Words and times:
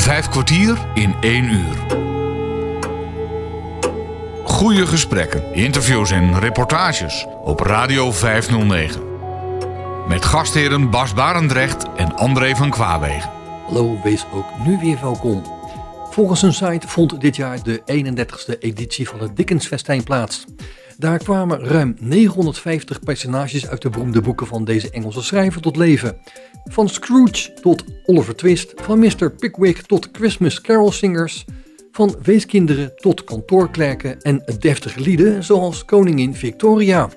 Vijf 0.00 0.28
kwartier 0.28 0.78
in 0.94 1.14
één 1.20 1.44
uur. 1.44 1.76
Goede 4.44 4.86
gesprekken, 4.86 5.54
interviews 5.54 6.10
en 6.10 6.38
reportages 6.38 7.26
op 7.42 7.60
Radio 7.60 8.12
509. 8.12 9.02
Met 10.08 10.24
gastheren 10.24 10.90
Bas 10.90 11.14
Barendrecht 11.14 11.86
en 11.96 12.16
André 12.16 12.56
van 12.56 12.70
Kwaabegen. 12.70 13.30
Hallo, 13.66 14.00
wees 14.02 14.24
ook 14.32 14.46
nu 14.64 14.78
weer 14.78 14.98
welkom. 15.00 15.42
Volgens 16.10 16.42
een 16.42 16.54
site 16.54 16.88
vond 16.88 17.20
dit 17.20 17.36
jaar 17.36 17.62
de 17.62 17.80
31ste 17.80 18.58
editie 18.58 19.08
van 19.08 19.20
het 19.20 19.36
Dickensfestijn 19.36 20.02
plaats. 20.02 20.44
Daar 21.00 21.18
kwamen 21.18 21.60
ruim 21.60 21.96
950 22.00 23.00
personages 23.00 23.68
uit 23.68 23.82
de 23.82 23.90
beroemde 23.90 24.20
boeken 24.20 24.46
van 24.46 24.64
deze 24.64 24.90
Engelse 24.90 25.22
schrijver 25.22 25.60
tot 25.60 25.76
leven. 25.76 26.16
Van 26.64 26.88
Scrooge 26.88 27.52
tot 27.52 27.84
Oliver 28.04 28.36
Twist, 28.36 28.72
van 28.76 28.98
Mr. 28.98 29.30
Pickwick 29.30 29.80
tot 29.80 30.08
Christmas 30.12 30.60
Carol 30.60 30.92
Singers, 30.92 31.44
van 31.92 32.16
weeskinderen 32.22 32.92
tot 32.96 33.24
kantoorklerken 33.24 34.20
en 34.20 34.44
deftige 34.58 35.00
lieden 35.00 35.44
zoals 35.44 35.84
koningin 35.84 36.34
Victoria. 36.34 37.10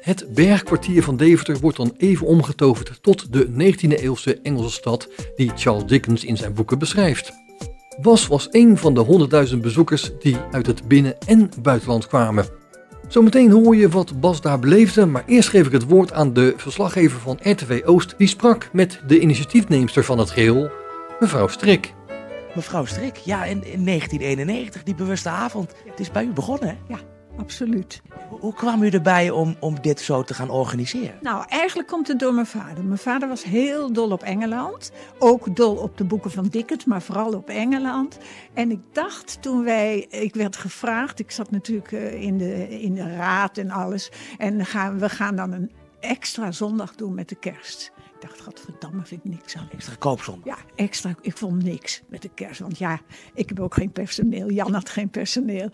Het 0.00 0.26
bergkwartier 0.34 1.02
van 1.02 1.16
Deventer 1.16 1.58
wordt 1.58 1.76
dan 1.76 1.94
even 1.96 2.26
omgetoverd 2.26 2.98
tot 3.02 3.32
de 3.32 3.46
19e-eeuwse 3.48 4.42
Engelse 4.42 4.70
stad 4.70 5.08
die 5.36 5.52
Charles 5.54 5.84
Dickens 5.86 6.24
in 6.24 6.36
zijn 6.36 6.54
boeken 6.54 6.78
beschrijft. 6.78 7.32
Bas 8.00 8.26
was 8.26 8.48
een 8.50 8.78
van 8.78 8.94
de 8.94 9.28
100.000 9.52 9.56
bezoekers 9.60 10.10
die 10.18 10.36
uit 10.50 10.66
het 10.66 10.88
binnen- 10.88 11.18
en 11.26 11.50
buitenland 11.62 12.06
kwamen. 12.06 12.60
Zometeen 13.12 13.50
hoor 13.50 13.76
je 13.76 13.88
wat 13.88 14.20
Bas 14.20 14.40
daar 14.40 14.58
beleefde, 14.58 15.06
maar 15.06 15.22
eerst 15.26 15.48
geef 15.48 15.66
ik 15.66 15.72
het 15.72 15.88
woord 15.88 16.12
aan 16.12 16.32
de 16.32 16.54
verslaggever 16.56 17.20
van 17.20 17.38
RTV 17.42 17.82
Oost, 17.84 18.14
die 18.18 18.26
sprak 18.26 18.68
met 18.72 19.00
de 19.06 19.20
initiatiefneemster 19.20 20.04
van 20.04 20.18
het 20.18 20.30
geheel, 20.30 20.70
mevrouw 21.20 21.48
Strik. 21.48 21.94
Mevrouw 22.54 22.84
Strik, 22.84 23.16
ja, 23.16 23.44
in, 23.44 23.64
in 23.64 23.84
1991, 23.84 24.82
die 24.82 24.94
bewuste 24.94 25.28
avond. 25.28 25.72
Het 25.84 26.00
is 26.00 26.10
bij 26.10 26.24
u 26.24 26.32
begonnen, 26.32 26.68
hè? 26.68 26.74
Ja, 26.88 26.98
absoluut. 27.36 28.02
Hoe, 28.28 28.54
kwam 28.54 28.82
u 28.82 28.88
erbij 28.88 29.30
om, 29.30 29.56
om 29.60 29.80
dit 29.80 30.00
zo 30.00 30.22
te 30.22 30.34
gaan 30.34 30.50
organiseren? 30.50 31.18
Nou, 31.20 31.44
eigenlijk 31.48 31.88
komt 31.88 32.08
het 32.08 32.18
door 32.18 32.34
mijn 32.34 32.46
vader. 32.46 32.84
Mijn 32.84 32.98
vader 32.98 33.28
was 33.28 33.44
heel 33.44 33.92
dol 33.92 34.10
op 34.10 34.22
Engeland. 34.22 34.92
Ook 35.18 35.56
dol 35.56 35.76
op 35.76 35.96
de 35.96 36.04
boeken 36.04 36.30
van 36.30 36.48
Dickens, 36.48 36.84
maar 36.84 37.02
vooral 37.02 37.32
op 37.32 37.48
Engeland. 37.48 38.18
En 38.54 38.70
ik 38.70 38.80
dacht 38.92 39.42
toen 39.42 39.64
wij, 39.64 40.06
ik 40.10 40.34
werd 40.34 40.56
gevraagd, 40.56 41.18
ik 41.18 41.30
zat 41.30 41.50
natuurlijk 41.50 41.92
eh, 41.92 42.22
in 42.22 42.38
de, 42.38 42.80
in 42.80 42.94
de 42.94 43.16
raad 43.16 43.58
en 43.58 43.70
alles. 43.70 44.10
En 44.38 44.66
gaan, 44.66 44.98
we 44.98 45.08
gaan 45.08 45.36
dan 45.36 45.52
een 45.52 45.70
extra 46.02 46.52
zondag 46.52 46.94
doen 46.94 47.14
met 47.14 47.28
de 47.28 47.34
kerst. 47.34 47.92
Ik 47.96 48.28
dacht, 48.28 48.40
godverdamme, 48.40 49.04
vind 49.04 49.24
ik 49.24 49.30
niks 49.30 49.56
aan. 49.56 49.68
Extra 49.72 49.94
koopzondag. 49.98 50.44
Ja, 50.44 50.56
extra. 50.74 51.14
Ik 51.20 51.36
vond 51.36 51.62
niks 51.62 52.02
met 52.08 52.22
de 52.22 52.30
kerst. 52.34 52.60
Want 52.60 52.78
ja, 52.78 53.00
ik 53.34 53.48
heb 53.48 53.60
ook 53.60 53.74
geen 53.74 53.92
personeel. 53.92 54.50
Jan 54.50 54.74
had 54.74 54.88
geen 54.88 55.10
personeel. 55.10 55.70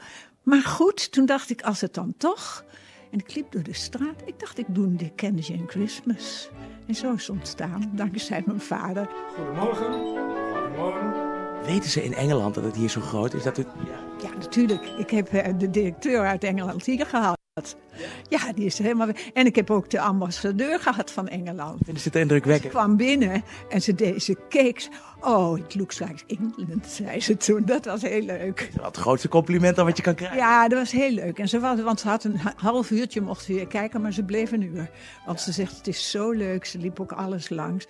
Maar 0.48 0.62
goed, 0.62 1.12
toen 1.12 1.26
dacht 1.26 1.50
ik, 1.50 1.62
als 1.62 1.80
het 1.80 1.94
dan 1.94 2.14
toch. 2.16 2.64
En 3.10 3.18
ik 3.18 3.34
liep 3.34 3.52
door 3.52 3.62
de 3.62 3.74
straat. 3.74 4.22
Ik 4.24 4.40
dacht, 4.40 4.58
ik 4.58 4.66
doe 4.68 4.84
een 4.84 4.96
Dickensian 4.96 5.64
Christmas. 5.66 6.48
En 6.86 6.94
zo 6.94 7.12
is 7.12 7.26
het 7.26 7.36
ontstaan, 7.36 7.90
dankzij 7.94 8.42
mijn 8.46 8.60
vader. 8.60 9.08
Goedemorgen. 9.36 9.92
Goedemorgen. 10.52 11.64
Weten 11.64 11.90
ze 11.90 12.04
in 12.04 12.14
Engeland 12.14 12.54
dat 12.54 12.64
het 12.64 12.76
hier 12.76 12.88
zo 12.88 13.00
groot 13.00 13.34
is? 13.34 13.42
Dat 13.42 13.58
u... 13.58 13.64
Ja, 14.22 14.30
natuurlijk. 14.38 14.84
Ik 14.84 15.10
heb 15.10 15.28
eh, 15.28 15.52
de 15.58 15.70
directeur 15.70 16.26
uit 16.26 16.44
Engeland 16.44 16.84
hier 16.84 17.06
gehad. 17.06 17.37
Ja, 18.28 18.52
die 18.52 18.64
is 18.64 18.78
helemaal. 18.78 19.08
En 19.34 19.46
ik 19.46 19.56
heb 19.56 19.70
ook 19.70 19.90
de 19.90 20.00
ambassadeur 20.00 20.80
gehad 20.80 21.10
van 21.10 21.28
Engeland. 21.28 21.76
Vinden 21.84 22.02
ze 22.02 22.08
het 22.08 22.12
Ze 22.16 22.20
indrukwekkend? 22.22 22.72
kwam 22.72 22.96
binnen 22.96 23.42
en 23.68 23.82
ze, 23.82 23.94
deed, 23.94 24.22
ze 24.22 24.36
keek. 24.48 24.88
Oh, 25.20 25.58
it 25.58 25.74
looks 25.74 25.98
like 25.98 26.22
England, 26.26 26.86
zei 26.86 27.20
ze 27.20 27.36
toen. 27.36 27.64
Dat 27.64 27.84
was 27.84 28.02
heel 28.02 28.22
leuk. 28.22 28.56
Dat 28.72 28.80
is 28.80 28.86
het 28.86 28.96
grootste 28.96 29.28
compliment 29.28 29.76
dan 29.76 29.86
wat 29.86 29.96
je 29.96 30.02
kan 30.02 30.14
krijgen. 30.14 30.38
Ja, 30.38 30.68
dat 30.68 30.78
was 30.78 30.92
heel 30.92 31.10
leuk. 31.10 31.38
En 31.38 31.48
ze 31.48 31.60
was, 31.60 31.80
want 31.82 32.00
ze 32.00 32.08
had 32.08 32.24
een 32.24 32.36
ha- 32.38 32.52
half 32.56 32.90
uurtje 32.90 33.20
mocht 33.20 33.46
weer 33.46 33.66
kijken, 33.66 34.00
maar 34.00 34.12
ze 34.12 34.22
bleef 34.22 34.52
een 34.52 34.62
uur. 34.62 34.90
Want 35.26 35.40
ze 35.40 35.52
zegt, 35.52 35.76
het 35.76 35.86
is 35.86 36.10
zo 36.10 36.30
leuk. 36.30 36.64
Ze 36.64 36.78
liep 36.78 37.00
ook 37.00 37.12
alles 37.12 37.48
langs. 37.48 37.86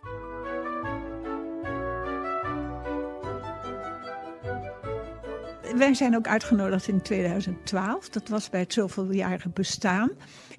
Wij 5.77 5.95
zijn 5.95 6.17
ook 6.17 6.27
uitgenodigd 6.27 6.89
in 6.89 7.03
2012. 7.03 8.09
Dat 8.09 8.29
was 8.29 8.51
bij 8.51 8.61
het 8.61 8.73
zoveeljarige 8.73 9.49
bestaan 9.49 10.11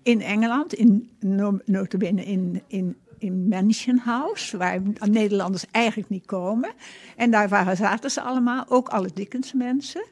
in 0.03 0.22
Engeland, 0.22 0.74
in 0.74 1.09
no- 1.20 1.59
notabene 1.66 2.25
in, 2.25 2.64
in, 2.68 2.97
in 3.18 3.48
Mansion 3.48 3.98
House, 3.98 4.58
waar 4.58 4.81
Nederlanders 5.09 5.66
eigenlijk 5.72 6.09
niet 6.09 6.25
komen. 6.25 6.72
En 7.16 7.31
daar 7.31 7.50
waren, 7.50 7.78
zaten 7.78 8.12
ze 8.12 8.22
allemaal, 8.22 8.66
ook 8.68 8.90
alle 8.90 9.09
Dickens 9.14 9.53
mensen. 9.53 10.06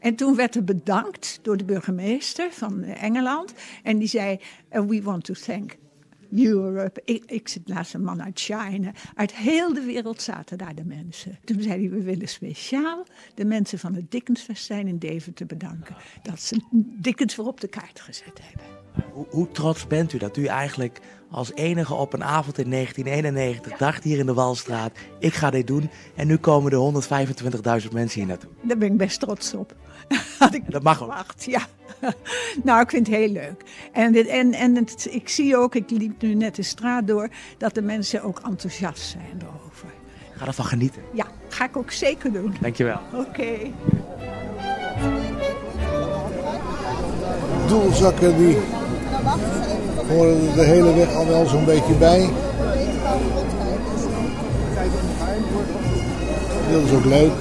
En 0.00 0.14
toen 0.14 0.36
werd 0.36 0.54
er 0.54 0.64
bedankt 0.64 1.38
door 1.42 1.56
de 1.56 1.64
burgemeester 1.64 2.52
van 2.52 2.82
Engeland. 2.82 3.54
En 3.82 3.98
die 3.98 4.08
zei, 4.08 4.40
"Uh, 4.72 4.80
we 4.80 5.02
want 5.02 5.24
to 5.24 5.34
thank 5.34 5.76
Europe. 6.34 7.02
Ik, 7.04 7.24
ik 7.26 7.48
zit 7.48 7.66
naast 7.68 7.94
een 7.94 8.04
man 8.04 8.22
uit 8.22 8.40
China. 8.40 8.92
Uit 9.14 9.34
heel 9.34 9.74
de 9.74 9.80
wereld 9.80 10.22
zaten 10.22 10.58
daar 10.58 10.74
de 10.74 10.84
mensen. 10.84 11.38
Toen 11.44 11.60
zei 11.62 11.80
hij, 11.80 11.90
we 11.90 12.02
willen 12.02 12.28
speciaal 12.28 13.06
de 13.34 13.44
mensen 13.44 13.78
van 13.78 13.94
het 13.94 14.10
Dickensfestijn 14.10 14.86
in 14.86 14.98
Deventer 14.98 15.46
bedanken. 15.46 15.96
Dat 16.22 16.40
ze 16.40 16.60
Dickens 17.00 17.36
weer 17.36 17.46
op 17.46 17.60
de 17.60 17.68
kaart 17.68 18.00
gezet 18.00 18.40
hebben. 18.42 18.66
Hoe, 19.12 19.26
hoe 19.30 19.50
trots 19.50 19.86
bent 19.86 20.12
u 20.12 20.18
dat 20.18 20.36
u 20.36 20.44
eigenlijk 20.44 21.00
als 21.30 21.52
enige 21.54 21.94
op 21.94 22.12
een 22.12 22.24
avond 22.24 22.58
in 22.58 22.70
1991 22.70 23.78
dacht 23.78 24.04
hier 24.04 24.18
in 24.18 24.26
de 24.26 24.34
Walstraat, 24.34 24.92
ik 25.18 25.34
ga 25.34 25.50
dit 25.50 25.66
doen. 25.66 25.90
En 26.14 26.26
nu 26.26 26.36
komen 26.36 26.72
er 26.72 27.82
125.000 27.82 27.92
mensen 27.92 28.18
hier 28.20 28.28
naartoe. 28.28 28.50
Daar 28.62 28.78
ben 28.78 28.92
ik 28.92 28.96
best 28.96 29.20
trots 29.20 29.54
op. 29.54 29.74
Had 30.38 30.54
ik 30.54 30.70
Dat 30.70 30.82
mag 30.82 31.02
ook. 31.02 31.08
verwacht, 31.08 31.44
ja. 31.44 31.66
nou, 32.64 32.80
ik 32.80 32.90
vind 32.90 33.06
het 33.06 33.16
heel 33.16 33.28
leuk. 33.28 33.62
En, 33.92 34.12
dit, 34.12 34.26
en, 34.26 34.52
en 34.52 34.76
het, 34.76 35.08
ik 35.10 35.28
zie 35.28 35.56
ook, 35.56 35.74
ik 35.74 35.90
liep 35.90 36.22
nu 36.22 36.34
net 36.34 36.54
de 36.54 36.62
straat 36.62 37.06
door, 37.06 37.28
dat 37.58 37.74
de 37.74 37.82
mensen 37.82 38.22
ook 38.22 38.40
enthousiast 38.44 39.02
zijn 39.02 39.40
erover. 39.40 39.88
Ga 40.36 40.46
ervan 40.46 40.64
genieten. 40.64 41.02
Ja, 41.12 41.26
ga 41.48 41.64
ik 41.64 41.76
ook 41.76 41.90
zeker 41.90 42.32
doen. 42.32 42.54
Dankjewel. 42.60 43.00
Oké. 43.12 43.70
doelzakken 47.72 48.36
die 48.38 48.58
horen 50.08 50.48
er 50.48 50.54
de 50.54 50.64
hele 50.64 50.94
weg 50.94 51.14
al 51.14 51.26
wel 51.26 51.46
zo'n 51.46 51.64
beetje 51.64 51.94
bij. 51.94 52.28
Dat 56.70 56.82
is 56.84 56.92
ook 56.92 57.04
leuk. 57.04 57.32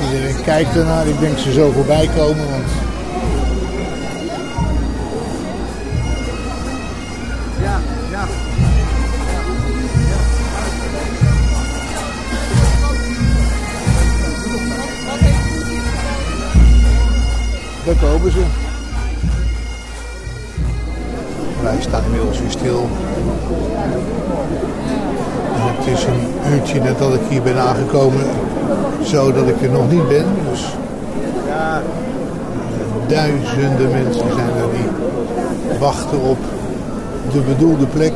Iedereen 0.00 0.42
kijkt 0.44 0.76
ernaar. 0.76 1.06
Ik 1.06 1.20
denk 1.20 1.38
ze 1.38 1.52
zo 1.52 1.70
voorbij 1.70 2.08
komen. 2.16 2.50
Want 2.50 2.66
daar 17.84 18.10
komen 18.10 18.32
ze. 18.32 18.42
Wij 21.62 21.76
staan 21.80 22.04
inmiddels 22.04 22.40
weer 22.40 22.50
stil. 22.50 22.88
En 25.54 25.60
het 25.76 25.86
is 25.86 26.04
een 26.04 26.52
uurtje 26.52 26.80
nadat 26.80 27.14
ik 27.14 27.20
hier 27.28 27.42
ben 27.42 27.58
aangekomen, 27.58 28.26
zo 29.04 29.32
dat 29.32 29.48
ik 29.48 29.62
er 29.62 29.70
nog 29.70 29.90
niet 29.90 30.08
ben. 30.08 30.26
Dus 30.50 30.64
ja, 31.46 31.82
duizenden 33.06 33.90
mensen 33.90 34.34
zijn 34.34 34.48
er 34.56 34.70
die 34.70 35.78
wachten 35.78 36.20
op 36.20 36.38
de 37.32 37.40
bedoelde 37.40 37.86
plek. 37.86 38.12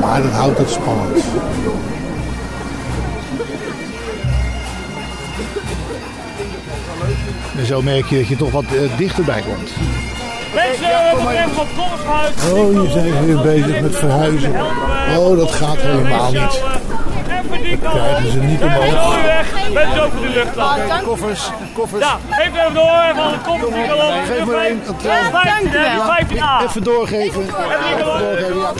Maar 0.00 0.22
dat 0.22 0.32
houdt 0.32 0.58
het 0.58 0.70
spannend. 0.70 1.24
En 7.58 7.66
zo 7.66 7.82
merk 7.82 8.06
je 8.06 8.18
dat 8.18 8.28
je 8.28 8.36
toch 8.36 8.50
wat 8.50 8.64
eh, 8.64 8.96
dichterbij 8.96 9.42
komt. 9.42 9.70
Mensen, 10.54 11.60
op 11.60 11.68
Koolshuis. 11.76 12.34
Oh, 12.52 12.80
hier 12.80 12.90
zijn 12.90 13.26
weer 13.26 13.40
bezig 13.40 13.80
met 13.80 13.96
verhuizen. 13.96 14.52
Oh, 15.18 15.36
dat 15.36 15.52
gaat 15.52 15.76
helemaal 15.76 16.32
niet. 16.32 16.79
Krijgen 17.78 18.30
ze 18.30 18.38
niet 18.38 18.62
omhoog. 18.62 19.14
zo 19.14 19.22
weg. 19.22 19.46
Met 19.72 19.86
zo 19.94 20.08
voor 20.12 20.20
de 20.20 20.28
lucht 20.28 20.56
laten. 20.56 21.04
Koffers, 21.04 21.50
koffers. 21.74 22.04
Ja, 22.04 22.18
geef 22.30 22.46
even 22.46 22.74
door. 22.74 22.98
Even 23.10 23.22
alle 23.22 23.38
koffers 23.46 23.74
die 23.74 23.90
al 23.92 24.08
op. 24.08 24.14
Geef 24.26 24.44
maar 24.44 24.64
één. 24.64 24.82
een 24.86 24.96
klein- 24.96 25.30
15, 25.30 25.70
hè, 25.70 25.90
die 25.90 26.02
15a. 26.02 26.62
Even 26.64 26.82
doorgeven. 26.82 27.42
Even 27.42 28.04
doorgeven, 28.04 28.58
ja. 28.58 28.72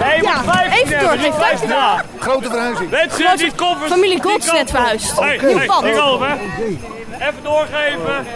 Nee, 0.00 0.16
je 0.16 0.22
moet 0.22 0.54
15 0.54 0.72
even 0.72 0.98
doorgeven, 1.00 1.40
15a. 1.40 2.04
Grote 2.18 2.50
verhuizing. 2.50 2.90
Mensen, 2.90 3.36
die 3.36 3.52
koffers. 3.56 3.90
Familie 3.92 4.22
Gods 4.22 4.52
net 4.52 4.70
verhuisd. 4.70 5.20
Hey, 5.20 5.38
hey, 5.38 6.00
over. 6.00 6.38
Even 7.18 7.42
doorgeven. 7.42 8.26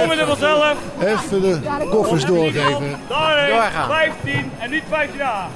Kom 0.00 0.10
er 0.10 0.26
vanzelf. 0.26 0.74
Even 1.00 1.40
de 1.40 1.86
koffers 1.90 2.24
doorgeven. 2.24 2.96
Daarheen. 3.08 3.70
15 3.88 4.52
en 4.58 4.70
niet 4.70 4.82
15a. 4.90 5.48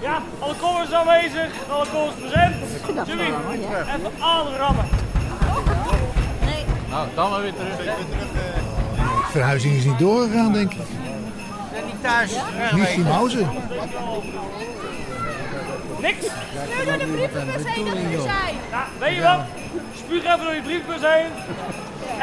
Ja, 0.00 0.22
alle 0.38 0.54
koffers 0.54 0.92
aanwezig, 0.92 1.50
alle 1.70 1.86
koffers 1.92 2.14
present. 2.20 2.54
Jimmy, 3.06 3.22
even 3.24 4.12
alle 4.18 4.56
rammen. 4.56 4.84
Nou, 6.90 7.08
dan 7.14 7.30
maar 7.30 7.40
weer 7.40 7.54
terug. 7.54 7.76
De 7.76 9.30
verhuizing 9.30 9.74
is 9.76 9.84
niet 9.84 9.98
doorgegaan, 9.98 10.52
denk 10.52 10.72
ik. 10.72 10.78
niet 11.86 12.02
thuis. 12.02 12.32
Niet 12.72 12.86
die 12.94 13.04
Mauzen. 13.04 13.48
Niks. 16.00 16.26
Nu 16.78 16.84
door 16.86 16.98
de 16.98 17.06
brievenbus 17.06 17.62
heen 17.64 17.84
dat 17.84 17.94
we 17.94 18.00
er 18.00 18.20
zijn. 18.20 18.54
Ja, 18.70 18.84
weet 18.98 19.14
je 19.14 19.22
wat? 19.22 19.40
Spuug 19.98 20.24
even 20.24 20.44
door 20.44 20.52
die 20.52 20.62
briefbus 20.62 21.00
heen. 21.00 21.30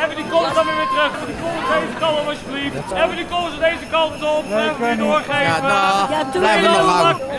Even 0.04 0.16
die 0.16 0.26
koffers 0.30 0.54
dan 0.54 0.66
weer 0.66 0.88
terug. 0.94 1.12
Even 1.16 1.28
die 1.28 1.36
koffers 1.42 1.68
deze 1.80 1.98
kant 2.00 2.20
op 2.20 2.28
alsjeblieft. 2.28 2.76
Even 3.04 3.16
die 3.16 3.26
koffers 3.34 3.58
deze 3.60 3.86
kant 3.92 4.14
op. 4.36 4.44
Even 4.46 4.80
weer 4.80 4.98
doorgeven. 4.98 5.42
Ja, 5.42 6.24
doe 6.32 6.42
Blijf 6.42 6.64
er 6.64 6.70
maar. 6.72 6.82
nog 6.84 7.02
hangen. 7.02 7.18
Ja, 7.18 7.24
dankjewel. 7.28 7.35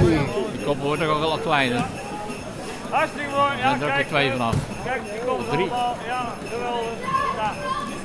Die 0.00 0.64
kop 0.64 0.78
wordt 0.80 1.02
ook 1.06 1.18
wel 1.18 1.38
kleiner. 1.38 1.84
Hartstikke 2.90 3.30
mooi. 3.30 3.52
Ja, 3.58 3.72
Er 3.72 3.78
zijn 3.78 3.80
er 3.80 3.86
kijk. 3.88 4.00
ook 4.00 4.06
twee 4.06 4.30
vanaf. 4.30 4.54
Kijk, 4.84 5.00
die 5.02 5.12
Drie. 5.50 5.70
allemaal. 5.70 5.96
Ja, 6.06 6.34
geweldig. 6.52 6.88
Ja. 7.36 7.52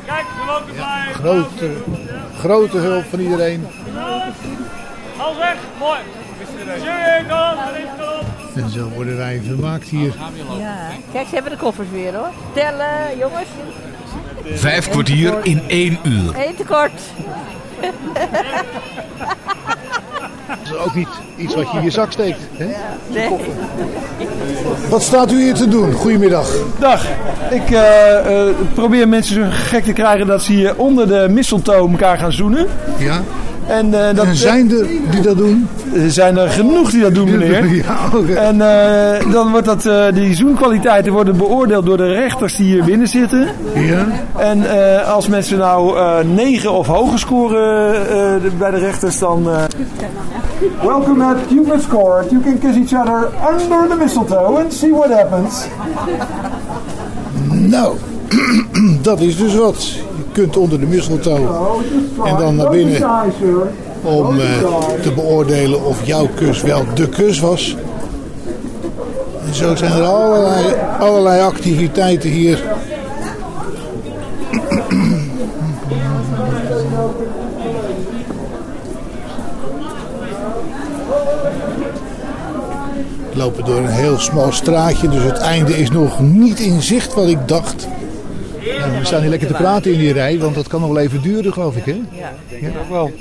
Kijk, 0.05 0.25
we 0.39 0.45
mogen 0.45 0.67
erbij. 0.67 1.13
Grote, 1.13 1.73
grote 2.39 2.77
hulp 2.77 3.05
van 3.09 3.19
iedereen. 3.19 3.67
Alles 5.17 5.37
weg. 5.37 5.55
Mooi. 5.79 5.99
En 8.55 8.69
zo 8.69 8.89
worden 8.89 9.17
wij 9.17 9.41
vermaakt 9.45 9.87
hier. 9.87 10.13
Ja. 10.59 10.75
Kijk, 11.11 11.27
ze 11.27 11.33
hebben 11.33 11.51
de 11.51 11.57
koffers 11.57 11.89
weer 11.91 12.13
hoor. 12.15 12.29
Tellen, 12.53 13.17
jongens. 13.17 13.47
Vijf 14.45 14.89
kwartier 14.89 15.33
in 15.45 15.61
één 15.67 15.99
uur. 16.03 16.35
Eén 16.47 16.55
tekort. 16.55 17.01
Dat 20.47 20.57
is 20.63 20.85
ook 20.85 20.95
niet 20.95 21.07
iets 21.37 21.55
wat 21.55 21.71
je 21.71 21.77
in 21.77 21.83
je 21.83 21.89
zak 21.89 22.11
steekt. 22.11 22.39
Hè? 22.57 22.65
Nee. 23.07 23.29
Wat 24.89 25.01
staat 25.01 25.31
u 25.31 25.41
hier 25.41 25.53
te 25.53 25.67
doen? 25.67 25.91
Goedemiddag. 25.93 26.49
Dag. 26.79 27.05
Ik 27.49 27.71
eh, 27.71 28.47
eh, 28.47 28.55
probeer 28.73 29.07
mensen 29.07 29.35
zo 29.35 29.41
gek 29.49 29.83
te 29.83 29.93
krijgen 29.93 30.27
dat 30.27 30.43
ze 30.43 30.51
hier 30.53 30.73
onder 30.77 31.07
de 31.07 31.27
mistletoe 31.29 31.73
elkaar 31.89 32.17
gaan 32.17 32.31
zoenen. 32.33 32.67
Ja. 32.97 33.21
En 33.67 34.07
eh, 34.07 34.15
dat 34.15 34.25
Er 34.25 34.35
zijn 34.35 34.71
er 34.71 34.87
die 35.11 35.21
dat 35.21 35.37
doen. 35.37 35.67
er 35.93 36.11
zijn 36.11 36.37
er 36.37 36.49
genoeg 36.49 36.89
die 36.91 37.01
dat 37.01 37.13
doen, 37.15 37.29
meneer. 37.31 37.65
Ja, 37.75 37.97
oké. 38.15 38.33
En 38.33 38.61
eh, 38.61 39.31
dan 39.31 39.51
wordt 39.51 39.65
dat, 39.65 39.85
eh, 39.85 40.05
die 40.13 40.35
zoenkwaliteiten 40.35 41.11
worden 41.13 41.37
beoordeeld 41.37 41.85
door 41.85 41.97
de 41.97 42.13
rechters 42.13 42.55
die 42.55 42.65
hier 42.65 42.83
binnen 42.83 43.07
zitten. 43.07 43.47
Ja. 43.75 44.05
En 44.37 44.69
eh, 44.69 45.13
als 45.13 45.27
mensen 45.27 45.57
nou 45.57 45.97
eh 45.97 46.17
9 46.35 46.71
of 46.71 46.87
hoger 46.87 47.19
scoren 47.19 47.95
eh, 48.09 48.51
bij 48.57 48.71
de 48.71 48.77
rechters, 48.77 49.19
dan... 49.19 49.47
Welcome 50.59 51.21
at 51.21 51.47
Cupid's 51.47 51.85
Court. 51.85 52.31
You 52.31 52.41
can 52.41 52.59
kiss 52.59 52.77
each 52.77 52.93
other 52.93 53.27
under 53.37 53.87
the 53.87 53.95
mistletoe 53.95 54.57
and 54.57 54.73
see 54.73 54.91
what 54.91 55.11
happens. 55.11 55.67
Nou, 57.49 57.97
dat 59.01 59.19
is 59.19 59.37
dus 59.37 59.55
wat. 59.55 59.89
Je 59.89 60.23
kunt 60.31 60.57
onder 60.57 60.79
de 60.79 60.85
mistletoe 60.85 61.39
en 62.25 62.37
dan 62.37 62.55
naar 62.55 62.69
binnen 62.69 63.01
om 64.03 64.39
eh, 64.39 64.45
te 65.01 65.11
beoordelen 65.15 65.85
of 65.85 66.05
jouw 66.05 66.27
kus 66.35 66.61
wel 66.61 66.83
de 66.93 67.09
kus 67.09 67.39
was. 67.39 67.75
En 69.47 69.53
zo 69.53 69.75
zijn 69.75 69.91
er 69.91 70.03
allerlei, 70.03 70.75
allerlei 70.99 71.41
activiteiten 71.41 72.29
hier. 72.29 72.63
Lopen 83.37 83.65
door 83.65 83.77
een 83.77 83.87
heel 83.87 84.17
smal 84.17 84.51
straatje, 84.51 85.09
dus 85.09 85.23
het 85.23 85.37
einde 85.37 85.77
is 85.77 85.89
nog 85.89 86.19
niet 86.19 86.59
in 86.59 86.81
zicht 86.81 87.13
wat 87.13 87.27
ik 87.27 87.47
dacht. 87.47 87.87
We 88.99 89.05
staan 89.05 89.21
hier 89.21 89.29
lekker 89.29 89.47
te 89.47 89.53
praten 89.53 89.93
in 89.93 89.99
die 89.99 90.13
rij, 90.13 90.39
want 90.39 90.55
dat 90.55 90.67
kan 90.67 90.81
nog 90.81 90.89
wel 90.89 90.99
even 90.99 91.21
duren, 91.21 91.53
geloof 91.53 91.75
ik, 91.75 91.85
hè? 91.85 92.01
Ja, 92.11 92.33
wel. 92.89 93.11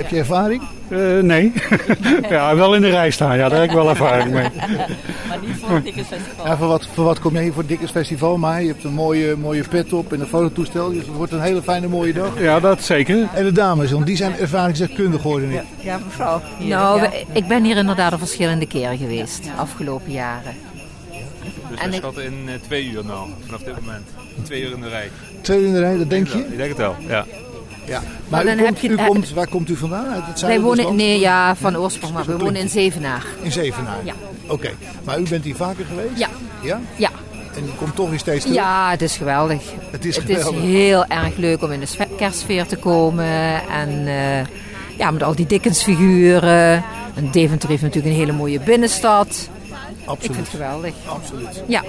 Heb 0.00 0.10
je 0.10 0.16
ervaring? 0.16 0.62
Eh, 0.88 0.98
nee. 1.18 1.52
ja, 2.30 2.56
wel 2.56 2.74
in 2.74 2.80
de 2.80 2.88
rij 2.88 3.10
staan. 3.10 3.36
Ja, 3.36 3.48
daar 3.48 3.60
heb 3.60 3.68
ik 3.68 3.74
wel 3.74 3.88
ervaring 3.88 4.30
mee. 4.32 4.48
Maar 5.28 5.38
niet 5.46 5.56
voor 5.60 5.74
het 5.74 5.84
Dickersfestival. 5.84 6.46
Ja, 6.46 6.56
voor, 6.56 6.66
wat, 6.66 6.86
voor 6.92 7.04
wat 7.04 7.20
kom 7.20 7.32
jij 7.32 7.42
hier 7.42 7.50
voor 7.52 7.60
het 7.60 7.68
Dikkers 7.70 7.90
Festival? 7.90 8.36
Maar 8.38 8.62
je 8.62 8.68
hebt 8.68 8.84
een 8.84 8.92
mooie, 8.92 9.36
mooie 9.36 9.68
pet 9.68 9.92
op 9.92 10.12
en 10.12 10.20
een 10.20 10.26
fototoestel, 10.26 10.88
dus 10.88 11.06
het 11.06 11.16
wordt 11.16 11.32
een 11.32 11.40
hele 11.40 11.62
fijne 11.62 11.88
mooie 11.88 12.12
dag. 12.12 12.40
Ja, 12.40 12.60
dat 12.60 12.82
zeker. 12.82 13.28
En 13.34 13.44
de 13.44 13.52
dames, 13.52 13.90
want 13.90 14.06
die 14.06 14.16
zijn 14.16 14.36
ervaringsdeskundig 14.36 15.20
geworden. 15.20 15.50
Ja. 15.50 15.62
Ja, 15.80 15.98
mevrouw. 16.04 16.40
Hier, 16.58 16.68
Nou, 16.68 17.02
ja. 17.02 17.10
ik 17.32 17.46
ben 17.46 17.64
hier 17.64 17.76
inderdaad 17.76 18.12
al 18.12 18.18
verschillende 18.18 18.66
keren 18.66 18.98
geweest, 18.98 19.44
de 19.44 19.50
afgelopen 19.56 20.12
jaren. 20.12 20.54
Dus 21.70 21.80
En 21.80 21.92
schatten 21.92 22.24
in 22.24 22.34
eh, 22.46 22.54
twee 22.60 22.90
uur 22.90 23.04
nou, 23.04 23.28
vanaf 23.44 23.62
dit 23.62 23.80
moment. 23.80 24.06
Twee 24.42 24.62
uur 24.62 24.72
in 24.72 24.80
de 24.80 24.88
rij. 24.88 25.10
Twee 25.40 25.60
uur 25.60 25.66
in 25.66 25.72
de 25.72 25.80
rij, 25.80 25.96
dat 25.98 26.10
denk 26.10 26.28
je? 26.28 26.38
Ik 26.38 26.56
denk 26.56 26.68
het 26.68 26.78
wel, 26.78 26.94
ja. 27.08 27.26
Ja. 27.90 28.00
Maar 28.00 28.08
Maar 28.28 28.42
u 28.42 28.46
dan 28.46 28.56
komt, 28.56 28.68
heb 28.68 28.78
je- 28.78 28.88
u 28.88 29.06
komt, 29.06 29.30
waar 29.30 29.48
komt 29.48 29.68
u 29.68 29.76
vandaan? 29.76 30.06
Uit 30.08 30.22
het 30.26 30.40
Wij 30.40 30.60
wonen, 30.60 30.96
nee, 30.96 31.18
ja, 31.18 31.56
van 31.56 31.76
oorsprong, 31.76 32.14
maar 32.14 32.24
we 32.24 32.36
wonen 32.38 32.56
in 32.60 32.68
Zevenaar. 32.68 33.24
In 33.42 33.52
Zevenaar? 33.52 33.96
Ja. 34.04 34.12
Oké, 34.46 34.70
maar 35.04 35.20
u 35.20 35.28
bent 35.28 35.44
hier 35.44 35.54
vaker 35.56 35.84
geweest? 35.84 36.18
Ja. 36.18 36.28
Ja? 36.62 36.80
Ja. 36.96 37.10
En 37.56 37.64
u 37.64 37.70
komt 37.78 37.94
toch 37.94 38.08
weer 38.10 38.18
steeds 38.18 38.40
terug? 38.44 38.56
Ja, 38.58 38.90
het 38.90 39.02
is 39.02 39.16
geweldig. 39.16 39.62
Het 39.90 40.04
is 40.04 40.16
het 40.16 40.24
geweldig. 40.24 40.54
is 40.54 40.60
heel 40.70 41.04
erg 41.06 41.36
leuk 41.36 41.62
om 41.62 41.70
in 41.72 41.80
de 41.80 41.86
sfe- 41.86 42.08
kerstsfeer 42.16 42.66
te 42.66 42.76
komen. 42.76 43.60
En 43.70 44.06
eh, 44.06 44.46
ja, 44.98 45.10
met 45.10 45.22
al 45.22 45.34
die 45.34 45.46
Dickens-figuren. 45.46 46.84
En 47.14 47.30
Deventer 47.32 47.68
heeft 47.68 47.82
natuurlijk 47.82 48.14
een 48.14 48.20
hele 48.20 48.32
mooie 48.32 48.60
binnenstad. 48.60 49.48
Absoluut. 50.04 50.24
Ik 50.24 50.34
vind 50.34 50.36
het 50.36 50.48
geweldig. 50.48 50.92
Absoluut. 51.06 51.62
Ja. 51.66 51.82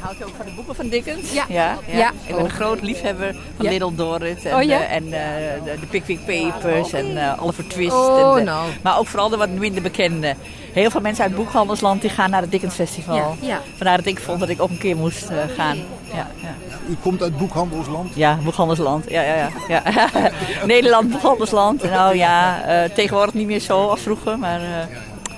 Houdt 0.00 0.20
u 0.20 0.24
ook 0.24 0.34
van 0.36 0.46
de 0.46 0.52
boeken 0.52 0.74
van 0.74 0.88
Dickens? 0.88 1.32
Ja. 1.32 1.44
ja, 1.48 1.78
Ja, 1.86 2.10
Ik 2.26 2.34
ben 2.34 2.44
een 2.44 2.50
groot 2.50 2.82
liefhebber 2.82 3.34
van 3.56 3.64
Ja. 3.64 3.70
Little 3.70 3.94
Dorrit 3.94 4.44
en, 4.44 4.54
Oh, 4.56 4.62
ja? 4.62 4.80
eh, 4.80 4.94
en 4.96 5.04
eh, 5.04 5.64
de, 5.64 5.80
de 5.80 5.86
Pickwick 5.86 6.18
Papers 6.26 6.92
en 6.92 7.16
eh 7.16 7.42
Oliver 7.42 7.66
Twist. 7.68 7.92
Oh, 7.92 8.30
en 8.30 8.44
de- 8.44 8.50
nou. 8.50 8.68
Maar 8.82 8.98
ook 8.98 9.06
vooral 9.06 9.28
de 9.28 9.36
wat 9.36 9.48
minder 9.50 9.82
bekende. 9.82 10.34
Heel 10.72 10.90
veel 10.90 11.00
mensen 11.00 11.24
uit 11.24 11.34
Boekhandelsland 11.34 12.00
die 12.00 12.10
gaan 12.10 12.30
naar 12.30 12.40
het 12.40 12.50
Dickens 12.50 12.74
Festival. 12.74 13.14
Ja, 13.16 13.28
ja. 13.40 13.60
Vandaar 13.76 13.96
dat 13.96 14.06
ik 14.06 14.18
vond 14.18 14.40
dat 14.40 14.48
ik 14.48 14.62
ook 14.62 14.70
een 14.70 14.78
keer 14.78 14.96
moest 14.96 15.28
eh, 15.28 15.36
gaan. 15.56 15.76
Ja, 16.14 16.26
ja. 16.42 16.54
U 16.88 16.96
komt 17.02 17.22
uit 17.22 17.38
Boekhandelsland? 17.38 18.14
Ja, 18.14 18.38
Boekhandelsland. 18.44 19.04
Ja, 19.10 19.22
ja, 19.22 19.34
ja. 19.34 19.50
ja. 19.68 19.82
Nederland, 20.66 21.10
Boekhandelsland. 21.10 21.82
Nou 21.90 22.16
ja, 22.16 22.62
eh, 22.64 22.90
tegenwoordig 22.94 23.34
niet 23.34 23.46
meer 23.46 23.60
zo 23.60 23.86
als 23.88 24.00
vroeger, 24.00 24.38
maar 24.38 24.60
eh, 24.60 24.66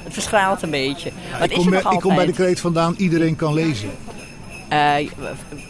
het 0.05 0.13
verschraalt 0.13 0.63
een 0.63 0.71
beetje. 0.71 1.11
Maar 1.33 1.43
ik, 1.45 1.51
is 1.51 1.57
kom, 1.57 1.71
bij- 1.71 1.79
ik 1.91 2.01
kom 2.01 2.15
bij 2.15 2.27
de 2.27 2.33
kreet 2.33 2.61
vandaan, 2.61 2.95
iedereen 2.97 3.37
kan 3.37 3.55
lezen. 3.55 3.91
Eh, 4.69 4.95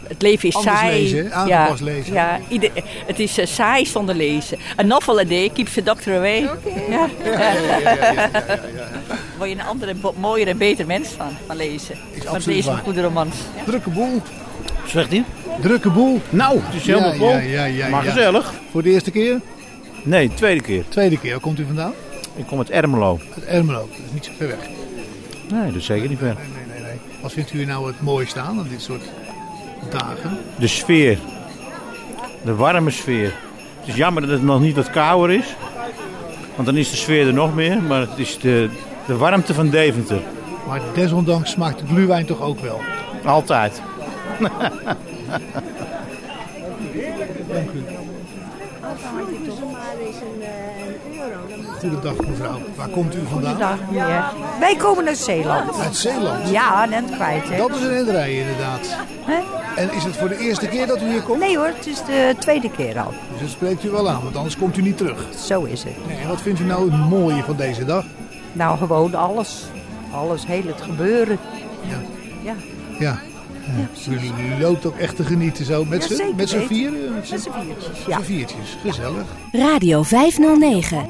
het 0.09 0.23
leven 0.23 0.49
is 0.49 0.55
Anders 0.55 0.77
saai. 0.79 1.03
lezen? 1.03 1.33
Aangepast 1.33 1.81
lezen. 1.81 2.13
Ja, 2.13 2.39
ieder, 2.49 2.71
het 3.07 3.19
is 3.19 3.39
eh, 3.39 3.47
saai 3.47 3.87
zonder 3.87 4.15
lezen. 4.15 4.59
A 4.79 4.83
novel 4.83 5.19
a 5.19 5.25
day 5.25 5.51
keeps 5.55 5.73
the 5.73 5.83
doctor 5.83 6.17
away. 6.17 6.41
Ja. 6.41 6.57
Ja, 6.89 7.09
ja, 7.25 7.53
ja, 7.53 7.53
ja, 7.53 7.79
ja, 7.79 8.13
ja, 8.13 8.29
ja. 8.77 8.89
Word 9.37 9.51
je 9.51 9.55
een 9.57 9.63
andere, 9.63 9.95
mooier 10.17 10.49
en 10.49 10.59
beter 10.59 10.87
mens 10.87 11.09
van, 11.09 11.31
van 11.47 11.57
lezen. 11.57 11.97
Van 12.17 12.27
absoluut 12.27 12.47
lezen 12.47 12.63
van 12.65 12.73
waar. 12.75 12.83
goede 12.83 13.03
romans. 13.03 13.35
Drukke 13.65 13.91
boel. 13.91 14.23
Zegt 14.87 15.11
hij? 15.11 15.25
Drukke 15.61 15.91
boel. 15.91 16.21
Nou, 16.31 16.61
het 16.63 16.75
is 16.75 16.87
helemaal 16.87 17.15
vol. 17.15 17.29
Ja, 17.31 17.39
ja, 17.39 17.65
ja, 17.65 17.89
maar 17.89 18.05
ja. 18.05 18.11
gezellig. 18.11 18.53
Voor 18.71 18.83
de 18.83 18.91
eerste 18.91 19.11
keer? 19.11 19.41
Nee, 20.03 20.35
tweede 20.35 20.61
keer. 20.61 20.85
Tweede 20.89 21.19
keer. 21.19 21.31
Waar 21.31 21.41
komt 21.41 21.59
u 21.59 21.65
vandaan? 21.67 21.93
Ik 22.37 22.47
kom 22.47 22.59
uit 22.59 22.71
Ermelo. 22.71 23.19
Uit 23.35 23.45
Ermelo. 23.45 23.79
Dat 23.79 23.99
is 24.07 24.13
niet 24.13 24.25
zo 24.25 24.31
ver 24.37 24.47
weg. 24.47 24.59
Nee, 25.53 25.67
dat 25.67 25.75
is 25.75 25.85
zeker 25.85 26.09
niet 26.09 26.19
ver. 26.19 26.37
Wat 27.21 27.33
vindt 27.33 27.53
u 27.53 27.65
nou 27.65 27.87
het 27.87 28.01
mooiste 28.01 28.41
aan, 28.41 28.59
aan 28.59 28.69
dit 28.69 28.83
soort 28.83 29.03
dagen? 29.91 30.39
De 30.59 30.67
sfeer. 30.67 31.19
De 32.45 32.55
warme 32.55 32.91
sfeer. 32.91 33.35
Het 33.79 33.89
is 33.89 33.97
jammer 33.97 34.23
dat 34.23 34.31
het 34.31 34.43
nog 34.43 34.61
niet 34.61 34.77
wat 34.77 34.91
kouder 34.91 35.37
is. 35.37 35.57
Want 36.55 36.67
dan 36.67 36.77
is 36.77 36.91
de 36.91 36.97
sfeer 36.97 37.27
er 37.27 37.33
nog 37.33 37.55
meer. 37.55 37.83
Maar 37.83 38.01
het 38.01 38.19
is 38.19 38.39
de, 38.39 38.71
de 39.07 39.17
warmte 39.17 39.55
van 39.55 39.71
Deventer. 39.71 40.21
Maar 40.67 40.81
desondanks 40.95 41.51
smaakt 41.51 41.79
de 41.79 41.87
gluwijn 41.87 42.27
toch 42.27 42.41
ook 42.41 42.61
wel. 42.61 42.81
Altijd. 43.25 43.83
Dank 47.49 47.71
u. 47.73 47.85
Goedendag 51.81 52.27
mevrouw. 52.27 52.59
Waar 52.77 52.89
komt 52.89 53.15
u 53.15 53.19
vandaan? 53.31 53.51
Goedendag 53.51 53.79
meneer. 53.91 54.25
Wij 54.61 54.77
komen 54.77 55.07
uit 55.07 55.19
Zeeland. 55.19 55.81
Uit 55.81 55.97
Zeeland? 55.97 56.49
Ja, 56.51 56.85
net 56.85 57.05
kwijt 57.11 57.49
hè. 57.49 57.57
Dat 57.57 57.71
is 57.71 57.81
een 57.81 57.89
renderij 57.89 58.39
inderdaad. 58.39 58.97
Hè? 59.25 59.39
En 59.77 59.93
is 59.93 60.05
het 60.05 60.17
voor 60.17 60.29
de 60.29 60.39
eerste 60.39 60.69
keer 60.69 60.87
dat 60.87 61.03
u 61.03 61.09
hier 61.09 61.23
komt? 61.23 61.39
Nee 61.41 61.57
hoor, 61.57 61.67
het 61.67 61.87
is 61.87 62.05
de 62.05 62.35
tweede 62.39 62.71
keer 62.71 62.99
al. 62.99 63.13
Dus 63.33 63.41
dat 63.41 63.51
spreekt 63.51 63.85
u 63.85 63.91
wel 63.91 64.09
aan, 64.09 64.23
want 64.23 64.37
anders 64.37 64.57
komt 64.57 64.77
u 64.77 64.83
niet 64.83 64.97
terug. 64.97 65.27
Zo 65.37 65.63
is 65.63 65.83
het. 65.83 66.07
Nee, 66.07 66.17
en 66.17 66.29
wat 66.29 66.41
vindt 66.41 66.61
u 66.61 66.65
nou 66.65 66.91
het 66.91 67.11
mooie 67.11 67.43
van 67.43 67.57
deze 67.57 67.85
dag? 67.85 68.05
Nou, 68.53 68.79
gewoon 68.79 69.15
alles. 69.15 69.65
Alles, 70.13 70.47
heel 70.47 70.67
het 70.67 70.81
gebeuren. 70.81 71.39
Ja. 71.81 71.99
Ja. 72.43 72.55
Ja. 72.99 73.19
Ja, 73.77 74.13
u, 74.13 74.17
u 74.59 74.61
loopt 74.63 74.87
ook 74.87 74.97
echt 74.97 75.17
te 75.17 75.25
genieten 75.25 75.65
zo. 75.65 75.85
Met 75.85 76.09
Ja, 76.09 76.17
z'n 76.17 76.23
met 76.37 76.49
z'n 76.49 76.55
weten. 76.57 76.69
vieren? 76.77 77.15
Met 77.15 77.27
z'n 77.29 77.35
viertjes, 77.35 78.05
ja. 78.07 78.17
Met 78.19 78.27
z'n 78.27 78.33
viertjes, 78.33 78.77
gezellig. 78.87 79.25
Radio 79.53 80.03
509. 80.03 81.07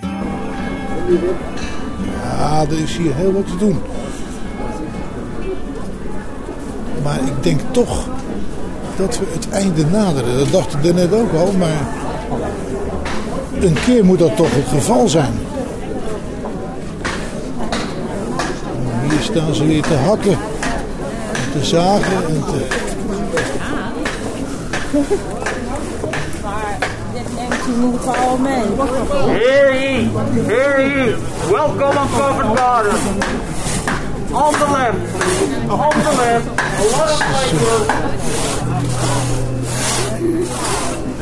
Ja, 2.23 2.61
er 2.71 2.79
is 2.79 2.97
hier 2.97 3.15
heel 3.15 3.33
wat 3.33 3.47
te 3.47 3.57
doen. 3.57 3.79
Maar 7.03 7.19
ik 7.27 7.43
denk 7.43 7.61
toch 7.71 8.07
dat 8.97 9.19
we 9.19 9.25
het 9.33 9.49
einde 9.51 9.87
naderen. 9.87 10.39
Dat 10.39 10.53
dacht 10.53 10.75
ik 10.75 10.85
er 10.85 10.95
net 10.95 11.13
ook 11.13 11.33
al, 11.33 11.53
maar 11.59 11.87
een 13.61 13.77
keer 13.85 14.05
moet 14.05 14.19
dat 14.19 14.37
toch 14.37 14.55
het 14.55 14.69
geval 14.69 15.09
zijn. 15.09 15.33
Hier 19.11 19.21
staan 19.21 19.55
ze 19.55 19.67
weer 19.67 19.83
te 19.83 19.95
hakken, 19.95 20.33
en 20.33 20.39
te 21.53 21.65
zagen 21.65 22.27
en 22.29 22.45
te... 22.45 22.67
Maar 26.43 26.79
dit 27.13 27.35
neemt 27.35 27.67
u 27.69 27.81
moet 27.81 28.07
al 28.07 28.37
mee. 28.37 28.65
Hear 29.27 29.75
ye, 29.75 30.09
hear 30.47 30.87
ye. 30.87 31.17
Welcome 31.51 32.01
on 32.01 32.09
Covent 32.17 32.59
Garden. 32.59 32.95
On 34.33 34.53
the 34.53 34.67
left, 34.73 34.99
on 35.71 35.91
the 35.91 36.15
left. 36.17 36.47
A 36.79 36.83
lot 36.83 37.11
of. 37.11 38.19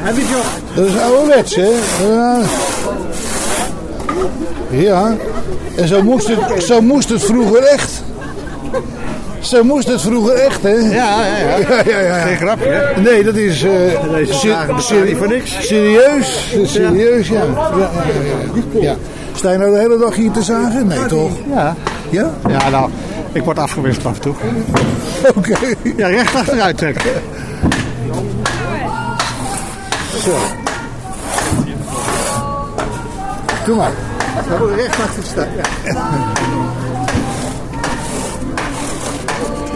Heb 0.06 0.16
je 0.16 0.42
Dat 0.74 0.86
is 0.86 1.00
ouderwets, 1.00 1.54
hè? 1.54 1.70
Ja. 2.06 2.40
Ja. 4.70 5.16
En 5.76 5.88
zo 5.88 6.02
moest 6.02 6.28
het, 6.28 6.62
zo 6.62 6.80
moest 6.80 7.08
het 7.08 7.24
vroeger 7.24 7.62
echt. 7.62 8.02
Zo 9.46 9.64
moest 9.64 9.88
het 9.88 10.00
vroeger 10.00 10.34
echt, 10.34 10.62
hè? 10.62 10.70
Ja, 10.70 11.26
ja, 11.26 11.36
ja. 11.46 11.56
ja, 11.68 11.82
ja, 11.86 12.00
ja. 12.00 12.18
Geen 12.18 12.36
grapje, 12.36 12.68
hè? 12.68 13.00
Nee, 13.00 13.24
dat 13.24 13.34
is... 13.34 13.62
eh 13.62 13.70
Deze 14.12 15.16
voor 15.16 15.28
niks. 15.28 15.66
Serieus? 15.66 16.56
Serieus, 16.64 17.28
ja. 17.28 17.44
Ja, 17.78 17.90
ja. 18.80 18.96
Sta 19.34 19.52
je 19.52 19.58
nou 19.58 19.70
de 19.72 19.78
hele 19.78 19.98
dag 19.98 20.14
hier 20.14 20.30
te 20.30 20.42
zagen? 20.42 20.86
Nee, 20.86 21.06
toch? 21.06 21.30
Ja. 21.54 21.76
Ja? 22.10 22.30
Ja, 22.48 22.68
nou, 22.68 22.90
ik 23.32 23.44
word 23.44 23.58
afgewisseld 23.58 24.06
af 24.06 24.14
en 24.14 24.20
toe. 24.20 24.34
Oké. 25.36 25.56
Ja, 25.96 26.08
recht 26.08 26.34
achteruit 26.34 26.76
trekken. 26.76 27.10
Zo. 30.24 30.36
Doe 33.64 33.76
maar. 33.76 33.92
Recht 34.76 35.00
achter 35.00 35.22
staan. 35.24 35.48
Ja. 35.84 35.94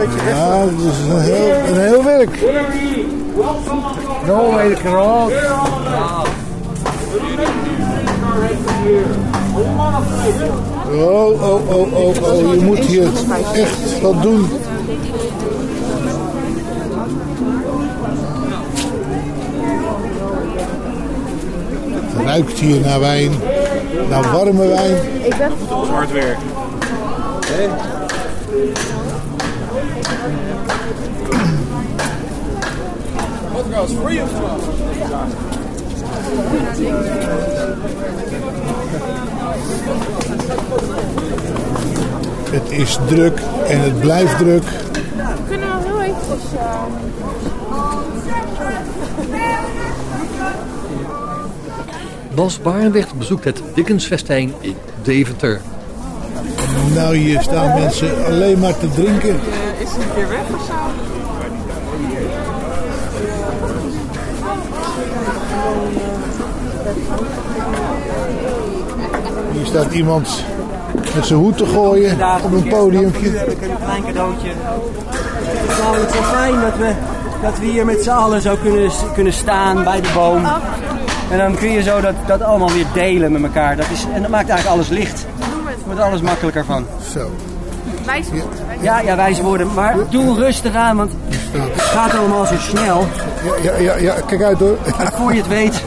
Ja, 0.00 0.60
dat 0.60 0.70
is 0.70 0.98
een 1.08 1.20
heel, 1.20 1.52
een 1.68 1.80
heel 1.80 2.04
werk. 2.04 2.40
No 4.26 4.50
way 4.50 4.74
to 4.74 4.80
cross. 4.80 5.32
Oh, 10.92 11.42
oh, 11.42 11.68
oh, 11.68 11.92
oh, 11.94 12.22
oh, 12.22 12.54
je 12.54 12.60
moet 12.62 12.78
hier 12.78 13.08
echt 13.54 14.00
wat 14.00 14.22
doen. 14.22 14.48
Het 22.02 22.26
ruikt 22.26 22.58
hier 22.58 22.80
naar 22.80 23.00
wijn, 23.00 23.30
naar 24.08 24.32
warme 24.32 24.66
wijn. 24.68 24.96
Ik 25.22 25.36
ben 25.36 25.50
Hard 25.68 26.10
free 33.88 34.22
of. 34.22 34.30
Het 42.50 42.70
is 42.70 42.98
druk 43.08 43.40
en 43.68 43.80
het 43.80 44.00
blijft 44.00 44.38
druk. 44.38 44.62
kunnen 45.48 45.68
we 45.78 45.84
heel 45.84 46.00
eventjes... 46.00 46.42
Bas 52.34 52.60
Barendrecht 52.62 53.14
bezoekt 53.14 53.44
het 53.44 53.62
Dickensfestijn 53.74 54.52
in 54.60 54.76
Deventer. 55.02 55.60
Nou, 56.94 57.16
hier 57.16 57.42
staan 57.42 57.80
mensen 57.80 58.24
alleen 58.24 58.58
maar 58.58 58.78
te 58.78 58.88
drinken. 58.88 59.36
Is 59.78 59.88
hij 59.90 60.04
een 60.04 60.14
keer 60.14 60.28
weg 60.28 60.54
of 60.54 60.66
zo? 60.66 61.09
Hier 69.52 69.66
staat 69.66 69.92
iemand 69.92 70.44
met 71.14 71.26
zijn 71.26 71.38
hoed 71.38 71.56
te 71.56 71.66
gooien 71.66 72.18
op 72.44 72.52
een 72.52 72.68
podiumpje. 72.68 73.28
Een 73.28 73.56
klein 73.84 74.04
cadeautje. 74.04 74.48
Het 74.48 75.70
is 75.70 75.78
namelijk 75.78 76.10
zo 76.10 76.22
fijn 76.22 76.60
dat 76.60 76.76
we, 76.78 76.92
dat 77.42 77.58
we 77.58 77.66
hier 77.66 77.84
met 77.84 78.02
z'n 78.02 78.10
allen 78.10 78.40
zo 78.40 78.56
kunnen, 78.62 78.90
kunnen 79.14 79.32
staan 79.32 79.84
bij 79.84 80.00
de 80.00 80.10
boom. 80.14 80.44
En 81.30 81.38
dan 81.38 81.56
kun 81.56 81.70
je 81.70 81.82
zo 81.82 82.00
dat, 82.00 82.14
dat 82.26 82.42
allemaal 82.42 82.70
weer 82.70 82.86
delen 82.92 83.32
met 83.32 83.42
elkaar. 83.42 83.76
Dat 83.76 83.86
is, 83.92 84.06
en 84.14 84.22
dat 84.22 84.30
maakt 84.30 84.48
eigenlijk 84.48 84.80
alles 84.80 84.88
licht. 84.88 85.26
Er 85.68 85.84
wordt 85.84 86.00
alles 86.00 86.20
makkelijker 86.20 86.64
van. 86.64 86.86
Zo. 87.12 87.30
Wijs 88.06 88.26
Ja, 88.80 89.00
ja, 89.00 89.16
wijze 89.16 89.42
woorden. 89.42 89.74
Maar 89.74 89.96
doe 90.10 90.34
rustig 90.34 90.74
aan, 90.74 90.96
want 90.96 91.12
het 91.52 91.80
gaat 91.80 92.14
allemaal 92.14 92.46
zo 92.46 92.54
snel. 92.58 93.06
Ja, 93.62 93.76
ja, 93.76 93.96
ja, 93.96 94.14
kijk 94.26 94.42
uit 94.42 94.58
hoor. 94.58 94.76
En 94.98 95.12
voor 95.12 95.32
je 95.32 95.38
het 95.38 95.48
weet 95.48 95.82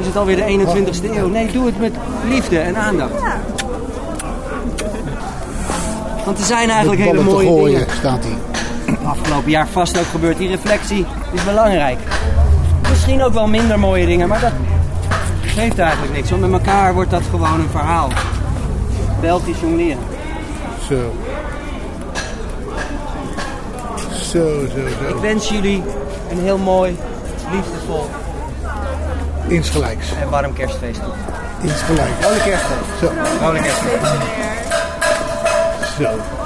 is 0.00 0.06
het 0.06 0.16
alweer 0.16 0.36
de 0.36 0.66
21ste 0.66 1.16
eeuw. 1.16 1.28
Nee, 1.28 1.52
doe 1.52 1.66
het 1.66 1.78
met 1.78 1.94
liefde 2.28 2.58
en 2.58 2.76
aandacht. 2.76 3.12
Want 6.24 6.38
er 6.38 6.44
zijn 6.44 6.70
eigenlijk 6.70 7.00
hele 7.00 7.22
mooie 7.22 7.46
gooien, 7.46 7.78
dingen. 7.78 7.94
staat 7.98 8.24
hij. 8.24 8.96
Afgelopen 9.04 9.50
jaar 9.50 9.68
vast 9.68 9.98
ook 9.98 10.06
gebeurd. 10.06 10.36
Die 10.38 10.48
reflectie 10.48 11.06
is 11.32 11.44
belangrijk. 11.44 11.98
Misschien 12.88 13.22
ook 13.22 13.32
wel 13.32 13.48
minder 13.48 13.78
mooie 13.78 14.06
dingen, 14.06 14.28
maar 14.28 14.40
dat 14.40 14.52
geeft 15.42 15.78
eigenlijk 15.78 16.12
niks. 16.12 16.30
Want 16.30 16.42
met 16.42 16.52
elkaar 16.52 16.94
wordt 16.94 17.10
dat 17.10 17.22
gewoon 17.30 17.60
een 17.60 17.70
verhaal. 17.70 18.08
Belgisch 19.20 19.60
jongleren. 19.60 20.02
Zo. 20.88 21.14
Zo, 24.36 24.66
zo, 24.74 25.06
Ik 25.08 25.20
wens 25.20 25.48
jullie 25.48 25.82
een 26.30 26.38
heel 26.38 26.58
mooi, 26.58 26.96
liefdevol 27.50 28.06
Insgelijks. 29.48 30.06
en 30.20 30.30
warm 30.30 30.52
kerstfeest 30.52 31.00
toe. 31.02 31.12
Insgelijks. 31.62 32.10
Vrolijk 32.20 32.42
kerstfeest. 32.42 32.80
Zo. 33.00 33.10
Kerstfeest. 33.62 34.12
Zo. 35.98 36.45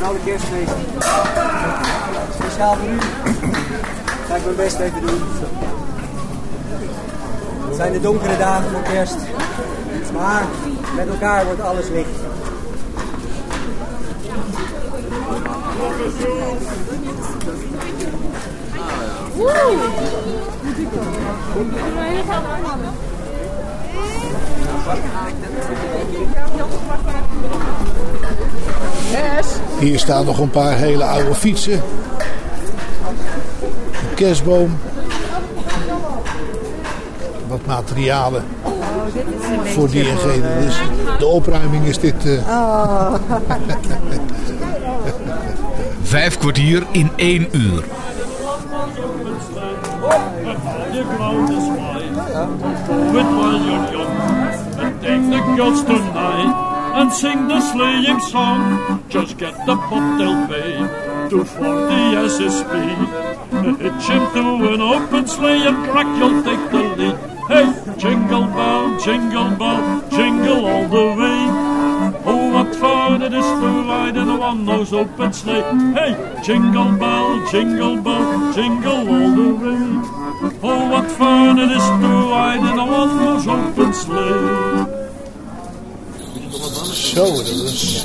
Vrolijk 0.00 0.24
kerstfeest. 0.24 0.72
Speciaal 2.34 2.76
voor 2.76 2.88
u. 2.88 2.98
Ga 4.28 4.36
ik 4.36 4.44
mijn 4.44 4.56
best 4.56 4.78
even 4.78 5.00
doen. 5.00 5.22
Het 7.66 7.76
zijn 7.76 7.92
de 7.92 8.00
donkere 8.00 8.36
dagen 8.36 8.70
van 8.70 8.82
kerst. 8.82 9.16
Maar 10.12 10.44
met 10.96 11.08
elkaar 11.08 11.44
wordt 11.44 11.60
alles 11.60 11.88
licht. 11.88 12.18
Hier 29.78 29.98
staan 29.98 30.24
nog 30.24 30.38
een 30.38 30.50
paar 30.50 30.76
hele 30.76 31.04
oude 31.04 31.34
fietsen. 31.34 31.72
Een 34.08 34.14
kerstboom. 34.14 34.78
Wat 37.46 37.66
materialen 37.66 38.44
voor 39.64 39.90
die 39.90 40.08
en 40.08 40.18
gene. 40.18 40.48
Dus 40.64 40.80
de 41.18 41.26
opruiming 41.26 41.84
is 41.86 41.98
dit. 41.98 42.24
eh, 42.26 43.14
Vijf 46.02 46.38
kwartier 46.38 46.86
in 46.90 47.10
één 47.16 47.48
uur. 47.52 47.84
With 53.12 53.26
and 54.82 55.32
take 55.32 55.56
the 55.56 55.84
tonight, 55.84 56.69
and 56.98 57.12
sing 57.12 57.48
the 57.48 57.60
sleighing 57.60 58.20
song. 58.20 59.04
Just 59.08 59.38
get 59.38 59.54
the 59.66 59.76
bobtail 59.76 60.46
bay, 60.48 60.74
to 61.30 61.44
40 61.44 61.94
SSP. 62.28 62.72
Hitch 63.78 64.08
him 64.08 64.24
to 64.34 64.74
an 64.74 64.80
open 64.80 65.26
sleigh 65.26 65.66
and 65.66 65.78
crack, 65.90 66.06
you'll 66.18 66.42
take 66.42 66.70
the 66.70 66.82
lead. 66.98 67.16
Hey, 67.50 67.66
jingle 67.98 68.46
bell, 68.46 68.98
jingle 69.00 69.50
bell, 69.56 70.08
jingle 70.10 70.66
all 70.66 70.88
the 70.88 71.06
way. 71.18 71.40
Oh, 72.24 72.52
what 72.54 72.74
fun 72.76 73.22
it 73.22 73.32
is 73.32 73.44
to 73.44 73.68
ride 73.88 74.16
in 74.16 74.28
a 74.28 74.36
one-nose 74.38 74.92
open 74.92 75.32
sleigh. 75.32 75.62
Hey, 75.94 76.42
jingle 76.44 76.92
bell, 76.96 77.46
jingle 77.50 77.96
bell, 78.00 78.52
jingle 78.52 79.08
all 79.14 79.30
the 79.40 79.54
way. 79.62 79.82
Oh, 80.62 80.90
what 80.90 81.10
fun 81.10 81.58
it 81.58 81.70
is 81.70 81.86
to 82.02 82.10
ride 82.30 82.60
in 82.70 82.78
a 82.78 82.86
one-nose 82.86 83.46
open 83.46 83.92
sleigh. 83.94 84.99
Zo, 87.00 87.24
dat 87.24 87.46
is 87.46 88.04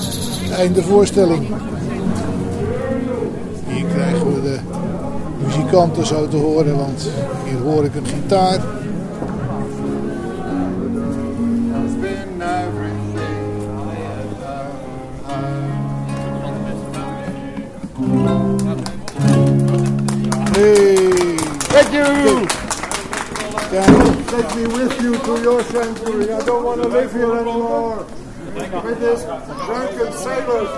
einde 0.57 0.83
voorstelling. 0.83 1.47
Hier 3.67 3.85
krijgen 3.85 4.33
we 4.33 4.41
de 4.41 4.59
muzikanten 5.45 6.05
zo 6.05 6.27
te 6.27 6.37
horen, 6.37 6.77
want 6.77 7.09
hier 7.45 7.59
hoor 7.59 7.85
ik 7.85 7.95
een 7.95 8.05
gitaar. 8.05 8.59
Hey. 20.51 20.95
Thank 21.57 21.91
you. 21.91 22.45
Kijk. 23.69 23.85
Take 24.27 24.55
me 24.55 24.67
with 24.67 25.01
you 25.01 25.17
to 25.17 25.41
your 25.41 25.63
sanctuary. 25.63 26.31
I 26.31 26.43
don't 26.45 26.63
want 26.63 26.81
to 26.81 26.87
live 26.87 27.11
here 27.11 27.37
anymore. 27.37 28.05
With 28.71 28.99
this 28.99 29.21
drunken 29.65 30.13
sailors, 30.13 30.69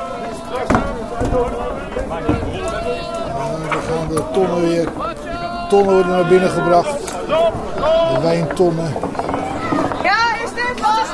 dan 3.72 3.82
gaan 3.82 4.08
de 4.10 4.24
tonnen 4.34 4.62
weer. 4.62 4.88
Tonnen 5.70 5.94
worden 5.94 6.12
naar 6.12 6.28
binnen 6.28 6.50
gebracht. 6.50 7.08
De 8.14 8.20
wijntonnen. 8.22 8.94
Ja, 10.04 10.44
is 10.44 10.54
dit? 10.54 10.82
Wat 10.82 11.08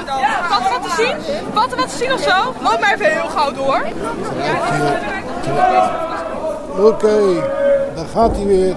wat 0.49 0.69
wat 0.69 0.83
te 0.83 1.03
zien? 1.03 1.15
Wat 1.53 1.71
er 1.71 1.77
wat 1.77 1.89
te 1.89 1.97
zien 1.97 2.13
of 2.13 2.19
zo? 2.21 2.53
Loop 2.61 2.79
maar 2.79 2.93
even 2.93 3.11
heel 3.11 3.29
gauw 3.29 3.51
door. 3.51 3.81
Oké, 6.85 7.43
daar 7.95 8.05
gaat 8.13 8.35
hij 8.35 8.45
weer. 8.45 8.75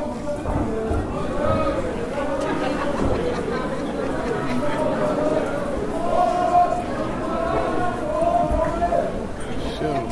Zo. 9.79 10.07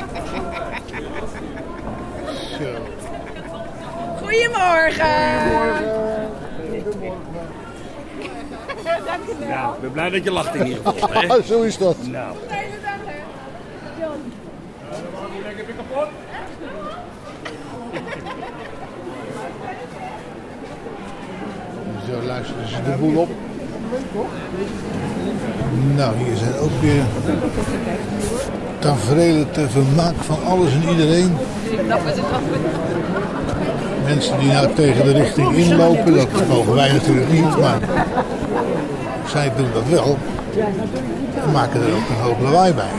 Zo. 2.58 2.68
Goedemorgen. 4.84 6.28
Nou, 9.48 9.74
ik 9.74 9.80
ben 9.80 9.92
blij 9.92 10.10
dat 10.10 10.24
je 10.24 10.30
lacht 10.30 10.54
in 10.54 10.66
ieder 10.66 10.82
geval. 10.84 11.08
Hè? 11.12 11.42
Zo 11.42 11.62
is 11.62 11.78
dat. 11.78 11.96
Nou. 12.06 12.36
Zo 22.06 22.26
luisteren 22.26 22.68
ze 22.68 22.82
de 22.82 22.96
boel 22.98 23.16
op. 23.16 23.28
Nou, 25.94 26.16
hier 26.16 26.36
zijn 26.36 26.56
ook 26.58 26.80
weer 26.80 27.02
tafereelen 28.78 29.50
ter 29.50 29.70
vermaak 29.70 30.14
van 30.14 30.44
alles 30.44 30.72
en 30.72 30.88
iedereen. 30.88 31.36
Mensen 34.04 34.38
die 34.38 34.48
nou 34.48 34.74
tegen 34.74 35.04
de 35.04 35.12
richting 35.12 35.56
inlopen, 35.56 36.14
dat 36.16 36.28
mogen 36.48 36.74
wij 36.74 36.92
natuurlijk 36.92 37.32
niet, 37.32 37.58
maar 37.60 37.78
zij 39.26 39.52
doen 39.56 39.68
dat 39.72 39.88
wel. 39.88 40.16
En 41.44 41.52
maken 41.52 41.80
er 41.80 41.88
ook 41.88 42.08
een 42.08 42.22
hoop 42.22 42.40
lawaai 42.42 42.72
bij. 42.72 42.92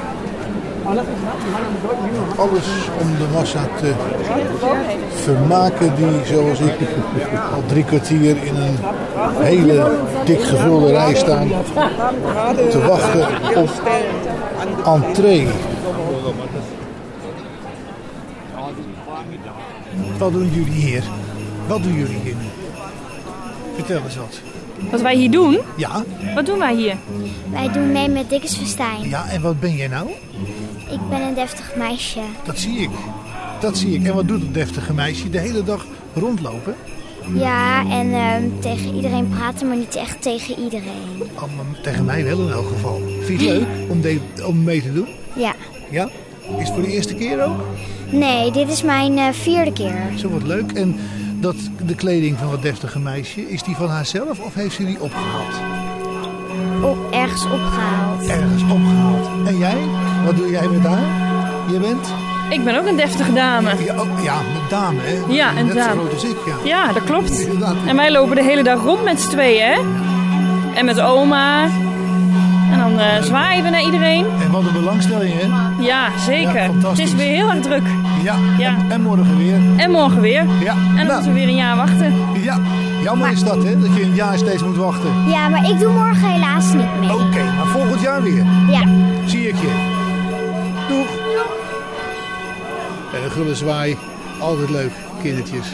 Alles 2.35 2.65
om 3.01 3.07
de 3.17 3.25
massa 3.33 3.59
te 3.79 3.91
vermaken 5.23 5.95
die, 5.95 6.25
zoals 6.35 6.59
ik, 6.59 6.73
al 7.53 7.63
drie 7.65 7.83
kwartier 7.83 8.37
in 8.43 8.55
een 8.55 8.77
hele 9.39 9.91
dik 10.25 10.43
gevulde 10.43 10.91
rij 10.91 11.15
staan 11.15 11.47
te 12.69 12.85
wachten 12.87 13.27
op 13.55 13.69
entree. 14.85 15.47
Wat 20.17 20.31
doen 20.31 20.49
jullie 20.53 20.71
hier? 20.73 21.03
Wat 21.67 21.83
doen 21.83 21.93
jullie 21.93 22.17
hier 22.23 22.35
nu? 22.35 22.45
Vertel 23.75 24.01
eens 24.03 24.15
wat. 24.15 24.39
Wat 24.91 25.01
wij 25.01 25.15
hier 25.15 25.31
doen? 25.31 25.57
Ja? 25.77 26.03
Wat 26.35 26.45
doen 26.45 26.59
wij 26.59 26.75
hier? 26.75 26.95
Wij 27.51 27.71
doen 27.71 27.91
mee 27.91 28.09
met 28.09 28.29
Dikkes 28.29 28.55
Festijn. 28.55 29.09
Ja, 29.09 29.29
en 29.29 29.41
wat 29.41 29.59
ben 29.59 29.75
jij 29.75 29.87
nou? 29.87 30.09
Ik 30.91 31.09
ben 31.09 31.21
een 31.21 31.33
deftig 31.33 31.73
meisje. 31.77 32.19
Dat 32.45 32.57
zie 32.59 32.77
ik. 32.77 32.89
Dat 33.59 33.77
zie 33.77 33.93
ik. 33.93 34.03
En 34.07 34.15
wat 34.15 34.27
doet 34.27 34.41
dat 34.41 34.53
deftige 34.53 34.93
meisje? 34.93 35.29
De 35.29 35.39
hele 35.39 35.63
dag 35.63 35.85
rondlopen? 36.13 36.75
Ja, 37.33 37.79
en 37.89 38.13
ehm, 38.13 38.43
tegen 38.59 38.95
iedereen 38.95 39.29
praten, 39.29 39.67
maar 39.67 39.77
niet 39.77 39.95
echt 39.95 40.21
tegen 40.21 40.59
iedereen. 40.63 41.21
Oh, 41.35 41.41
maar 41.41 41.81
tegen 41.83 42.05
mij 42.05 42.23
wel 42.23 42.39
in 42.47 42.51
elk 42.53 42.67
geval. 42.67 43.01
Vind 43.21 43.41
je 43.41 43.47
het 43.49 43.57
leuk 43.59 43.67
om, 43.89 44.01
de- 44.01 44.19
om 44.47 44.63
mee 44.63 44.81
te 44.81 44.93
doen? 44.93 45.07
Ja. 45.35 45.53
Ja? 45.89 46.09
Is 46.57 46.63
het 46.67 46.73
voor 46.73 46.81
de 46.81 46.91
eerste 46.91 47.13
keer 47.15 47.43
ook? 47.43 47.59
Nee, 48.09 48.51
dit 48.51 48.69
is 48.69 48.83
mijn 48.83 49.17
eh, 49.17 49.25
vierde 49.31 49.73
keer. 49.73 49.95
Zo 50.17 50.29
wat 50.29 50.43
leuk. 50.43 50.71
En 50.71 50.99
dat, 51.39 51.55
de 51.85 51.95
kleding 51.95 52.37
van 52.37 52.49
dat 52.51 52.61
deftige 52.61 52.99
meisje, 52.99 53.49
is 53.51 53.63
die 53.63 53.75
van 53.75 53.89
haarzelf 53.89 54.39
of 54.39 54.53
heeft 54.53 54.75
ze 54.75 54.85
die 54.85 55.01
opgehaald? 55.01 55.53
Op, 56.83 56.97
ergens 57.11 57.43
opgehaald. 57.45 58.27
Ergens 58.27 58.61
opgehaald. 58.63 59.47
En 59.47 59.57
jij? 59.57 59.77
Wat 60.25 60.35
doe 60.35 60.49
jij 60.49 60.67
met 60.67 60.83
haar? 60.83 61.03
Je 61.71 61.79
bent? 61.79 62.13
Ik 62.49 62.63
ben 62.63 62.77
ook 62.79 62.85
een 62.87 62.95
deftige 62.95 63.33
dame. 63.33 63.69
Ja, 63.85 63.95
ook, 63.95 64.07
ja 64.23 64.35
met 64.35 64.69
dame, 64.69 64.99
hè? 65.01 65.33
Ja, 65.33 65.49
een 65.57 65.65
Net 65.65 65.73
zo 65.73 65.79
dame. 65.79 65.99
groot 66.01 66.13
als 66.13 66.23
ik, 66.23 66.35
ja. 66.45 66.55
Ja, 66.63 66.93
dat 66.93 67.03
klopt. 67.03 67.39
Inderdaad. 67.39 67.75
En 67.87 67.95
wij 67.95 68.11
lopen 68.11 68.35
de 68.35 68.43
hele 68.43 68.63
dag 68.63 68.83
rond 68.83 69.03
met 69.03 69.21
z'n 69.21 69.29
tweeën, 69.29 69.65
hè? 69.65 69.79
En 70.75 70.85
met 70.85 70.99
oma. 70.99 71.69
En 72.75 72.81
dan 72.81 72.99
eh, 72.99 73.21
zwaaien 73.21 73.63
we 73.63 73.69
naar 73.69 73.81
iedereen. 73.83 74.25
En 74.41 74.51
wat 74.51 74.61
een 74.65 74.73
belangstelling, 74.73 75.33
hè? 75.41 75.47
Ja, 75.83 76.09
zeker. 76.19 76.61
Ja, 76.81 76.89
het 76.89 76.99
is 76.99 77.13
weer 77.13 77.27
heel 77.27 77.49
erg 77.49 77.59
druk. 77.61 77.83
Ja, 78.23 78.35
ja. 78.57 78.69
En, 78.69 78.91
en 78.91 79.01
morgen 79.01 79.37
weer. 79.37 79.59
En 79.77 79.91
morgen 79.91 80.21
weer. 80.21 80.45
Ja. 80.59 80.71
En 80.73 80.95
dan 80.95 81.05
Nou. 81.05 81.07
moeten 81.13 81.33
we 81.33 81.39
weer 81.39 81.47
een 81.47 81.55
jaar 81.55 81.75
wachten. 81.75 82.13
Ja, 82.41 82.59
jammer 83.03 83.31
is 83.31 83.43
dat, 83.43 83.63
hè? 83.63 83.79
Dat 83.79 83.95
je 83.95 84.03
een 84.03 84.13
jaar 84.15 84.37
steeds 84.37 84.63
moet 84.63 84.77
wachten. 84.77 85.09
Ja, 85.29 85.49
maar 85.49 85.69
ik 85.69 85.79
doe 85.79 85.91
morgen 85.93 86.29
helaas 86.29 86.73
niet 86.73 86.99
mee. 86.99 87.13
Oké, 87.13 87.43
maar 87.57 87.65
volgend 87.67 88.01
jaar 88.01 88.21
weer. 88.23 88.45
Ja. 88.69 88.81
Zie 89.25 89.47
ik 89.47 89.55
je. 89.55 89.93
Doeg. 90.87 91.07
En 93.13 93.23
een 93.23 93.31
gulle 93.31 93.55
zwaai. 93.55 93.97
Altijd 94.39 94.69
leuk, 94.69 94.91
kindertjes. 95.21 95.67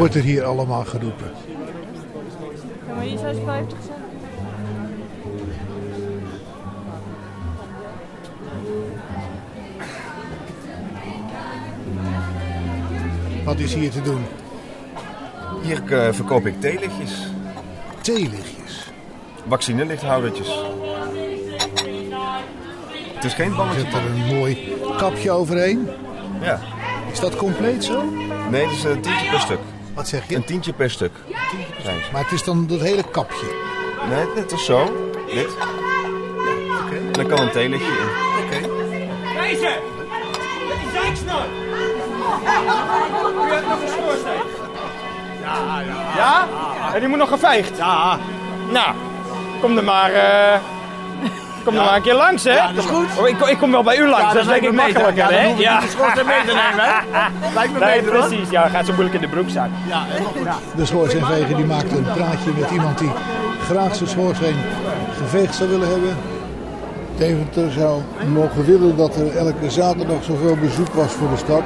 Wordt 0.00 0.14
er 0.14 0.22
hier 0.22 0.44
allemaal 0.44 0.84
geroepen? 0.84 1.30
Ja, 2.86 2.94
maar 2.94 3.04
hier 3.04 3.18
zijn 3.18 3.34
ze 3.34 3.40
50 3.44 3.78
cent. 3.86 3.98
Wat 13.44 13.58
is 13.58 13.74
hier 13.74 13.90
te 13.90 14.02
doen? 14.02 14.24
Hier 15.62 15.92
eh, 15.92 16.12
verkoop 16.12 16.46
ik 16.46 16.60
theelichtjes. 16.60 17.26
Theelichtjes? 18.00 18.90
Vaccinelichthoudertjes. 19.48 20.64
Het 23.14 23.24
is 23.24 23.34
geen 23.34 23.50
Je 23.50 23.56
balletje. 23.56 23.80
zet 23.80 23.92
er 23.94 24.04
een 24.04 24.36
mooi 24.36 24.74
kapje 24.96 25.30
overheen. 25.30 25.88
Ja. 26.40 26.60
Is 27.12 27.20
dat 27.20 27.36
compleet 27.36 27.84
zo? 27.84 28.04
Nee, 28.50 28.64
dat 28.64 28.72
is 28.72 28.84
een 28.84 29.00
tientje 29.00 29.30
per 29.30 29.40
stuk. 29.40 29.58
Wat 30.00 30.08
zeg 30.08 30.28
je? 30.28 30.36
Een 30.36 30.44
tientje 30.44 30.72
per 30.72 30.90
stuk. 30.90 31.12
Maar 32.12 32.22
het 32.22 32.32
is 32.32 32.42
dan 32.42 32.66
dat 32.66 32.80
hele 32.80 33.02
kapje. 33.10 33.46
Nee, 34.08 34.26
dit 34.34 34.52
is 34.52 34.64
zo. 34.64 35.10
Dit. 35.26 35.56
En 36.90 37.12
dan 37.12 37.26
kan 37.26 37.38
een 37.38 37.50
theelichtje 37.50 37.92
in. 38.50 38.60
Wezen! 39.40 39.76
Met 40.68 40.78
die 40.80 40.90
zeiksnor! 41.00 41.44
U 43.46 43.52
hebt 43.52 43.68
nog 43.68 43.80
een 43.80 43.88
schoorsteen. 43.88 44.42
Ja, 45.42 45.80
ja. 45.80 46.14
Ja? 46.16 46.48
En 46.94 47.00
die 47.00 47.08
moet 47.08 47.18
nog 47.18 47.28
geveegd? 47.28 47.76
Ja. 47.76 48.18
Nou, 48.70 48.94
kom 49.60 49.76
er 49.76 49.84
maar, 49.84 50.12
eh 50.12 50.60
kom 51.64 51.76
er 51.76 51.84
maar 51.84 51.96
een 51.96 52.02
keer 52.02 52.14
langs, 52.14 52.44
hè? 52.44 52.54
Ja, 52.54 52.66
dat 52.72 52.84
is 52.84 52.90
goed. 52.90 53.06
Oh, 53.18 53.28
ik, 53.28 53.40
ik 53.46 53.58
kom 53.58 53.70
wel 53.70 53.82
bij 53.82 53.96
u 53.98 54.08
langs, 54.08 54.26
Ja, 54.26 54.32
dat 54.32 54.42
is 54.42 54.48
denk 54.48 54.62
ik 54.62 54.72
makkelijker, 54.72 55.14
Ja, 55.16 55.28
hè? 55.30 55.46
hoef 55.48 55.58
de 55.58 55.88
schoorsteen 55.88 56.26
mee 56.26 56.40
te 56.46 56.54
nemen, 56.62 56.84
hè? 56.84 56.92
Lijkt 57.58 57.72
me 57.72 57.78
nee, 57.78 58.00
beter, 58.00 58.12
hoor. 58.18 58.26
precies. 58.28 58.50
Ja, 58.50 58.68
gaat 58.68 58.86
zo 58.86 58.92
moeilijk 58.92 59.14
in 59.14 59.20
de 59.20 59.28
broekzak. 59.28 59.68
Ja, 59.88 60.02
helemaal 60.06 60.32
goed. 60.32 60.76
De 60.76 60.86
schoorsteenveger 60.86 61.56
die 61.56 61.64
maakt 61.64 61.92
een 61.92 62.04
praatje 62.04 62.50
met 62.58 62.70
iemand 62.70 62.98
die 62.98 63.10
graag 63.64 63.94
zijn 63.94 64.08
schoorsteen 64.08 64.56
geveegd 65.18 65.54
zou 65.54 65.68
willen 65.70 65.88
hebben. 65.88 66.16
Deventer 67.16 67.70
zou 67.72 68.00
mogen 68.32 68.64
willen 68.64 68.96
dat 68.96 69.16
er 69.16 69.36
elke 69.36 69.70
zaterdag 69.70 70.22
zoveel 70.24 70.56
bezoek 70.56 70.88
was 70.94 71.12
voor 71.12 71.28
de 71.30 71.36
stad. 71.36 71.62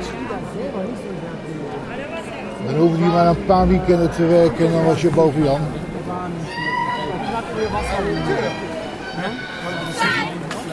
Dan 2.67 2.75
hoefde 2.75 2.99
je 2.99 3.05
maar 3.11 3.27
een 3.27 3.45
paar 3.47 3.69
weekenden 3.69 4.11
te 4.11 4.27
werken 4.27 4.67
en 4.67 4.73
dan 4.73 4.85
was 4.85 5.01
je 5.01 5.09
boven 5.11 5.45
Jan. 5.45 5.61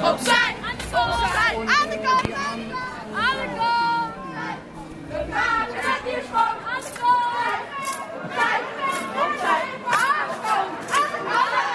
Opzij! 0.04 0.56
Opzij! 0.92 1.56
Aan 1.56 1.90
de 1.90 2.00
kant! 2.04 2.34
Aan 2.34 3.38
de 3.38 3.50
kant! 3.58 4.14
Zet 5.72 6.02
hier 6.04 6.24
schoon! 6.28 6.56
Aan 6.72 6.82
de 6.82 6.92
kant! 7.00 7.22
Opzij! 8.24 8.60
Opzij! 9.24 9.64
Aan 9.86 10.28
de 10.30 10.38
kant! 10.44 10.92
Aan 10.92 11.12
de 11.12 11.22
kant! 11.28 11.72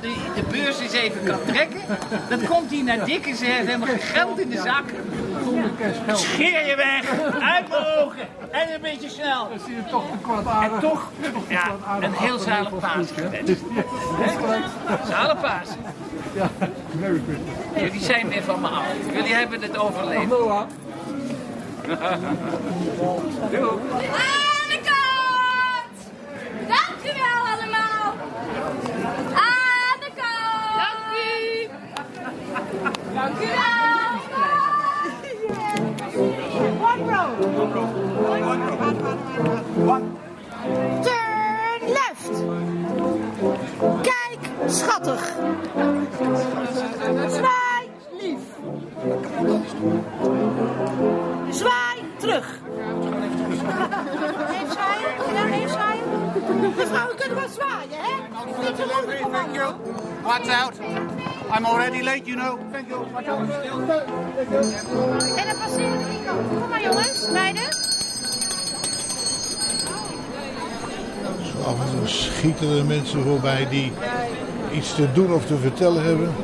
de, 0.00 0.14
de 0.34 0.42
beurs 0.50 0.80
eens 0.80 0.92
even 0.92 1.24
kan 1.24 1.38
trekken. 1.46 1.80
Dan 2.28 2.44
komt 2.46 2.70
hij 2.70 2.82
naar 2.82 3.04
Dick 3.04 3.26
en 3.26 3.36
ze 3.36 3.44
heeft 3.44 3.66
helemaal 3.66 3.88
geen 3.88 3.98
geld 3.98 4.40
in 4.40 4.48
de 4.48 4.60
zak. 4.60 4.84
Scheer 6.12 6.66
je 6.66 6.76
weg, 6.76 7.10
uit 7.40 7.68
mijn 7.68 7.84
ogen 7.98 8.28
en 8.50 8.74
een 8.74 8.80
beetje 8.80 9.08
snel. 9.08 9.48
Dan 9.48 9.58
zie 9.66 9.74
je 9.74 9.84
toch 9.90 10.10
een 10.10 10.20
kwart 10.20 10.72
En 10.72 10.80
toch, 10.80 11.10
ja, 11.48 11.70
een 12.00 12.12
heel 12.12 12.38
zalig 12.38 12.78
paas. 12.78 13.06
Zalig 15.08 15.40
paas. 15.40 15.68
Ja, 16.34 16.50
Merry 17.00 17.20
Christmas. 17.26 17.54
Jullie 17.82 18.00
zijn 18.00 18.28
weer 18.28 18.42
van 18.42 18.60
me 18.60 18.68
af. 18.68 18.84
Jullie 19.12 19.34
hebben 19.34 19.62
het 19.62 19.78
overleefd. 19.78 20.28
Doei. 20.28 20.52
Aan 24.02 24.68
de 24.68 24.80
kant! 24.84 25.96
Dank 26.68 26.98
u 27.04 27.12
wel 27.18 27.40
allemaal! 27.52 28.14
Aan 29.34 29.98
de 30.00 30.10
kant! 30.14 30.76
Dank 30.76 31.00
u! 31.14 31.68
Dank 33.14 33.36
u 33.36 33.46
wel! 33.46 33.76
One 36.80 37.02
row! 37.12 38.07
I'm 61.58 61.66
already 61.66 62.02
late, 62.02 62.24
you 62.24 62.36
know. 62.36 62.56
Thank 62.70 62.88
you. 62.88 63.04
En 65.36 65.46
dan 65.46 65.56
passeren 65.58 65.98
we 65.98 66.04
die 66.10 66.24
kant. 66.24 66.48
Kom 66.60 66.68
maar 66.68 66.82
jongens, 66.82 67.30
meiden. 67.30 67.62
Af 71.66 71.74
en 71.80 71.98
toe 71.98 72.06
schieten 72.06 72.78
er 72.78 72.84
mensen 72.84 73.22
voorbij 73.22 73.68
die 73.68 73.92
iets 74.72 74.94
te 74.94 75.12
doen 75.12 75.32
of 75.32 75.46
te 75.46 75.56
vertellen 75.56 76.04
hebben. 76.04 76.34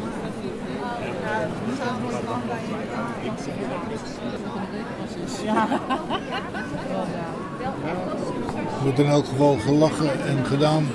Er 8.76 8.82
wordt 8.82 8.98
in 8.98 9.06
elk 9.06 9.26
geval 9.26 9.56
gelachen 9.56 10.26
en 10.26 10.46
gedaan. 10.46 10.86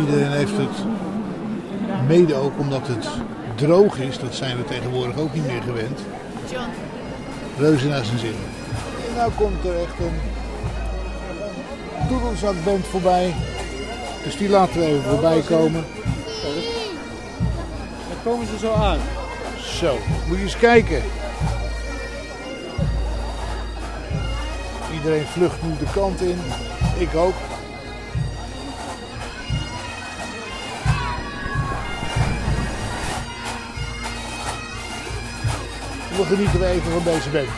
Iedereen 0.00 0.30
heeft 0.30 0.56
het 0.56 0.84
mede 2.06 2.34
ook 2.34 2.58
omdat 2.58 2.86
het 2.86 3.08
droog 3.54 3.98
is. 3.98 4.18
Dat 4.18 4.34
zijn 4.34 4.56
we 4.56 4.64
tegenwoordig 4.64 5.16
ook 5.16 5.34
niet 5.34 5.46
meer 5.46 5.62
gewend. 5.62 6.00
Reuze 7.58 7.88
naar 7.88 8.04
zijn 8.04 8.18
zin. 8.18 8.34
En 9.08 9.14
nou 9.16 9.32
komt 9.32 9.64
er 9.64 9.74
echt 9.74 9.98
een 9.98 10.18
doedelzakband 12.08 12.86
voorbij. 12.86 13.34
Dus 14.24 14.36
die 14.36 14.48
laten 14.48 14.80
we 14.80 14.86
even 14.86 15.02
voorbij 15.02 15.40
komen. 15.40 15.84
Dan 18.08 18.32
komen 18.32 18.46
ze 18.46 18.58
zo 18.58 18.72
aan. 18.72 18.98
Zo, 19.58 19.98
moet 20.28 20.36
je 20.36 20.42
eens 20.42 20.56
kijken. 20.56 21.02
Iedereen 24.94 25.26
vlucht 25.26 25.62
nu 25.62 25.70
de 25.78 25.92
kant 25.94 26.20
in. 26.20 26.38
Ik 26.98 27.14
ook. 27.14 27.34
We 36.16 36.24
genieten 36.24 36.60
we 36.60 36.66
even 36.66 36.92
van 36.92 37.04
deze 37.04 37.30
band. 37.30 37.48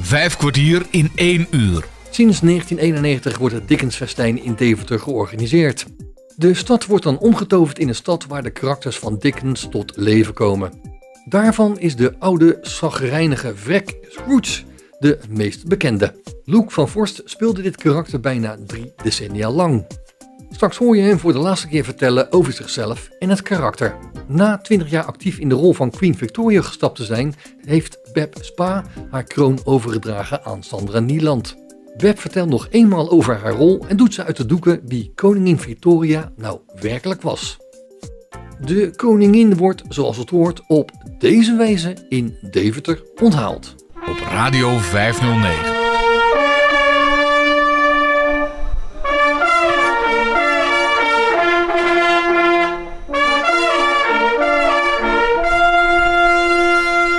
Vijf 0.00 0.36
kwartier 0.36 0.86
in 0.90 1.10
één 1.14 1.46
uur. 1.50 1.84
Sinds 2.10 2.40
1991 2.40 3.38
wordt 3.38 3.54
het 3.54 3.68
Dickensfestijn 3.68 4.42
in 4.42 4.54
Deventer 4.54 5.00
georganiseerd. 5.00 5.86
De 6.36 6.54
stad 6.54 6.86
wordt 6.86 7.04
dan 7.04 7.18
omgetoverd 7.18 7.78
in 7.78 7.88
een 7.88 7.94
stad 7.94 8.26
waar 8.26 8.42
de 8.42 8.50
karakters 8.50 8.98
van 8.98 9.18
Dickens 9.18 9.66
tot 9.70 9.92
leven 9.96 10.34
komen. 10.34 10.72
Daarvan 11.24 11.78
is 11.78 11.96
de 11.96 12.14
oude, 12.18 12.58
zagrijnige 12.62 13.56
vrek 13.56 13.96
Scrooge 14.08 14.62
de 14.98 15.18
meest 15.28 15.68
bekende. 15.68 16.14
Luke 16.44 16.70
van 16.70 16.88
Vorst 16.88 17.22
speelde 17.24 17.62
dit 17.62 17.76
karakter 17.76 18.20
bijna 18.20 18.56
drie 18.66 18.92
decennia 19.02 19.50
lang. 19.50 19.86
Straks 20.50 20.76
hoor 20.76 20.96
je 20.96 21.02
hem 21.02 21.18
voor 21.18 21.32
de 21.32 21.38
laatste 21.38 21.68
keer 21.68 21.84
vertellen 21.84 22.32
over 22.32 22.52
zichzelf 22.52 23.08
en 23.18 23.28
het 23.28 23.42
karakter. 23.42 23.96
Na 24.26 24.58
20 24.58 24.90
jaar 24.90 25.04
actief 25.04 25.38
in 25.38 25.48
de 25.48 25.54
rol 25.54 25.72
van 25.72 25.90
Queen 25.90 26.16
Victoria 26.16 26.62
gestapt 26.62 26.96
te 26.96 27.04
zijn, 27.04 27.34
heeft 27.64 27.98
Beb 28.12 28.36
Spa 28.40 28.84
haar 29.10 29.24
kroon 29.24 29.58
overgedragen 29.64 30.44
aan 30.44 30.62
Sandra 30.62 30.98
Nieland. 30.98 31.56
Beb 31.96 32.18
vertelt 32.18 32.48
nog 32.48 32.66
eenmaal 32.70 33.10
over 33.10 33.36
haar 33.36 33.52
rol 33.52 33.84
en 33.88 33.96
doet 33.96 34.14
ze 34.14 34.24
uit 34.24 34.36
de 34.36 34.46
doeken 34.46 34.80
wie 34.84 35.12
koningin 35.14 35.58
Victoria 35.58 36.32
nou 36.36 36.58
werkelijk 36.80 37.22
was. 37.22 37.56
De 38.60 38.90
koningin 38.96 39.56
wordt, 39.56 39.82
zoals 39.88 40.16
het 40.16 40.30
hoort, 40.30 40.62
op 40.66 40.90
deze 41.18 41.56
wijze 41.56 41.96
in 42.08 42.36
Deventer 42.50 43.02
onthaald. 43.22 43.85
Op 44.08 44.18
Radio 44.28 44.78
509. 44.78 45.74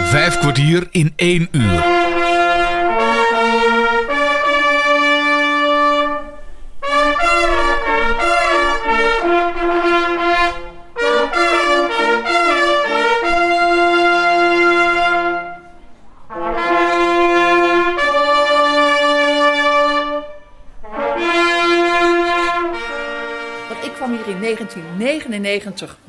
Vijf 0.10 0.38
kwartier 0.38 0.88
in 0.92 1.14
één 1.16 1.48
uur. 1.52 1.97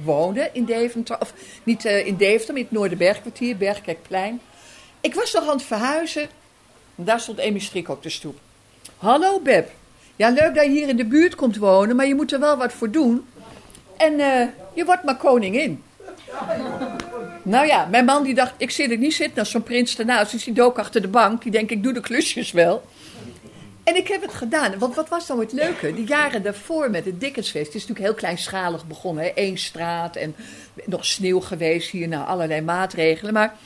Woonde 0.08 0.50
in 0.52 0.64
Deventer. 0.64 1.16
Of 1.20 1.32
niet 1.62 1.84
eh, 1.84 2.06
in 2.06 2.16
Deventer, 2.16 2.52
maar 2.52 2.62
in 2.62 2.68
het 2.68 2.78
Noorderbergkwartier, 2.78 3.56
Bergkerkplein. 3.56 4.40
Ik 5.00 5.14
was 5.14 5.32
nog 5.32 5.42
aan 5.42 5.56
het 5.56 5.62
verhuizen. 5.62 6.22
En 6.96 7.04
daar 7.04 7.20
stond 7.20 7.40
Amy 7.40 7.58
Strik 7.58 7.88
op 7.88 8.02
de 8.02 8.10
stoep. 8.10 8.38
Hallo 8.96 9.40
Beb. 9.40 9.70
Ja, 10.16 10.28
leuk 10.28 10.54
dat 10.54 10.64
je 10.64 10.70
hier 10.70 10.88
in 10.88 10.96
de 10.96 11.04
buurt 11.04 11.34
komt 11.34 11.56
wonen, 11.56 11.96
maar 11.96 12.06
je 12.06 12.14
moet 12.14 12.32
er 12.32 12.40
wel 12.40 12.56
wat 12.56 12.72
voor 12.72 12.90
doen. 12.90 13.26
En 13.96 14.20
eh, 14.20 14.46
je 14.74 14.84
wordt 14.84 15.04
maar 15.04 15.16
koningin. 15.16 15.82
Nou 17.42 17.66
ja, 17.66 17.86
mijn 17.90 18.04
man 18.04 18.22
die 18.22 18.34
dacht, 18.34 18.54
ik 18.56 18.70
zit 18.70 18.90
er 18.90 18.98
niet 18.98 19.14
zitten 19.14 19.38
als 19.38 19.50
zo'n 19.50 19.62
prins 19.62 19.98
ernaast. 19.98 20.32
Dus 20.32 20.44
die 20.44 20.54
dook 20.54 20.78
achter 20.78 21.00
de 21.00 21.08
bank. 21.08 21.42
Die 21.42 21.52
denkt, 21.52 21.70
ik 21.70 21.82
doe 21.82 21.92
de 21.92 22.00
klusjes 22.00 22.52
wel. 22.52 22.82
En 23.88 23.96
ik 23.96 24.08
heb 24.08 24.22
het 24.22 24.34
gedaan. 24.34 24.78
Want 24.78 24.94
wat 24.94 25.08
was 25.08 25.28
nou 25.28 25.40
het 25.40 25.52
leuke? 25.52 25.94
De 25.94 26.04
jaren 26.04 26.42
daarvoor 26.42 26.90
met 26.90 27.04
het 27.04 27.20
Dickensfeest. 27.20 27.66
Het 27.66 27.74
is 27.74 27.80
natuurlijk 27.80 28.06
heel 28.06 28.14
kleinschalig 28.14 28.86
begonnen. 28.86 29.24
Hè? 29.24 29.30
Eén 29.34 29.58
straat 29.58 30.16
en 30.16 30.34
nog 30.84 31.04
sneeuw 31.04 31.40
geweest 31.40 31.90
hier. 31.90 32.08
Nou, 32.08 32.26
allerlei 32.26 32.60
maatregelen. 32.60 33.32
Maar 33.32 33.56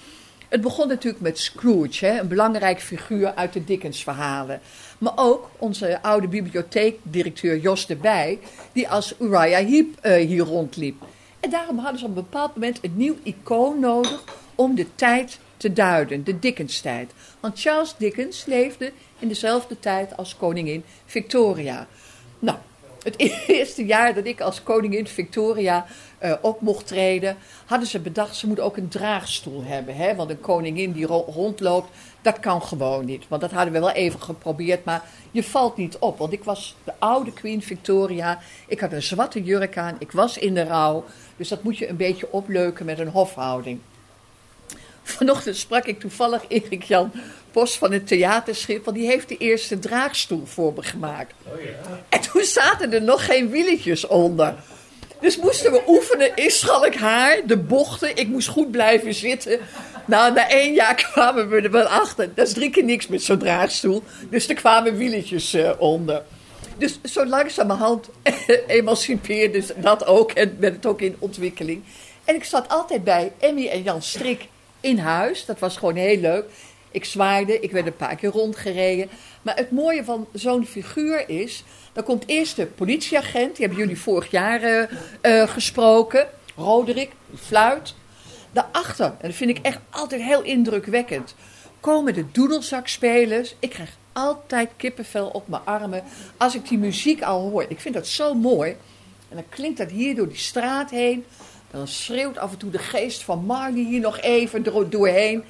het 0.48 0.60
begon 0.60 0.88
natuurlijk 0.88 1.22
met 1.22 1.38
Scrooge. 1.38 2.06
Hè? 2.06 2.20
Een 2.20 2.28
belangrijk 2.28 2.80
figuur 2.80 3.34
uit 3.34 3.52
de 3.52 3.64
Dickens-verhalen. 3.64 4.60
Maar 4.98 5.12
ook 5.16 5.50
onze 5.58 6.02
oude 6.02 6.28
bibliotheekdirecteur 6.28 7.58
Jos 7.58 7.86
de 7.86 7.96
Bij. 7.96 8.38
Die 8.72 8.88
als 8.88 9.14
Uriah 9.20 9.68
Heep 9.68 9.96
eh, 10.00 10.26
hier 10.26 10.44
rondliep. 10.44 11.02
En 11.40 11.50
daarom 11.50 11.78
hadden 11.78 11.98
ze 11.98 12.04
op 12.04 12.16
een 12.16 12.22
bepaald 12.22 12.54
moment 12.54 12.78
een 12.82 12.96
nieuw 12.96 13.16
icoon 13.22 13.80
nodig 13.80 14.24
om 14.54 14.74
de 14.74 14.86
tijd 14.94 15.38
te 15.56 15.72
duiden, 15.72 16.24
de 16.24 16.38
Dickens-tijd. 16.38 17.12
Want 17.40 17.60
Charles 17.60 17.94
Dickens 17.98 18.44
leefde 18.44 18.92
in 19.22 19.28
dezelfde 19.28 19.78
tijd 19.78 20.16
als 20.16 20.36
koningin 20.36 20.84
Victoria. 21.06 21.86
Nou, 22.38 22.58
het 23.02 23.18
eerste 23.46 23.86
jaar 23.86 24.14
dat 24.14 24.26
ik 24.26 24.40
als 24.40 24.62
koningin 24.62 25.06
Victoria 25.06 25.86
eh, 26.18 26.32
op 26.40 26.60
mocht 26.60 26.86
treden, 26.86 27.36
hadden 27.66 27.88
ze 27.88 27.98
bedacht, 28.00 28.36
ze 28.36 28.46
moet 28.46 28.60
ook 28.60 28.76
een 28.76 28.88
draagstoel 28.88 29.62
hebben. 29.64 29.96
Hè? 29.96 30.14
Want 30.14 30.30
een 30.30 30.40
koningin 30.40 30.92
die 30.92 31.06
ro- 31.06 31.24
rondloopt, 31.28 31.88
dat 32.22 32.40
kan 32.40 32.62
gewoon 32.62 33.04
niet. 33.04 33.24
Want 33.28 33.40
dat 33.40 33.50
hadden 33.50 33.72
we 33.72 33.80
wel 33.80 33.90
even 33.90 34.20
geprobeerd, 34.20 34.84
maar 34.84 35.04
je 35.30 35.42
valt 35.42 35.76
niet 35.76 35.98
op. 35.98 36.18
Want 36.18 36.32
ik 36.32 36.44
was 36.44 36.76
de 36.84 36.92
oude 36.98 37.32
Queen 37.32 37.62
Victoria, 37.62 38.38
ik 38.66 38.80
had 38.80 38.92
een 38.92 39.02
zwarte 39.02 39.42
jurk 39.42 39.78
aan, 39.78 39.96
ik 39.98 40.12
was 40.12 40.38
in 40.38 40.54
de 40.54 40.64
rouw. 40.64 41.04
Dus 41.36 41.48
dat 41.48 41.62
moet 41.62 41.78
je 41.78 41.88
een 41.88 41.96
beetje 41.96 42.32
opleuken 42.32 42.84
met 42.86 42.98
een 42.98 43.08
hofhouding. 43.08 43.78
Vanochtend 45.02 45.56
sprak 45.56 45.84
ik 45.84 46.00
toevallig 46.00 46.42
Erik 46.48 46.82
Jan 46.82 47.12
Post 47.50 47.78
van 47.78 47.92
het 47.92 48.06
theaterschip, 48.06 48.84
want 48.84 48.96
die 48.96 49.06
heeft 49.06 49.28
de 49.28 49.36
eerste 49.36 49.78
draagstoel 49.78 50.46
voor 50.46 50.72
me 50.76 50.82
gemaakt. 50.82 51.34
En 52.08 52.20
toen 52.20 52.44
zaten 52.44 52.92
er 52.92 53.02
nog 53.02 53.24
geen 53.24 53.50
wieletjes 53.50 54.06
onder. 54.06 54.54
Dus 55.20 55.36
moesten 55.36 55.72
we 55.72 55.82
oefenen 55.86 56.36
in 56.36 56.50
schalk 56.50 56.94
haar, 56.94 57.40
de 57.46 57.56
bochten. 57.56 58.16
Ik 58.16 58.28
moest 58.28 58.48
goed 58.48 58.70
blijven 58.70 59.14
zitten. 59.14 59.60
Nou, 60.06 60.32
na 60.32 60.48
één 60.48 60.74
jaar 60.74 60.94
kwamen 61.12 61.48
we 61.48 61.60
er 61.60 61.70
wel 61.70 61.86
achter. 61.86 62.34
Dat 62.34 62.46
is 62.46 62.52
drie 62.52 62.70
keer 62.70 62.84
niks 62.84 63.06
met 63.06 63.22
zo'n 63.22 63.38
draagstoel. 63.38 64.02
Dus 64.30 64.48
er 64.48 64.54
kwamen 64.54 64.96
wieletjes 64.96 65.54
eh, 65.54 65.70
onder. 65.78 66.22
Dus 66.78 66.98
zo 67.02 67.26
langzamerhand 67.26 68.08
emancipeerde 68.66 69.62
dat 69.76 70.06
ook 70.06 70.32
en 70.32 70.56
werd 70.58 70.74
het 70.74 70.86
ook 70.86 71.00
in 71.00 71.16
ontwikkeling. 71.18 71.82
En 72.24 72.34
ik 72.34 72.44
zat 72.44 72.68
altijd 72.68 73.04
bij 73.04 73.32
Emmy 73.38 73.68
en 73.68 73.82
Jan 73.82 74.02
Strik 74.02 74.48
in 74.82 74.98
huis. 74.98 75.44
Dat 75.44 75.58
was 75.58 75.76
gewoon 75.76 75.94
heel 75.94 76.18
leuk. 76.18 76.44
Ik 76.90 77.04
zwaaide, 77.04 77.60
ik 77.60 77.70
werd 77.70 77.86
een 77.86 77.96
paar 77.96 78.16
keer 78.16 78.30
rondgereden. 78.30 79.08
Maar 79.42 79.56
het 79.56 79.70
mooie 79.70 80.04
van 80.04 80.26
zo'n 80.32 80.66
figuur 80.66 81.28
is... 81.28 81.64
dan 81.92 82.04
komt 82.04 82.24
eerst 82.26 82.56
de 82.56 82.66
politieagent, 82.66 83.56
die 83.56 83.66
hebben 83.66 83.84
jullie 83.84 84.00
vorig 84.00 84.30
jaar 84.30 84.88
eh, 85.20 85.48
gesproken. 85.48 86.28
Roderick, 86.56 87.10
fluit. 87.34 87.94
Daarachter, 88.52 89.06
en 89.06 89.28
dat 89.28 89.34
vind 89.34 89.50
ik 89.50 89.58
echt 89.62 89.78
altijd 89.90 90.22
heel 90.22 90.42
indrukwekkend... 90.42 91.34
komen 91.80 92.14
de 92.14 92.30
doedelzakspelers. 92.32 93.54
Ik 93.58 93.70
krijg 93.70 93.96
altijd 94.12 94.70
kippenvel 94.76 95.26
op 95.26 95.48
mijn 95.48 95.62
armen 95.64 96.02
als 96.36 96.54
ik 96.54 96.68
die 96.68 96.78
muziek 96.78 97.22
al 97.22 97.50
hoor. 97.50 97.64
Ik 97.68 97.80
vind 97.80 97.94
dat 97.94 98.06
zo 98.06 98.34
mooi. 98.34 98.76
En 99.28 99.36
dan 99.36 99.48
klinkt 99.48 99.78
dat 99.78 99.90
hier 99.90 100.14
door 100.14 100.28
die 100.28 100.36
straat 100.36 100.90
heen. 100.90 101.24
Dan 101.72 101.88
schreeuwt 101.88 102.38
af 102.38 102.52
en 102.52 102.58
toe 102.58 102.70
de 102.70 102.78
geest 102.78 103.22
van 103.22 103.44
Marley 103.44 103.84
hier 103.84 104.00
nog 104.00 104.20
even 104.20 104.62
door- 104.62 104.88
doorheen. 104.90 105.44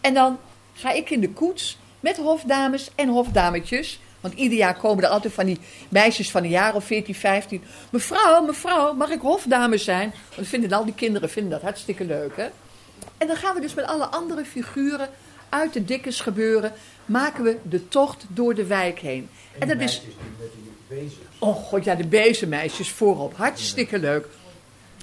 En 0.00 0.14
dan 0.14 0.38
ga 0.74 0.90
ik 0.92 1.10
in 1.10 1.20
de 1.20 1.30
koets 1.30 1.78
met 2.00 2.16
hofdames 2.16 2.90
en 2.94 3.08
hofdametjes. 3.08 4.00
Want 4.20 4.34
ieder 4.34 4.58
jaar 4.58 4.76
komen 4.76 5.04
er 5.04 5.10
altijd 5.10 5.32
van 5.32 5.46
die 5.46 5.58
meisjes 5.88 6.30
van 6.30 6.42
een 6.42 6.50
jaar 6.50 6.74
of 6.74 6.84
14, 6.84 7.14
15. 7.14 7.62
Mevrouw, 7.90 8.44
mevrouw, 8.44 8.92
mag 8.92 9.10
ik 9.10 9.20
hofdame 9.20 9.78
zijn? 9.78 10.14
Want 10.34 10.48
vinden 10.48 10.72
al 10.72 10.84
die 10.84 10.94
kinderen 10.94 11.30
vinden 11.30 11.52
dat 11.52 11.62
hartstikke 11.62 12.04
leuk, 12.04 12.36
hè? 12.36 12.46
En 13.18 13.26
dan 13.26 13.36
gaan 13.36 13.54
we 13.54 13.60
dus 13.60 13.74
met 13.74 13.84
alle 13.84 14.04
andere 14.06 14.44
figuren 14.44 15.08
uit 15.48 15.72
de 15.72 15.84
dikkes 15.84 16.20
gebeuren, 16.20 16.72
maken 17.04 17.44
we 17.44 17.56
de 17.62 17.88
tocht 17.88 18.24
door 18.28 18.54
de 18.54 18.66
wijk 18.66 18.98
heen. 18.98 19.28
En, 19.58 19.68
dat 19.68 19.80
is. 19.80 20.02
Oh 21.38 21.54
god, 21.54 21.84
ja, 21.84 21.94
de 21.94 22.06
bezenmeisjes 22.06 22.90
voorop. 22.90 23.36
Hartstikke 23.36 23.98
leuk. 23.98 24.26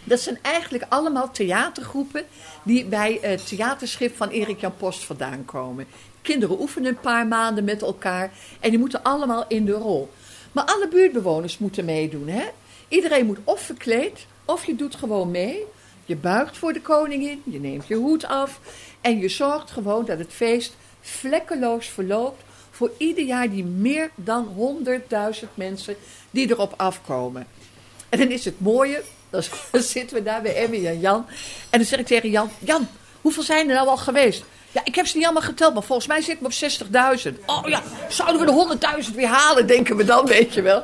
Dat 0.03 0.19
zijn 0.19 0.37
eigenlijk 0.41 0.85
allemaal 0.89 1.31
theatergroepen 1.31 2.25
die 2.63 2.85
bij 2.85 3.17
het 3.21 3.47
theaterschip 3.47 4.15
van 4.15 4.29
Erik 4.29 4.59
Jan 4.59 4.75
Post 4.77 5.03
vandaan 5.03 5.45
komen. 5.45 5.87
Kinderen 6.21 6.61
oefenen 6.61 6.89
een 6.89 6.99
paar 6.99 7.27
maanden 7.27 7.63
met 7.63 7.81
elkaar 7.81 8.31
en 8.59 8.69
die 8.69 8.79
moeten 8.79 9.03
allemaal 9.03 9.45
in 9.47 9.65
de 9.65 9.71
rol. 9.71 10.09
Maar 10.51 10.65
alle 10.65 10.87
buurtbewoners 10.87 11.57
moeten 11.57 11.85
meedoen. 11.85 12.27
Hè? 12.27 12.43
Iedereen 12.87 13.25
moet 13.25 13.39
of 13.43 13.61
verkleed 13.61 14.25
of 14.45 14.65
je 14.65 14.75
doet 14.75 14.95
gewoon 14.95 15.31
mee. 15.31 15.63
Je 16.05 16.15
buigt 16.15 16.57
voor 16.57 16.73
de 16.73 16.81
koningin, 16.81 17.41
je 17.45 17.59
neemt 17.59 17.87
je 17.87 17.95
hoed 17.95 18.25
af 18.25 18.59
en 19.01 19.19
je 19.19 19.29
zorgt 19.29 19.71
gewoon 19.71 20.05
dat 20.05 20.19
het 20.19 20.33
feest 20.33 20.75
vlekkeloos 21.01 21.87
verloopt 21.87 22.43
voor 22.71 22.91
ieder 22.97 23.23
jaar 23.23 23.49
die 23.49 23.63
meer 23.63 24.11
dan 24.15 24.47
100.000 25.43 25.47
mensen 25.53 25.95
die 26.31 26.49
erop 26.49 26.73
afkomen. 26.77 27.47
En 28.09 28.19
dan 28.19 28.27
is 28.27 28.45
het 28.45 28.59
mooie, 28.59 29.03
dan 29.31 29.43
zitten 29.81 30.17
we 30.17 30.23
daar 30.23 30.41
bij 30.41 30.55
Emmy 30.55 30.87
en 30.87 30.99
Jan. 30.99 31.25
En 31.69 31.79
dan 31.79 31.87
zeg 31.87 31.99
ik 31.99 32.07
tegen 32.07 32.29
Jan, 32.29 32.49
Jan, 32.59 32.87
hoeveel 33.21 33.43
zijn 33.43 33.69
er 33.69 33.75
nou 33.75 33.87
al 33.87 33.97
geweest? 33.97 34.43
Ja, 34.71 34.81
ik 34.83 34.95
heb 34.95 35.07
ze 35.07 35.15
niet 35.15 35.25
allemaal 35.25 35.43
geteld, 35.43 35.73
maar 35.73 35.83
volgens 35.83 36.07
mij 36.07 36.21
zitten 36.21 36.49
we 36.49 37.15
op 37.15 37.35
60.000. 37.35 37.45
Oh 37.45 37.67
ja, 37.67 37.81
zouden 38.09 38.45
we 38.45 38.77
de 38.77 39.05
100.000 39.09 39.15
weer 39.15 39.27
halen, 39.27 39.67
denken 39.67 39.95
we 39.95 40.03
dan, 40.03 40.25
weet 40.25 40.53
je 40.53 40.61
wel. 40.61 40.83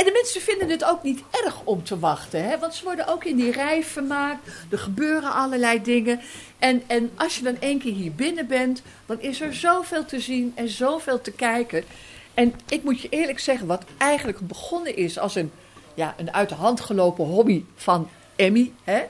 En 0.00 0.06
de 0.06 0.12
mensen 0.12 0.40
vinden 0.40 0.68
het 0.68 0.84
ook 0.84 1.02
niet 1.02 1.22
erg 1.44 1.60
om 1.64 1.84
te 1.84 1.98
wachten, 1.98 2.44
hè? 2.44 2.58
want 2.58 2.74
ze 2.74 2.84
worden 2.84 3.06
ook 3.06 3.24
in 3.24 3.36
die 3.36 3.52
rij 3.52 3.84
vermaakt. 3.84 4.48
Er 4.70 4.78
gebeuren 4.78 5.32
allerlei 5.32 5.82
dingen. 5.82 6.20
En, 6.58 6.82
en 6.86 7.10
als 7.14 7.36
je 7.36 7.42
dan 7.42 7.56
één 7.60 7.78
keer 7.78 7.92
hier 7.92 8.12
binnen 8.12 8.46
bent, 8.46 8.82
dan 9.06 9.20
is 9.20 9.40
er 9.40 9.54
zoveel 9.54 10.04
te 10.04 10.20
zien 10.20 10.52
en 10.54 10.68
zoveel 10.68 11.20
te 11.20 11.30
kijken. 11.30 11.84
En 12.34 12.54
ik 12.68 12.82
moet 12.82 13.00
je 13.00 13.08
eerlijk 13.08 13.38
zeggen, 13.38 13.66
wat 13.66 13.84
eigenlijk 13.98 14.38
begonnen 14.40 14.96
is 14.96 15.18
als 15.18 15.34
een, 15.34 15.52
ja, 15.94 16.14
een 16.16 16.32
uit 16.32 16.48
de 16.48 16.54
hand 16.54 16.80
gelopen 16.80 17.24
hobby 17.24 17.64
van 17.74 18.08
Emmy, 18.36 18.72
hè, 18.84 19.02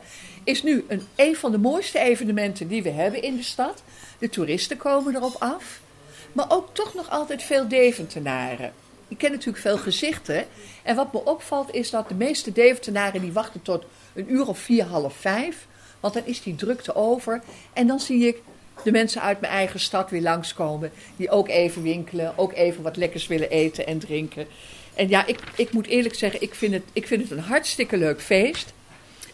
is 0.44 0.62
nu 0.62 0.84
een, 0.88 1.02
een 1.16 1.36
van 1.36 1.50
de 1.50 1.58
mooiste 1.58 1.98
evenementen 1.98 2.68
die 2.68 2.82
we 2.82 2.90
hebben 2.90 3.22
in 3.22 3.36
de 3.36 3.42
stad. 3.42 3.82
De 4.18 4.28
toeristen 4.28 4.76
komen 4.76 5.16
erop 5.16 5.36
af, 5.38 5.80
maar 6.32 6.46
ook 6.48 6.74
toch 6.74 6.94
nog 6.94 7.10
altijd 7.10 7.42
veel 7.42 7.68
Deventenaren. 7.68 8.72
Ik 9.08 9.18
ken 9.18 9.30
natuurlijk 9.30 9.58
veel 9.58 9.78
gezichten. 9.78 10.46
En 10.82 10.96
wat 10.96 11.12
me 11.12 11.24
opvalt 11.24 11.74
is 11.74 11.90
dat 11.90 12.08
de 12.08 12.14
meeste 12.14 12.52
Deventenaren 12.52 13.20
die 13.20 13.32
wachten 13.32 13.62
tot 13.62 13.84
een 14.14 14.32
uur 14.32 14.46
of 14.46 14.58
vier, 14.58 14.84
half 14.84 15.14
vijf. 15.14 15.66
Want 16.00 16.14
dan 16.14 16.22
is 16.26 16.42
die 16.42 16.54
drukte 16.54 16.94
over. 16.94 17.42
En 17.72 17.86
dan 17.86 18.00
zie 18.00 18.26
ik 18.26 18.42
de 18.84 18.90
mensen 18.90 19.22
uit 19.22 19.40
mijn 19.40 19.52
eigen 19.52 19.80
stad 19.80 20.10
weer 20.10 20.22
langskomen. 20.22 20.92
Die 21.16 21.30
ook 21.30 21.48
even 21.48 21.82
winkelen, 21.82 22.32
ook 22.36 22.52
even 22.52 22.82
wat 22.82 22.96
lekkers 22.96 23.26
willen 23.26 23.50
eten 23.50 23.86
en 23.86 23.98
drinken. 23.98 24.46
En 24.94 25.08
ja, 25.08 25.26
ik, 25.26 25.38
ik 25.56 25.72
moet 25.72 25.86
eerlijk 25.86 26.14
zeggen, 26.14 26.42
ik 26.42 26.54
vind, 26.54 26.72
het, 26.72 26.82
ik 26.92 27.06
vind 27.06 27.22
het 27.22 27.30
een 27.30 27.44
hartstikke 27.44 27.96
leuk 27.96 28.22
feest. 28.22 28.72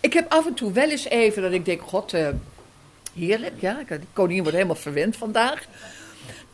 Ik 0.01 0.13
heb 0.13 0.33
af 0.33 0.47
en 0.47 0.55
toe 0.55 0.73
wel 0.73 0.91
eens 0.91 1.09
even 1.09 1.43
dat 1.43 1.53
ik 1.53 1.65
denk, 1.65 1.83
god, 1.83 2.13
eh, 2.13 2.29
heerlijk. 3.15 3.55
Ja, 3.61 3.83
de 3.89 4.01
koningin 4.13 4.43
wordt 4.43 4.57
helemaal 4.57 4.77
verwend 4.77 5.17
vandaag. 5.17 5.67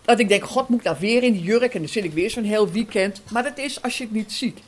Dat 0.05 0.19
ik 0.19 0.29
denk, 0.29 0.45
god, 0.45 0.69
moet 0.69 0.79
ik 0.79 0.85
nou 0.85 0.97
weer 1.01 1.23
in 1.23 1.33
die 1.33 1.43
jurk 1.43 1.75
en 1.75 1.81
dan 1.81 1.89
zit 1.89 2.05
ik 2.05 2.13
weer 2.13 2.31
zo'n 2.31 2.45
heel 2.45 2.71
weekend. 2.71 3.23
Maar 3.31 3.43
dat 3.43 3.59
is 3.59 3.83
als 3.83 3.99
je 3.99 4.05
het 4.05 4.13
niet 4.13 4.33
ziet. 4.33 4.59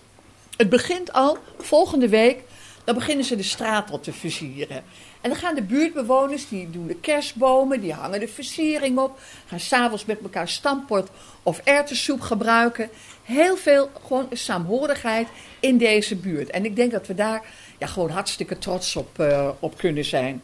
Het 0.57 0.68
begint 0.68 1.12
al 1.12 1.38
volgende 1.59 2.09
week, 2.09 2.38
dan 2.85 2.94
beginnen 2.94 3.25
ze 3.25 3.37
de 3.37 3.42
straat 3.42 3.90
al 3.90 4.01
te 4.01 4.12
versieren. 4.12 4.77
En 5.20 5.31
dan 5.31 5.38
gaan 5.38 5.55
de 5.55 5.62
buurtbewoners, 5.62 6.49
die 6.49 6.70
doen 6.70 6.87
de 6.87 6.94
kerstbomen, 6.94 7.81
die 7.81 7.92
hangen 7.92 8.20
de 8.20 8.29
versiering 8.29 8.99
op. 8.99 9.18
Gaan 9.47 9.61
s'avonds 9.61 10.05
met 10.05 10.23
elkaar 10.23 10.49
stampot 10.49 11.09
of 11.42 11.59
erwtensoep 11.59 12.20
gebruiken. 12.20 12.90
Heel 13.23 13.57
veel 13.57 13.90
gewoon 14.07 14.27
saamhorigheid 14.31 15.29
in 15.61 15.79
deze 15.79 16.16
buurt. 16.16 16.51
En 16.51 16.64
ik 16.64 16.77
denk 16.77 16.92
dat 16.92 17.07
we 17.07 17.14
daar 17.14 17.42
ja, 17.79 17.87
gewoon 17.87 18.11
hartstikke 18.11 18.59
trots 18.59 18.97
op, 18.97 19.18
eh, 19.18 19.49
op 19.59 19.79
kunnen 19.79 20.05
zijn. 20.05 20.42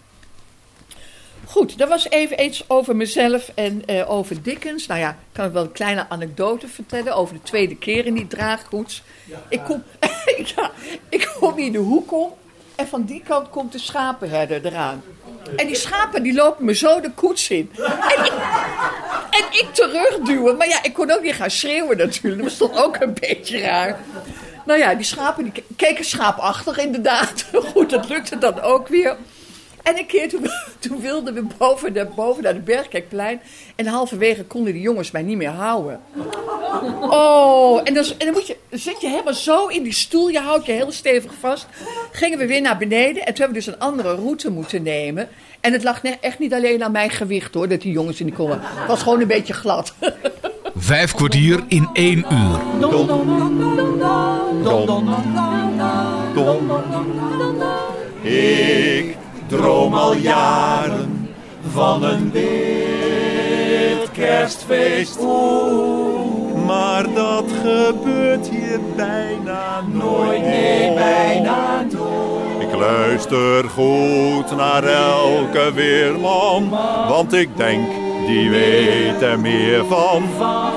Goed, 1.46 1.78
dat 1.78 1.88
was 1.88 2.10
even 2.10 2.44
iets 2.44 2.64
over 2.68 2.96
mezelf 2.96 3.50
en 3.54 3.82
eh, 3.86 4.10
over 4.10 4.42
Dickens. 4.42 4.86
Nou 4.86 5.00
ja, 5.00 5.10
ik 5.10 5.16
kan 5.32 5.52
wel 5.52 5.62
een 5.62 5.72
kleine 5.72 6.08
anekdote 6.08 6.68
vertellen 6.68 7.14
over 7.14 7.34
de 7.34 7.42
tweede 7.42 7.76
keer 7.76 8.06
in 8.06 8.14
die 8.14 8.26
draagkoets. 8.26 9.02
ik, 9.48 9.60
kom, 9.64 9.82
ja, 10.56 10.70
ik 11.08 11.30
kom 11.40 11.58
in 11.66 11.72
de 11.72 11.78
hoek 11.78 12.12
om 12.12 12.32
en 12.74 12.88
van 12.88 13.04
die 13.04 13.22
kant 13.26 13.50
komt 13.50 13.72
de 13.72 13.78
schapenherder 13.78 14.66
eraan. 14.66 15.02
En 15.56 15.66
die 15.66 15.76
schapen 15.76 16.22
die 16.22 16.34
lopen 16.34 16.64
me 16.64 16.74
zo 16.74 17.00
de 17.00 17.10
koets 17.10 17.50
in. 17.50 17.70
En 17.76 18.24
ik, 18.24 18.32
en 19.30 19.44
ik 19.50 19.68
terugduwen. 19.72 20.56
Maar 20.56 20.68
ja, 20.68 20.82
ik 20.82 20.92
kon 20.92 21.10
ook 21.10 21.22
niet 21.22 21.34
gaan 21.34 21.50
schreeuwen 21.50 21.96
natuurlijk. 21.96 22.42
Dat 22.42 22.58
was 22.58 22.68
toch 22.68 22.84
ook 22.84 23.00
een 23.00 23.14
beetje 23.20 23.60
raar. 23.60 24.00
Nou 24.64 24.78
ja, 24.78 24.94
die 24.94 25.04
schapen 25.04 25.44
die 25.44 25.64
keken 25.76 26.04
schaapachtig 26.04 26.78
inderdaad. 26.78 27.44
Goed, 27.72 27.90
dat 27.90 28.08
lukte 28.08 28.38
dan 28.38 28.60
ook 28.60 28.88
weer. 28.88 29.16
En 29.82 29.98
een 29.98 30.06
keer 30.06 30.28
toen, 30.28 30.46
toen 30.78 31.00
wilden 31.00 31.34
we 31.34 31.44
boven, 31.58 31.92
de, 31.92 32.06
boven 32.14 32.42
naar 32.42 32.54
de 32.54 32.60
Bergkijkplein. 32.60 33.40
En 33.76 33.86
halverwege 33.86 34.44
konden 34.44 34.72
die 34.72 34.82
jongens 34.82 35.10
mij 35.10 35.22
niet 35.22 35.36
meer 35.36 35.48
houden. 35.48 36.00
Oh, 37.00 37.80
en 37.84 37.94
dan, 37.94 38.04
en 38.18 38.24
dan, 38.26 38.32
moet 38.32 38.46
je, 38.46 38.56
dan 38.68 38.78
zit 38.78 39.00
je 39.00 39.08
helemaal 39.08 39.34
zo 39.34 39.66
in 39.66 39.82
die 39.82 39.94
stoel. 39.94 40.28
Je 40.28 40.40
houdt 40.40 40.66
je 40.66 40.72
heel 40.72 40.92
stevig 40.92 41.32
vast. 41.40 41.66
Gingen 42.12 42.38
we 42.38 42.46
weer 42.46 42.60
naar 42.60 42.78
beneden. 42.78 43.26
En 43.26 43.34
toen 43.34 43.44
hebben 43.44 43.58
we 43.58 43.64
dus 43.64 43.66
een 43.66 43.78
andere 43.78 44.14
route 44.14 44.50
moeten 44.50 44.82
nemen. 44.82 45.28
En 45.60 45.72
het 45.72 45.82
lag 45.82 46.02
echt 46.02 46.38
niet 46.38 46.54
alleen 46.54 46.84
aan 46.84 46.92
mijn 46.92 47.10
gewicht 47.10 47.54
hoor, 47.54 47.68
dat 47.68 47.80
die 47.80 47.92
jongens 47.92 48.20
in 48.20 48.26
die 48.26 48.34
konden. 48.34 48.60
Het 48.62 48.86
was 48.86 49.02
gewoon 49.02 49.20
een 49.20 49.26
beetje 49.26 49.52
glad. 49.52 49.94
Vijf 50.76 51.14
kwartier 51.14 51.64
in 51.68 51.88
één 51.92 52.24
uur. 52.30 52.60
Ik 58.22 59.16
droom 59.50 59.94
al 59.94 60.14
jaren 60.14 61.28
van 61.70 62.02
een 62.02 62.30
wit 62.32 64.10
kerstfeest. 64.12 65.18
Maar 66.66 67.14
dat 67.14 67.44
gebeurt 67.62 68.48
hier 68.48 68.80
bijna 68.96 69.80
nooit. 69.92 70.42
Nee, 70.42 70.94
bijna 70.94 71.86
nooit. 71.92 72.68
Ik 72.70 72.74
luister 72.78 73.64
goed 73.68 74.56
naar 74.56 74.84
elke 74.84 75.72
weerman, 75.74 76.68
want 77.08 77.32
ik 77.32 77.56
denk, 77.56 77.88
die 78.26 78.50
weet 78.50 79.22
er 79.22 79.40
meer 79.40 79.84
van. 79.86 80.22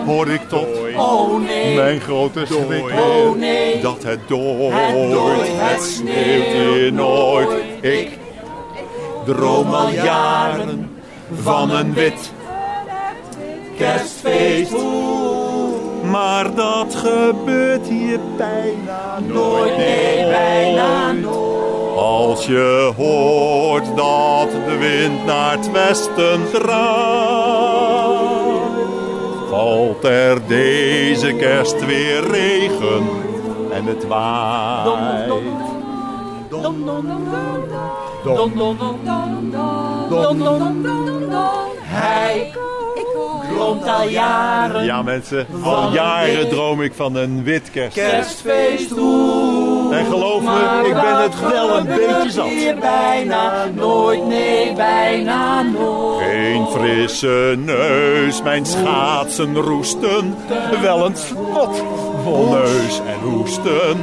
Hoor 0.06 0.28
ik 0.30 0.50
tot 0.50 0.68
Oh, 0.98 1.46
nee. 1.46 1.76
mijn 1.76 2.00
grote 2.00 2.46
schrik 2.46 2.84
Oh, 3.00 3.36
nee. 3.38 3.82
dat 3.82 4.04
het 4.04 4.20
dooit, 4.28 4.74
Het 4.74 5.12
dooit, 5.12 5.48
het 5.52 5.82
sneeuwt 5.84 6.46
hier 6.46 6.94
nooit. 6.94 7.50
Ik 7.82 8.10
droom 9.26 9.74
al 9.74 9.90
jaren 9.90 10.90
van 11.42 11.72
een 11.72 11.94
wit 11.94 12.34
kerstfeest. 13.78 14.76
Maar 16.04 16.56
dat 16.56 16.96
gebeurt 16.96 17.88
hier 17.88 18.20
bijna 18.38 19.20
nooit. 19.20 19.78
Nee, 19.78 20.26
bijna 20.26 21.12
nooit. 21.12 21.98
Als 21.98 22.46
je 22.46 22.94
hoort 22.98 23.86
dat 23.96 24.52
de 24.52 24.78
wind 24.78 25.26
naar 25.26 25.52
het 25.52 25.72
westen 25.72 26.42
draait, 26.52 27.94
valt 29.50 30.04
er 30.04 30.48
deze 30.48 31.34
kerst 31.34 31.86
weer 31.86 32.32
regen 32.32 33.10
en 33.72 33.86
het 33.86 34.08
waait. 34.08 35.32
Hij 41.82 42.54
droomt 43.54 43.88
al 43.88 44.08
jaren 44.08 44.86
Ja 44.86 45.02
mensen, 45.02 45.48
al 45.64 45.92
jaren 45.92 46.50
droom 46.50 46.82
ik 46.82 46.94
van 46.94 47.16
een 47.16 47.44
wit 47.44 47.72
kerstfeest. 47.72 48.12
kerstfeest. 48.12 48.92
Oeh, 48.98 49.98
En 49.98 50.06
geloof 50.06 50.42
me, 50.42 50.84
ik 50.88 50.94
ben 50.94 51.22
het 51.22 51.40
wel 51.40 51.78
een 51.78 51.86
beetje 51.86 52.30
zat. 52.30 52.48
Hier 52.48 52.76
bijna 52.80 53.66
nooit, 53.74 54.26
nee, 54.26 54.74
bijna 54.74 55.62
nooit. 55.62 56.26
Geen 56.26 56.68
frisse 56.68 57.56
neus, 57.58 58.42
mijn 58.42 58.66
schaatsen 58.66 59.56
roesten. 59.56 60.36
Wel 60.82 61.06
een 61.06 61.16
slot 61.16 61.84
vol 62.24 62.50
neus 62.50 63.00
en 63.00 63.20
hoesten. 63.20 63.98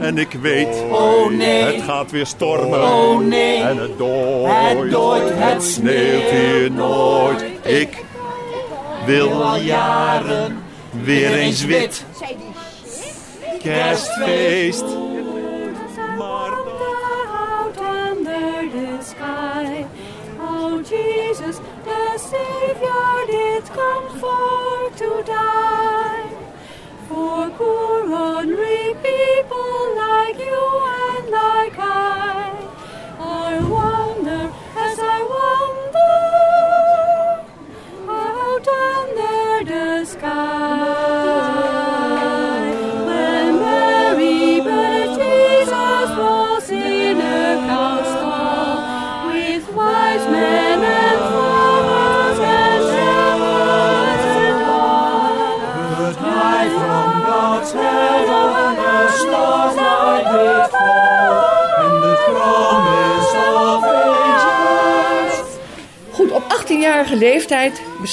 En 0.00 0.18
ik 0.18 0.32
weet, 0.40 0.84
Oh, 0.90 1.30
nee. 1.30 1.62
het 1.62 1.82
gaat 1.82 2.10
weer 2.10 2.26
stormen. 2.26 2.82
Oh, 2.82 3.18
nee. 3.20 3.62
En 3.62 3.76
het 3.76 3.98
dooit, 3.98 4.52
Het 4.52 4.90
dooit, 4.90 5.30
het 5.34 5.62
sneeuwt 5.62 6.30
hier 6.30 6.70
nooit. 6.70 7.44
Ik 7.62 8.04
wil 9.06 9.42
al 9.44 9.56
jaren 9.56 10.62
weer 10.90 11.32
eens 11.34 11.64
wit. 11.64 12.04
Kerstfeest. 13.62 14.84
Out 16.18 17.76
under 17.78 18.70
the 18.70 18.98
sky. 19.02 19.84
Oh, 20.40 20.82
Jesus, 20.82 21.56
the 21.84 22.18
Savior 22.18 23.26
did 23.26 23.64
come 23.72 24.18
for 24.18 24.90
to 24.96 25.22
die. 25.24 26.29
For 27.10 27.50
poor 27.58 28.09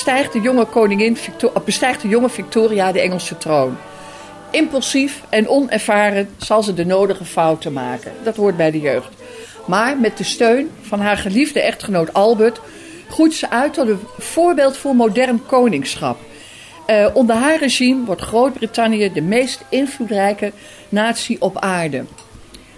bestijgt 0.08 0.34
de 0.34 0.42
jonge 0.42 0.66
koningin 0.66 1.18
of 1.54 1.64
bestijgt 1.64 2.02
de 2.02 2.08
jonge 2.08 2.30
Victoria 2.30 2.92
de 2.92 3.02
Engelse 3.02 3.38
troon. 3.38 3.78
Impulsief 4.52 5.22
en 5.30 5.48
onervaren 5.48 6.30
zal 6.38 6.64
ze 6.64 6.74
de 6.74 6.86
nodige 6.86 7.26
fouten 7.26 7.74
maken. 7.74 8.12
Dat 8.24 8.36
hoort 8.36 8.58
bij 8.58 8.72
de 8.72 8.80
jeugd. 8.80 9.10
Maar 9.66 9.98
met 9.98 10.18
de 10.18 10.24
steun 10.24 10.70
van 10.82 11.00
haar 11.00 11.18
geliefde 11.18 11.62
echtgenoot 11.62 12.14
Albert 12.14 12.62
groeit 13.10 13.34
ze 13.34 13.50
uit 13.50 13.74
tot 13.74 13.88
een 13.88 14.00
voorbeeld 14.18 14.78
voor 14.78 14.96
modern 14.96 15.46
koningschap. 15.46 16.18
Eh, 16.86 17.08
onder 17.14 17.36
haar 17.36 17.60
regime 17.60 18.06
wordt 18.06 18.22
Groot-Brittannië 18.22 19.12
de 19.14 19.22
meest 19.22 19.64
invloedrijke 19.70 20.52
natie 20.90 21.42
op 21.42 21.58
aarde. 21.60 22.04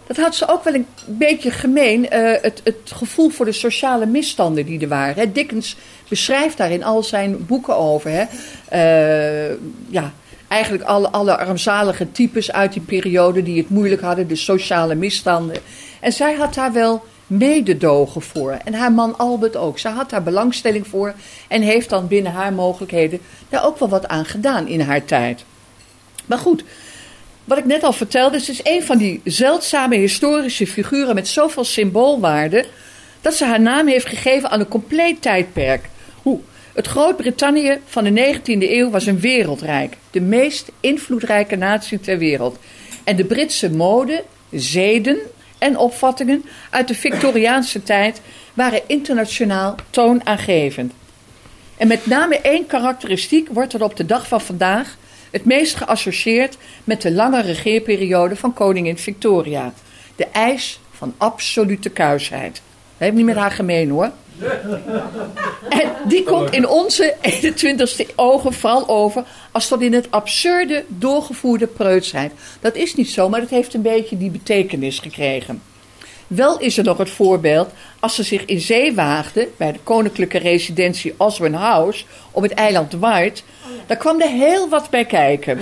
Dat 0.09 0.17
had 0.17 0.35
ze 0.35 0.47
ook 0.47 0.63
wel 0.63 0.73
een 0.73 0.87
beetje 1.05 1.51
gemeen, 1.51 2.09
eh, 2.09 2.41
het, 2.41 2.61
het 2.63 2.91
gevoel 2.93 3.29
voor 3.29 3.45
de 3.45 3.51
sociale 3.51 4.05
misstanden 4.05 4.65
die 4.65 4.79
er 4.79 4.87
waren. 4.87 5.33
Dickens 5.33 5.75
beschrijft 6.07 6.57
daar 6.57 6.71
in 6.71 6.83
al 6.83 7.03
zijn 7.03 7.45
boeken 7.45 7.77
over. 7.77 8.11
Hè. 8.11 8.23
Eh, 8.69 9.55
ja, 9.87 10.13
eigenlijk 10.47 10.83
alle, 10.83 11.09
alle 11.09 11.37
armzalige 11.37 12.11
types 12.11 12.51
uit 12.51 12.73
die 12.73 12.81
periode 12.81 13.43
die 13.43 13.57
het 13.57 13.69
moeilijk 13.69 14.01
hadden, 14.01 14.27
de 14.27 14.35
sociale 14.35 14.95
misstanden. 14.95 15.57
En 15.99 16.11
zij 16.11 16.35
had 16.35 16.53
daar 16.53 16.73
wel 16.73 17.03
mededogen 17.27 18.21
voor. 18.21 18.51
En 18.51 18.73
haar 18.73 18.91
man 18.91 19.17
Albert 19.17 19.55
ook. 19.55 19.79
Zij 19.79 19.91
had 19.91 20.09
daar 20.09 20.23
belangstelling 20.23 20.87
voor 20.87 21.13
en 21.47 21.61
heeft 21.61 21.89
dan 21.89 22.07
binnen 22.07 22.31
haar 22.31 22.53
mogelijkheden 22.53 23.19
daar 23.49 23.65
ook 23.65 23.79
wel 23.79 23.89
wat 23.89 24.07
aan 24.07 24.25
gedaan 24.25 24.67
in 24.67 24.81
haar 24.81 25.05
tijd. 25.05 25.43
Maar 26.25 26.37
goed, 26.37 26.63
wat 27.49 27.57
ik 27.57 27.65
net 27.65 27.83
al 27.83 27.93
vertelde, 27.93 28.39
ze 28.39 28.51
is 28.51 28.59
een 28.63 28.83
van 28.83 28.97
die 28.97 29.21
zeldzame 29.23 29.95
historische 29.95 30.67
figuren 30.67 31.15
met 31.15 31.27
zoveel 31.27 31.63
symboolwaarde, 31.63 32.65
dat 33.21 33.33
ze 33.35 33.45
haar 33.45 33.61
naam 33.61 33.87
heeft 33.87 34.05
gegeven 34.05 34.49
aan 34.49 34.59
een 34.59 34.67
compleet 34.67 35.21
tijdperk. 35.21 35.89
Hoe? 36.21 36.39
Het 36.73 36.87
Groot-Brittannië 36.87 37.79
van 37.85 38.03
de 38.03 38.35
19e 38.35 38.69
eeuw 38.69 38.89
was 38.89 39.05
een 39.05 39.19
wereldrijk, 39.19 39.97
de 40.11 40.21
meest 40.21 40.71
invloedrijke 40.79 41.55
natie 41.55 41.99
ter 41.99 42.17
wereld. 42.17 42.57
En 43.03 43.15
de 43.15 43.25
Britse 43.25 43.69
mode, 43.69 44.23
zeden 44.51 45.17
en 45.57 45.77
opvattingen 45.77 46.45
uit 46.69 46.87
de 46.87 46.95
Victoriaanse 46.95 47.83
tijd 47.83 48.21
waren 48.53 48.81
internationaal 48.87 49.75
toonaangevend. 49.89 50.93
En 51.77 51.87
met 51.87 52.05
name 52.05 52.39
één 52.41 52.65
karakteristiek 52.65 53.47
wordt 53.51 53.73
er 53.73 53.83
op 53.83 53.95
de 53.95 54.05
dag 54.05 54.27
van 54.27 54.41
vandaag 54.41 54.97
het 55.31 55.45
meest 55.45 55.75
geassocieerd 55.75 56.57
met 56.83 57.01
de 57.01 57.11
lange 57.11 57.41
regeerperiode 57.41 58.35
van 58.35 58.53
koningin 58.53 58.97
Victoria. 58.97 59.73
De 60.15 60.27
eis 60.31 60.79
van 60.91 61.13
absolute 61.17 61.89
kuisheid. 61.89 62.53
Dat 62.53 62.61
heeft 62.97 63.15
niet 63.15 63.25
met 63.25 63.35
haar 63.35 63.51
gemeen 63.51 63.89
hoor. 63.89 64.11
En 65.69 65.91
die 66.07 66.23
komt 66.23 66.51
in 66.51 66.67
onze 66.67 67.15
21ste 67.21 68.15
ogen 68.15 68.53
vooral 68.53 68.87
over 68.87 69.23
als 69.51 69.67
tot 69.67 69.81
in 69.81 69.93
het 69.93 70.11
absurde 70.11 70.83
doorgevoerde 70.87 71.67
preutsheid. 71.67 72.31
Dat 72.59 72.75
is 72.75 72.95
niet 72.95 73.09
zo, 73.09 73.29
maar 73.29 73.39
het 73.39 73.49
heeft 73.49 73.73
een 73.73 73.81
beetje 73.81 74.17
die 74.17 74.31
betekenis 74.31 74.99
gekregen. 74.99 75.61
Wel 76.29 76.59
is 76.59 76.77
er 76.77 76.83
nog 76.83 76.97
het 76.97 77.09
voorbeeld 77.09 77.69
als 77.99 78.15
ze 78.15 78.23
zich 78.23 78.45
in 78.45 78.59
zee 78.59 78.95
waagden 78.95 79.47
bij 79.57 79.71
de 79.71 79.79
koninklijke 79.83 80.37
residentie 80.37 81.13
Osborne 81.17 81.57
House 81.57 82.05
op 82.31 82.43
het 82.43 82.53
eiland 82.53 82.93
Wight. 82.93 83.43
Daar 83.85 83.97
kwam 83.97 84.21
er 84.21 84.29
heel 84.29 84.69
wat 84.69 84.89
bij 84.89 85.05
kijken. 85.05 85.59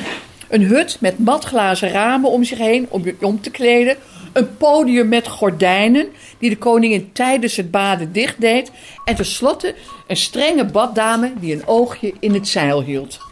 Een 0.50 0.64
hut 0.64 0.98
met 1.00 1.20
matglazen 1.20 1.90
ramen 1.90 2.30
om 2.30 2.44
zich 2.44 2.58
heen 2.58 2.86
om 2.90 3.06
je 3.06 3.16
om 3.22 3.42
te 3.42 3.52
kleden. 3.52 3.98
Een 4.34 4.58
podium 4.58 5.08
met 5.08 5.28
gordijnen 5.28 6.08
die 6.40 6.50
de 6.50 6.58
koningin 6.58 7.12
tijdens 7.14 7.56
het 7.56 7.72
baden 7.72 8.12
dicht 8.12 8.42
deed. 8.42 8.72
En 9.06 9.16
tenslotte 9.16 9.76
een 10.08 10.18
strenge 10.18 10.66
baddame 10.66 11.34
die 11.40 11.54
een 11.54 11.68
oogje 11.68 12.14
in 12.20 12.34
het 12.34 12.48
zeil 12.48 12.84
hield. 12.84 13.27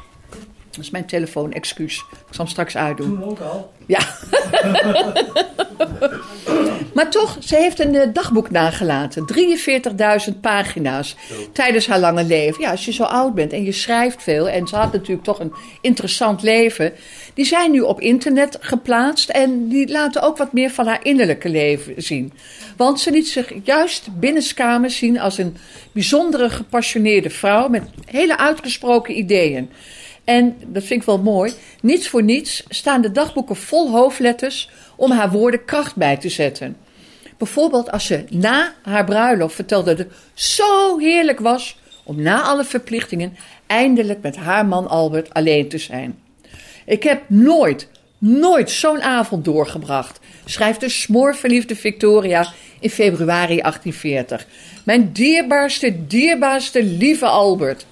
Dat 0.76 0.86
is 0.86 0.91
mijn 0.91 1.05
telefoon, 1.05 1.51
excuus. 1.51 2.05
Ik 2.11 2.17
zal 2.30 2.45
hem 2.45 2.47
straks 2.47 2.78
uitdoen. 2.78 3.23
ook 3.23 3.39
al. 3.39 3.71
Ja. 3.86 3.99
maar 6.93 7.09
toch, 7.09 7.38
ze 7.39 7.55
heeft 7.55 7.80
een 7.80 7.95
eh, 7.95 8.07
dagboek 8.13 8.51
nagelaten. 8.51 9.26
43.000 10.34 10.39
pagina's 10.41 11.15
tijdens 11.51 11.88
haar 11.88 11.99
lange 11.99 12.23
leven. 12.23 12.61
Ja, 12.61 12.71
als 12.71 12.86
je 12.86 12.91
zo 12.91 13.03
oud 13.03 13.34
bent 13.34 13.53
en 13.53 13.63
je 13.63 13.71
schrijft 13.71 14.23
veel... 14.23 14.49
en 14.49 14.67
ze 14.67 14.76
had 14.76 14.93
natuurlijk 14.93 15.23
toch 15.23 15.39
een 15.39 15.53
interessant 15.82 16.41
leven... 16.41 16.93
die 17.34 17.45
zijn 17.45 17.71
nu 17.71 17.80
op 17.80 18.01
internet 18.01 18.57
geplaatst... 18.59 19.30
en 19.30 19.67
die 19.67 19.91
laten 19.91 20.21
ook 20.21 20.38
wat 20.38 20.53
meer 20.53 20.69
van 20.69 20.88
haar 20.88 20.99
innerlijke 21.03 21.49
leven 21.49 21.93
zien. 21.97 22.34
Want 22.78 22.99
ze 22.99 23.11
liet 23.11 23.28
zich 23.28 23.53
juist 23.63 24.07
binnenskamers 24.19 24.97
zien... 24.97 25.19
als 25.19 25.38
een 25.38 25.57
bijzondere 25.91 26.49
gepassioneerde 26.49 27.30
vrouw... 27.30 27.67
met 27.67 27.84
hele 28.05 28.38
uitgesproken 28.38 29.17
ideeën. 29.17 29.69
En 30.26 30.55
dat 30.65 30.84
vind 30.84 30.99
ik 30.99 31.05
wel 31.05 31.19
mooi. 31.19 31.53
Niets 31.82 32.07
voor 32.07 32.23
niets 32.23 32.63
staan 32.69 33.01
de 33.01 33.11
dagboeken 33.11 33.55
vol 33.55 33.91
hoofdletters 33.91 34.69
om 34.95 35.11
haar 35.11 35.32
woorden 35.32 35.65
kracht 35.65 35.95
bij 35.95 36.17
te 36.17 36.30
zetten. 36.30 36.78
Bijvoorbeeld 37.38 37.91
als 37.91 38.05
ze 38.05 38.23
na 38.30 38.73
haar 38.84 39.03
bruiloft 39.03 39.55
vertelde 39.55 39.95
dat 39.95 40.05
het 40.05 40.15
zo 40.34 40.97
heerlijk 40.97 41.39
was 41.39 41.78
om 42.03 42.21
na 42.21 42.41
alle 42.41 42.63
verplichtingen 42.63 43.38
eindelijk 43.67 44.21
met 44.21 44.36
haar 44.36 44.65
man 44.65 44.88
Albert 44.88 45.34
alleen 45.34 45.69
te 45.69 45.78
zijn. 45.78 46.19
Ik 46.86 47.03
heb 47.03 47.21
nooit, 47.28 47.88
nooit 48.17 48.71
zo'n 48.71 49.01
avond 49.01 49.45
doorgebracht, 49.45 50.19
schrijft 50.45 50.80
de 50.80 50.89
smoorverliefde 50.89 51.76
Victoria 51.76 52.53
in 52.80 52.89
februari 52.89 53.61
1840. 53.61 54.47
Mijn 54.84 55.11
dierbaarste, 55.11 56.07
dierbaarste 56.07 56.84
lieve 56.84 57.26
Albert. 57.26 57.86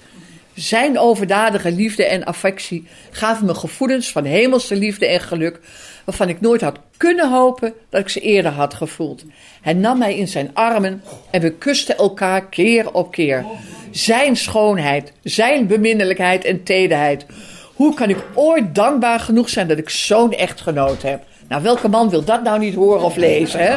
Zijn 0.54 0.98
overdadige 0.98 1.72
liefde 1.72 2.04
en 2.04 2.24
affectie 2.24 2.86
gaven 3.10 3.46
me 3.46 3.54
gevoelens 3.54 4.12
van 4.12 4.24
hemelse 4.24 4.76
liefde 4.76 5.06
en 5.06 5.20
geluk, 5.20 5.60
waarvan 6.04 6.28
ik 6.28 6.40
nooit 6.40 6.60
had 6.60 6.78
kunnen 6.96 7.30
hopen 7.30 7.72
dat 7.88 8.00
ik 8.00 8.08
ze 8.08 8.20
eerder 8.20 8.52
had 8.52 8.74
gevoeld. 8.74 9.24
Hij 9.60 9.72
nam 9.72 9.98
mij 9.98 10.16
in 10.16 10.28
zijn 10.28 10.50
armen 10.52 11.02
en 11.30 11.40
we 11.40 11.52
kusten 11.52 11.96
elkaar 11.96 12.46
keer 12.46 12.92
op 12.92 13.10
keer. 13.10 13.44
Zijn 13.90 14.36
schoonheid, 14.36 15.12
zijn 15.22 15.66
beminnelijkheid 15.66 16.44
en 16.44 16.62
tederheid. 16.62 17.26
Hoe 17.74 17.94
kan 17.94 18.10
ik 18.10 18.24
ooit 18.34 18.74
dankbaar 18.74 19.20
genoeg 19.20 19.48
zijn 19.48 19.68
dat 19.68 19.78
ik 19.78 19.90
zo'n 19.90 20.32
echtgenoot 20.32 21.02
heb? 21.02 21.24
Nou, 21.48 21.62
welke 21.62 21.88
man 21.88 22.10
wil 22.10 22.24
dat 22.24 22.42
nou 22.42 22.58
niet 22.58 22.74
horen 22.74 23.04
of 23.04 23.16
lezen, 23.16 23.60
hè? 23.60 23.76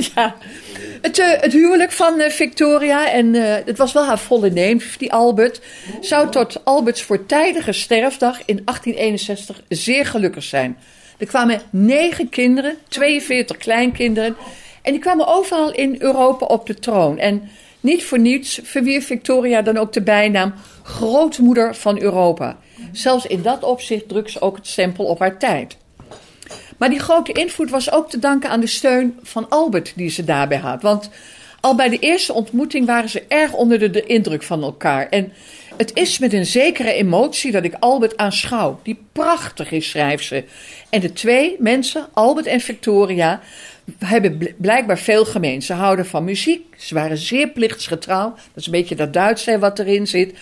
ja. 0.14 0.34
Het, 1.02 1.18
eh, 1.18 1.40
het 1.40 1.52
huwelijk 1.52 1.92
van 1.92 2.20
eh, 2.20 2.30
Victoria, 2.30 3.10
en 3.10 3.34
eh, 3.34 3.64
het 3.64 3.78
was 3.78 3.92
wel 3.92 4.04
haar 4.04 4.18
volle 4.18 4.50
neem, 4.50 4.80
die 4.98 5.12
Albert, 5.12 5.60
zou 6.00 6.30
tot 6.30 6.64
Alberts 6.64 7.02
voortijdige 7.02 7.72
sterfdag 7.72 8.38
in 8.44 8.62
1861 8.64 9.62
zeer 9.68 10.06
gelukkig 10.06 10.42
zijn. 10.42 10.78
Er 11.18 11.26
kwamen 11.26 11.60
negen 11.70 12.28
kinderen, 12.28 12.76
42 12.88 13.56
kleinkinderen, 13.56 14.36
en 14.82 14.92
die 14.92 15.00
kwamen 15.00 15.26
overal 15.26 15.72
in 15.72 15.96
Europa 15.98 16.46
op 16.46 16.66
de 16.66 16.74
troon. 16.74 17.18
En 17.18 17.50
niet 17.80 18.04
voor 18.04 18.18
niets 18.18 18.60
verwierf 18.62 19.06
Victoria 19.06 19.62
dan 19.62 19.76
ook 19.76 19.92
de 19.92 20.02
bijnaam 20.02 20.54
grootmoeder 20.82 21.74
van 21.74 22.00
Europa. 22.00 22.58
Zelfs 22.92 23.26
in 23.26 23.42
dat 23.42 23.62
opzicht 23.62 24.08
drukt 24.08 24.30
ze 24.30 24.40
ook 24.40 24.56
het 24.56 24.66
stempel 24.66 25.04
op 25.04 25.18
haar 25.18 25.38
tijd. 25.38 25.76
Maar 26.82 26.90
die 26.90 27.00
grote 27.00 27.32
invloed 27.32 27.70
was 27.70 27.92
ook 27.92 28.10
te 28.10 28.18
danken 28.18 28.50
aan 28.50 28.60
de 28.60 28.66
steun 28.66 29.18
van 29.22 29.48
Albert 29.48 29.92
die 29.96 30.10
ze 30.10 30.24
daarbij 30.24 30.58
had. 30.58 30.82
Want 30.82 31.10
al 31.60 31.74
bij 31.74 31.88
de 31.88 31.98
eerste 31.98 32.32
ontmoeting 32.32 32.86
waren 32.86 33.08
ze 33.08 33.22
erg 33.28 33.52
onder 33.52 33.92
de, 33.92 34.02
indruk 34.06 34.42
van 34.42 34.62
elkaar. 34.62 35.08
En 35.08 35.32
het 35.76 35.90
is 35.94 36.18
met 36.18 36.32
een 36.32 36.46
zekere 36.46 36.92
emotie 36.92 37.52
dat 37.52 37.64
ik 37.64 37.74
Albert 37.78 38.16
aanschouw. 38.16 38.80
Die 38.82 38.98
prachtig 39.12 39.70
is, 39.70 39.90
schrijft 39.90 40.24
ze. 40.24 40.44
En 40.90 41.00
de 41.00 41.12
twee 41.12 41.56
mensen, 41.58 42.06
Albert 42.12 42.46
en 42.46 42.60
Victoria, 42.60 43.40
hebben 43.98 44.38
bl- 44.38 44.52
blijkbaar 44.56 44.98
veel 44.98 45.24
gemeen. 45.24 45.62
Ze 45.62 45.72
houden 45.72 46.06
van 46.06 46.24
muziek, 46.24 46.74
ze 46.76 46.94
waren 46.94 47.16
zeer 47.16 47.48
plichtsgetrouw. 47.48 48.30
Dat 48.30 48.40
is 48.54 48.66
een 48.66 48.72
beetje 48.72 48.96
dat 48.96 49.12
Duits 49.12 49.44
wat 49.58 49.78
erin 49.78 50.06
zit. 50.06 50.34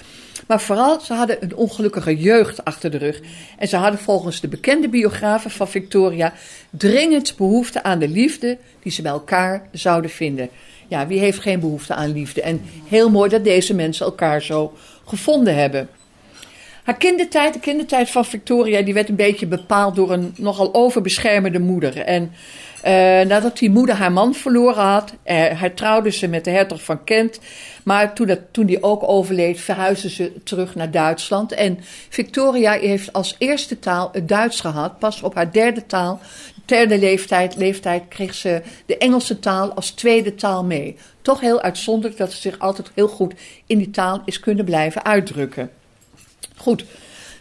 Maar 0.50 0.60
vooral, 0.60 1.00
ze 1.00 1.14
hadden 1.14 1.36
een 1.40 1.56
ongelukkige 1.56 2.16
jeugd 2.16 2.64
achter 2.64 2.90
de 2.90 2.98
rug. 2.98 3.20
En 3.58 3.68
ze 3.68 3.76
hadden 3.76 4.00
volgens 4.00 4.40
de 4.40 4.48
bekende 4.48 4.88
biografen 4.88 5.50
van 5.50 5.68
Victoria 5.68 6.32
dringend 6.70 7.36
behoefte 7.36 7.82
aan 7.82 7.98
de 7.98 8.08
liefde 8.08 8.58
die 8.82 8.92
ze 8.92 9.02
bij 9.02 9.10
elkaar 9.10 9.68
zouden 9.72 10.10
vinden. 10.10 10.48
Ja, 10.88 11.06
wie 11.06 11.18
heeft 11.18 11.38
geen 11.38 11.60
behoefte 11.60 11.94
aan 11.94 12.12
liefde? 12.12 12.42
En 12.42 12.60
heel 12.88 13.10
mooi 13.10 13.30
dat 13.30 13.44
deze 13.44 13.74
mensen 13.74 14.06
elkaar 14.06 14.42
zo 14.42 14.72
gevonden 15.04 15.54
hebben. 15.54 15.88
Haar 16.84 16.96
kindertijd, 16.96 17.54
de 17.54 17.60
kindertijd 17.60 18.10
van 18.10 18.24
Victoria, 18.24 18.82
die 18.82 18.94
werd 18.94 19.08
een 19.08 19.16
beetje 19.16 19.46
bepaald 19.46 19.96
door 19.96 20.12
een 20.12 20.34
nogal 20.36 20.74
overbeschermende 20.74 21.60
moeder. 21.60 21.98
En 21.98 22.32
eh, 22.82 22.92
nadat 23.26 23.58
die 23.58 23.70
moeder 23.70 23.94
haar 23.94 24.12
man 24.12 24.34
verloren 24.34 24.84
had, 24.84 25.14
hertrouwde 25.24 26.10
ze 26.10 26.28
met 26.28 26.44
de 26.44 26.50
hertog 26.50 26.82
van 26.82 27.04
Kent. 27.04 27.40
Maar 27.82 28.14
toen, 28.14 28.26
dat, 28.26 28.38
toen 28.50 28.66
die 28.66 28.82
ook 28.82 29.08
overleed, 29.08 29.60
verhuisde 29.60 30.10
ze 30.10 30.32
terug 30.44 30.74
naar 30.74 30.90
Duitsland. 30.90 31.52
En 31.52 31.78
Victoria 32.08 32.72
heeft 32.72 33.12
als 33.12 33.36
eerste 33.38 33.78
taal 33.78 34.08
het 34.12 34.28
Duits 34.28 34.60
gehad. 34.60 34.98
Pas 34.98 35.22
op 35.22 35.34
haar 35.34 35.52
derde 35.52 35.86
taal, 35.86 36.20
derde 36.64 36.98
leeftijd, 36.98 37.56
leeftijd 37.56 38.02
kreeg 38.08 38.34
ze 38.34 38.62
de 38.86 38.98
Engelse 38.98 39.38
taal 39.38 39.72
als 39.72 39.90
tweede 39.90 40.34
taal 40.34 40.64
mee. 40.64 40.96
Toch 41.22 41.40
heel 41.40 41.60
uitzonderlijk 41.60 42.18
dat 42.18 42.32
ze 42.32 42.40
zich 42.40 42.58
altijd 42.58 42.90
heel 42.94 43.08
goed 43.08 43.34
in 43.66 43.78
die 43.78 43.90
taal 43.90 44.22
is 44.24 44.40
kunnen 44.40 44.64
blijven 44.64 45.04
uitdrukken. 45.04 45.70
Goed. 46.56 46.84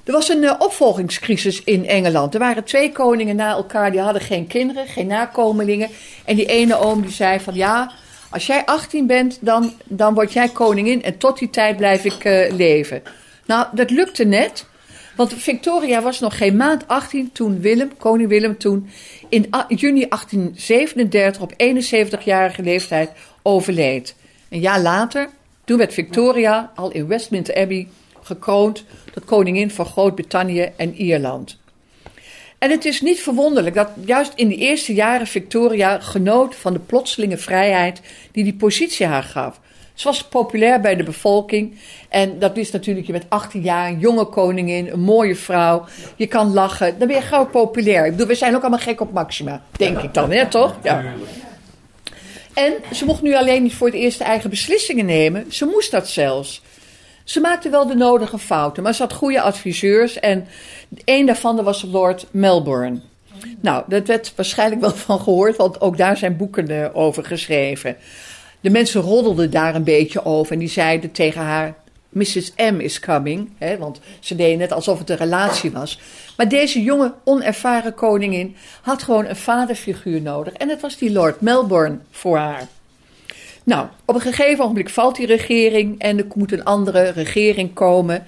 Er 0.10 0.16
was 0.16 0.30
een 0.30 0.44
uh, 0.44 0.54
opvolgingscrisis 0.60 1.64
in 1.64 1.88
Engeland. 1.88 2.34
Er 2.34 2.40
waren 2.40 2.64
twee 2.64 2.92
koningen 2.92 3.36
na 3.36 3.50
elkaar, 3.50 3.92
die 3.92 4.00
hadden 4.00 4.22
geen 4.22 4.48
kinderen, 4.48 4.88
geen 4.88 5.08
nakomelingen. 5.08 5.90
En 6.26 6.36
die 6.36 6.46
ene 6.46 6.80
oom 6.80 7.02
die 7.02 7.12
zei 7.12 7.40
van 7.40 7.54
ja, 7.54 7.92
als 8.30 8.46
jij 8.46 8.66
18 8.66 9.08
bent, 9.08 9.38
dan, 9.42 9.74
dan 9.86 10.14
word 10.14 10.34
jij 10.34 10.50
koningin 10.50 11.04
en 11.04 11.18
tot 11.18 11.40
die 11.40 11.50
tijd 11.50 11.78
blijf 11.78 12.06
ik 12.06 12.26
uh, 12.26 12.52
leven. 12.52 13.02
Nou, 13.46 13.68
dat 13.72 13.90
lukte 13.90 14.24
net. 14.24 14.66
Want 15.16 15.34
Victoria 15.34 16.02
was 16.02 16.20
nog 16.20 16.38
geen 16.38 16.56
maand 16.56 16.88
18 16.88 17.32
toen 17.32 17.62
Willem, 17.62 17.98
koning 17.98 18.30
Willem 18.30 18.58
toen, 18.58 18.90
in 19.30 19.48
juni 19.68 20.08
1837 20.08 21.42
op 21.42 21.52
71-jarige 21.52 22.62
leeftijd 22.62 23.12
overleed. 23.42 24.16
Een 24.50 24.60
jaar 24.60 24.82
later, 24.82 25.30
toen 25.66 25.78
werd 25.78 25.94
Victoria 25.94 26.72
al 26.76 26.92
in 26.92 27.08
Westminster 27.08 27.56
Abbey 27.56 27.88
gekroond 28.30 28.84
tot 29.14 29.26
koningin 29.26 29.72
van 29.72 29.86
Groot-Brittannië 29.86 30.70
en 30.76 30.96
Ierland. 30.96 31.58
En 32.58 32.72
het 32.72 32.86
is 32.86 33.02
niet 33.02 33.20
verwonderlijk 33.20 33.76
dat 33.76 33.90
juist 34.06 34.32
in 34.36 34.48
de 34.48 34.56
eerste 34.56 34.94
jaren 34.94 35.28
Victoria 35.28 36.00
genoot 36.00 36.56
van 36.56 36.74
de 36.74 36.80
plotselinge 36.80 37.38
vrijheid 37.38 38.02
die 38.32 38.44
die 38.44 38.56
positie 38.56 39.06
haar 39.06 39.24
gaf. 39.24 39.60
Ze 39.94 40.08
was 40.08 40.24
populair 40.24 40.82
bij 40.82 40.96
de 40.96 41.04
bevolking 41.04 41.78
en 42.10 42.40
dat 42.40 42.58
is 42.58 42.72
natuurlijk, 42.72 43.06
je 43.06 43.12
bent 43.12 43.26
18 43.30 43.62
jaar, 43.62 43.94
jonge 43.94 44.26
koningin, 44.26 44.90
een 44.92 45.00
mooie 45.00 45.36
vrouw, 45.36 45.86
je 46.16 46.28
kan 46.28 46.54
lachen, 46.54 47.00
dan 47.00 47.08
ben 47.08 47.18
je 47.18 47.24
gauw 47.24 47.46
populair. 47.46 48.06
Ik 48.06 48.12
bedoel, 48.12 48.28
we 48.28 48.36
zijn 48.36 48.56
ook 48.56 48.62
allemaal 48.62 48.80
gek 48.80 49.02
op 49.02 49.12
Maxima, 49.12 49.62
denk 49.72 50.02
ik 50.02 50.14
dan, 50.14 50.32
hè, 50.32 50.48
toch? 50.48 50.78
Ja. 50.84 51.04
En 52.54 52.74
ze 52.94 53.06
mocht 53.06 53.22
nu 53.22 53.36
alleen 53.36 53.64
niet 53.64 53.74
voor 53.74 53.88
het 53.88 53.96
eerst 53.96 54.22
eigen 54.22 54.50
beslissingen 54.50 55.06
nemen, 55.06 55.46
ze 55.50 55.66
moest 55.66 55.92
dat 55.92 56.08
zelfs. 56.08 56.62
Ze 57.30 57.40
maakte 57.40 57.70
wel 57.70 57.88
de 57.88 57.96
nodige 57.96 58.38
fouten, 58.38 58.84
maar 58.84 58.94
ze 58.94 59.02
had 59.02 59.14
goede 59.14 59.42
adviseurs. 59.42 60.20
En 60.20 60.48
een 61.06 61.26
daarvan 61.26 61.64
was 61.64 61.86
Lord 61.92 62.26
Melbourne. 62.32 63.00
Nou, 63.60 63.84
dat 63.88 64.08
werd 64.08 64.34
waarschijnlijk 64.36 64.82
wel 64.82 64.92
van 64.92 65.20
gehoord, 65.20 65.58
want 65.58 65.82
ook 65.82 65.98
daar 65.98 66.18
zijn 66.18 66.38
boeken 66.38 66.72
uh, 66.72 66.86
over 66.94 67.26
geschreven. 67.26 67.98
De 68.62 68.70
mensen 68.70 69.02
roddelden 69.02 69.52
daar 69.52 69.76
een 69.76 69.84
beetje 69.84 70.26
over 70.26 70.54
en 70.54 70.60
die 70.60 70.70
zeiden 70.70 71.12
tegen 71.12 71.42
haar: 71.42 71.76
Mrs. 72.10 72.54
M 72.56 72.80
is 72.80 73.00
coming. 73.00 73.50
Hè, 73.58 73.78
want 73.78 74.00
ze 74.20 74.36
deden 74.36 74.58
net 74.58 74.72
alsof 74.72 75.00
het 75.00 75.10
een 75.10 75.18
relatie 75.18 75.72
was. 75.72 76.00
Maar 76.38 76.50
deze 76.50 76.84
jonge, 76.84 77.14
onervaren 77.24 77.94
koningin 77.94 78.56
had 78.82 79.04
gewoon 79.04 79.26
een 79.26 79.36
vaderfiguur 79.36 80.22
nodig. 80.22 80.54
En 80.54 80.70
het 80.70 80.82
was 80.82 80.98
die 80.98 81.12
Lord 81.12 81.42
Melbourne 81.42 81.98
voor 82.12 82.38
haar. 82.38 82.68
Nou, 83.64 83.88
op 84.06 84.16
een 84.16 84.22
gegeven 84.22 84.64
ogenblik 84.64 84.90
valt 84.90 85.16
die 85.16 85.26
regering 85.26 86.00
en 86.00 86.18
er 86.18 86.26
moet 86.36 86.52
een 86.52 86.64
andere 86.64 87.10
regering 87.10 87.74
komen. 87.74 88.26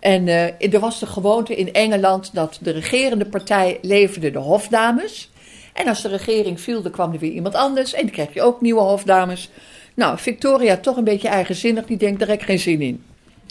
En 0.00 0.28
eh, 0.28 0.74
er 0.74 0.80
was 0.80 1.00
de 1.00 1.06
gewoonte 1.06 1.56
in 1.56 1.72
Engeland 1.72 2.30
dat 2.34 2.58
de 2.62 2.70
regerende 2.70 3.26
partij 3.26 3.78
leverde 3.82 4.30
de 4.30 4.38
hofdames. 4.38 5.30
En 5.72 5.88
als 5.88 6.02
de 6.02 6.08
regering 6.08 6.60
viel, 6.60 6.82
dan 6.82 6.92
kwam 6.92 7.12
er 7.12 7.18
weer 7.18 7.32
iemand 7.32 7.54
anders. 7.54 7.92
En 7.94 8.10
kreeg 8.10 8.34
je 8.34 8.42
ook 8.42 8.60
nieuwe 8.60 8.80
hofdames. 8.80 9.50
Nou, 9.94 10.18
Victoria 10.18 10.76
toch 10.76 10.96
een 10.96 11.04
beetje 11.04 11.28
eigenzinnig. 11.28 11.84
Die 11.86 11.96
denkt, 11.96 12.18
daar 12.18 12.28
ik 12.28 12.42
geen 12.42 12.58
zin 12.58 12.80
in. 12.80 13.02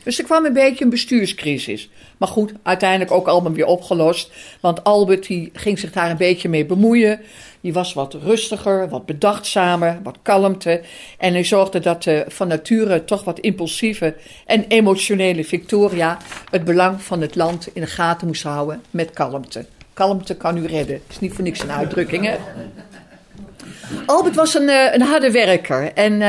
Dus 0.03 0.17
er 0.17 0.23
kwam 0.23 0.45
een 0.45 0.53
beetje 0.53 0.83
een 0.83 0.89
bestuurscrisis. 0.89 1.89
Maar 2.17 2.27
goed, 2.27 2.53
uiteindelijk 2.63 3.11
ook 3.11 3.27
allemaal 3.27 3.51
weer 3.51 3.65
opgelost. 3.65 4.31
Want 4.59 4.83
Albert 4.83 5.27
die 5.27 5.49
ging 5.53 5.79
zich 5.79 5.91
daar 5.91 6.09
een 6.09 6.17
beetje 6.17 6.49
mee 6.49 6.65
bemoeien. 6.65 7.19
Die 7.63 7.73
was 7.73 7.93
wat 7.93 8.13
rustiger, 8.13 8.89
wat 8.89 9.05
bedachtzamer, 9.05 9.99
wat 10.03 10.17
kalmte. 10.21 10.81
En 11.17 11.33
hij 11.33 11.43
zorgde 11.43 11.79
dat 11.79 12.03
de 12.03 12.25
van 12.27 12.47
nature 12.47 13.05
toch 13.05 13.23
wat 13.23 13.39
impulsieve 13.39 14.15
en 14.45 14.65
emotionele 14.67 15.43
Victoria 15.43 16.17
het 16.49 16.63
belang 16.63 17.01
van 17.01 17.21
het 17.21 17.35
land 17.35 17.69
in 17.73 17.81
de 17.81 17.87
gaten 17.87 18.27
moest 18.27 18.43
houden 18.43 18.83
met 18.89 19.11
kalmte. 19.11 19.65
Kalmte 19.93 20.35
kan 20.35 20.57
u 20.57 20.65
redden. 20.65 21.01
Is 21.09 21.19
niet 21.19 21.33
voor 21.33 21.43
niks 21.43 21.61
een 21.61 21.71
uitdrukking, 21.71 22.25
hè? 22.25 22.37
Albert 24.05 24.35
was 24.35 24.53
een, 24.53 24.69
eh, 24.69 24.93
een 24.93 25.01
harde 25.01 25.31
werker 25.31 25.93
en 25.93 26.13
uh, 26.13 26.19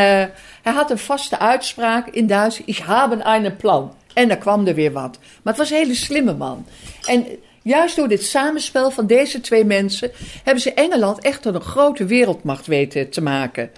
hij 0.62 0.72
had 0.72 0.90
een 0.90 0.98
vaste 0.98 1.38
uitspraak 1.38 2.08
in 2.08 2.26
Duits: 2.26 2.60
Ik 2.64 2.82
heb 2.86 3.24
een 3.24 3.56
plan. 3.56 3.94
En 4.12 4.28
dan 4.28 4.38
kwam 4.38 4.66
er 4.66 4.74
weer 4.74 4.92
wat. 4.92 5.18
Maar 5.42 5.52
het 5.52 5.56
was 5.56 5.70
een 5.70 5.76
hele 5.76 5.94
slimme 5.94 6.34
man. 6.34 6.66
En 7.06 7.26
juist 7.64 7.96
door 7.96 8.08
dit 8.08 8.24
samenspel 8.24 8.90
van 8.90 9.06
deze 9.06 9.40
twee 9.40 9.64
mensen 9.64 10.10
hebben 10.42 10.62
ze 10.62 10.72
Engeland 10.72 11.20
echt 11.20 11.42
tot 11.42 11.54
een 11.54 11.60
grote 11.60 12.04
wereldmacht 12.04 12.66
weten 12.66 13.10
te 13.10 13.20
maken. 13.20 13.70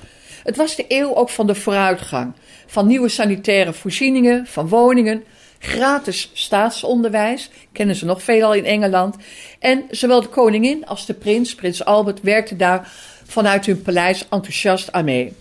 Het 0.43 0.57
was 0.57 0.77
de 0.77 0.85
eeuw 0.89 1.15
ook 1.15 1.31
van 1.31 1.47
de 1.47 1.55
vooruitgang. 1.55 2.33
Van 2.67 2.87
nieuwe 2.87 3.09
sanitaire 3.09 3.73
voorzieningen, 3.73 4.47
van 4.47 4.69
woningen, 4.69 5.25
gratis 5.59 6.31
staatsonderwijs, 6.33 7.51
kennen 7.73 7.97
ze 7.97 8.05
nog 8.05 8.23
veelal 8.23 8.55
in 8.55 8.65
Engeland. 8.65 9.17
En 9.59 9.85
zowel 9.91 10.21
de 10.21 10.29
koningin 10.29 10.87
als 10.87 11.07
de 11.07 11.15
prins, 11.15 11.55
prins 11.55 11.85
Albert, 11.85 12.21
werkten 12.21 12.57
daar 12.57 12.93
vanuit 13.27 13.67
hun 13.67 13.83
paleis 13.83 14.23
enthousiast 14.31 14.93
aan 14.93 15.05
mee. 15.05 15.33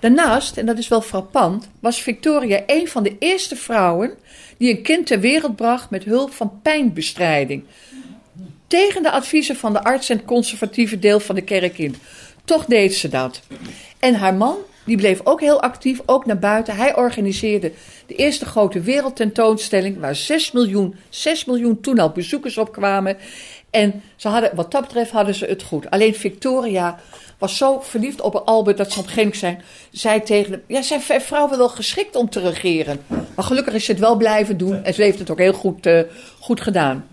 Daarnaast, 0.00 0.56
en 0.56 0.66
dat 0.66 0.78
is 0.78 0.88
wel 0.88 1.02
frappant, 1.02 1.68
was 1.80 2.02
Victoria 2.02 2.62
een 2.66 2.88
van 2.88 3.02
de 3.02 3.16
eerste 3.18 3.56
vrouwen 3.56 4.14
die 4.58 4.76
een 4.76 4.82
kind 4.82 5.06
ter 5.06 5.20
wereld 5.20 5.56
bracht 5.56 5.90
met 5.90 6.04
hulp 6.04 6.32
van 6.32 6.60
pijnbestrijding. 6.62 7.64
Tegen 8.66 9.02
de 9.02 9.10
adviezen 9.10 9.56
van 9.56 9.72
de 9.72 9.84
arts 9.84 10.08
en 10.08 10.16
het 10.16 10.26
conservatieve 10.26 10.98
deel 10.98 11.20
van 11.20 11.34
de 11.34 11.42
kerk 11.42 11.78
in. 11.78 11.94
Toch 12.44 12.64
deed 12.64 12.94
ze 12.94 13.08
dat. 13.08 13.40
En 13.98 14.14
haar 14.14 14.34
man, 14.34 14.56
die 14.84 14.96
bleef 14.96 15.20
ook 15.24 15.40
heel 15.40 15.62
actief, 15.62 16.00
ook 16.06 16.26
naar 16.26 16.38
buiten. 16.38 16.76
Hij 16.76 16.96
organiseerde 16.96 17.72
de 18.06 18.14
eerste 18.14 18.44
grote 18.44 18.80
wereldtentoonstelling, 18.80 19.98
waar 19.98 20.16
6 20.16 20.52
miljoen, 20.52 20.94
6 21.08 21.44
miljoen 21.44 21.80
toen 21.80 21.98
al 21.98 22.10
bezoekers 22.10 22.58
op 22.58 22.72
kwamen. 22.72 23.16
En 23.70 24.02
ze 24.16 24.28
hadden, 24.28 24.50
wat 24.54 24.70
dat 24.70 24.80
betreft 24.80 25.10
hadden 25.10 25.34
ze 25.34 25.44
het 25.44 25.62
goed. 25.62 25.90
Alleen 25.90 26.14
Victoria 26.14 26.98
was 27.38 27.56
zo 27.56 27.80
verliefd 27.80 28.20
op 28.20 28.34
Albert 28.34 28.76
dat 28.76 28.92
ze 28.92 28.98
op 28.98 29.04
een 29.04 29.10
gegeven 29.10 29.60
zei 29.90 30.22
tegen 30.22 30.52
hem... 30.52 30.62
Ja, 30.66 30.82
zijn 30.82 31.00
vrouw 31.00 31.48
wel 31.48 31.68
geschikt 31.68 32.16
om 32.16 32.30
te 32.30 32.40
regeren. 32.40 33.00
Maar 33.06 33.44
gelukkig 33.44 33.74
is 33.74 33.84
ze 33.84 33.90
het 33.90 34.00
wel 34.00 34.16
blijven 34.16 34.56
doen 34.56 34.84
en 34.84 34.94
ze 34.94 35.02
heeft 35.02 35.18
het 35.18 35.30
ook 35.30 35.38
heel 35.38 35.52
goed, 35.52 35.86
uh, 35.86 36.00
goed 36.40 36.60
gedaan. 36.60 37.06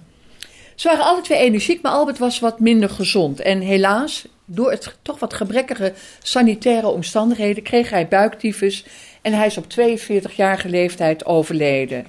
Ze 0.75 0.87
waren 0.87 1.05
alle 1.05 1.21
twee 1.21 1.37
energiek, 1.37 1.81
maar 1.81 1.91
Albert 1.91 2.17
was 2.17 2.39
wat 2.39 2.59
minder 2.59 2.89
gezond. 2.89 3.39
En 3.39 3.59
helaas, 3.59 4.27
door 4.45 4.71
het 4.71 4.97
toch 5.01 5.19
wat 5.19 5.33
gebrekkige 5.33 5.93
sanitaire 6.21 6.87
omstandigheden... 6.87 7.63
kreeg 7.63 7.89
hij 7.89 8.07
buiktyfus 8.07 8.85
en 9.21 9.33
hij 9.33 9.45
is 9.45 9.57
op 9.57 9.65
42-jarige 9.79 10.69
leeftijd 10.69 11.25
overleden. 11.25 12.07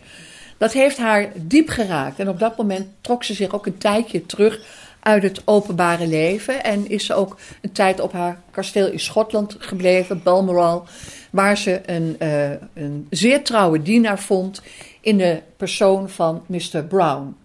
Dat 0.57 0.73
heeft 0.73 0.97
haar 0.97 1.29
diep 1.35 1.69
geraakt. 1.69 2.19
En 2.19 2.29
op 2.29 2.39
dat 2.39 2.57
moment 2.57 2.87
trok 3.01 3.25
ze 3.25 3.35
zich 3.35 3.55
ook 3.55 3.67
een 3.67 3.79
tijdje 3.79 4.27
terug 4.27 4.61
uit 5.01 5.23
het 5.23 5.43
openbare 5.45 6.07
leven. 6.07 6.65
En 6.65 6.89
is 6.89 7.07
ze 7.07 7.15
ook 7.15 7.37
een 7.61 7.73
tijd 7.73 8.01
op 8.01 8.13
haar 8.13 8.41
kasteel 8.51 8.87
in 8.87 9.01
Schotland 9.01 9.57
gebleven, 9.59 10.23
Balmoral. 10.23 10.87
Waar 11.31 11.57
ze 11.57 11.81
een, 11.87 12.17
uh, 12.23 12.51
een 12.75 13.07
zeer 13.11 13.45
trouwe 13.45 13.83
dienaar 13.83 14.19
vond 14.19 14.63
in 15.01 15.19
de 15.19 15.41
persoon 15.57 16.11
van 16.11 16.43
Mr. 16.47 16.85
Brown. 16.89 17.37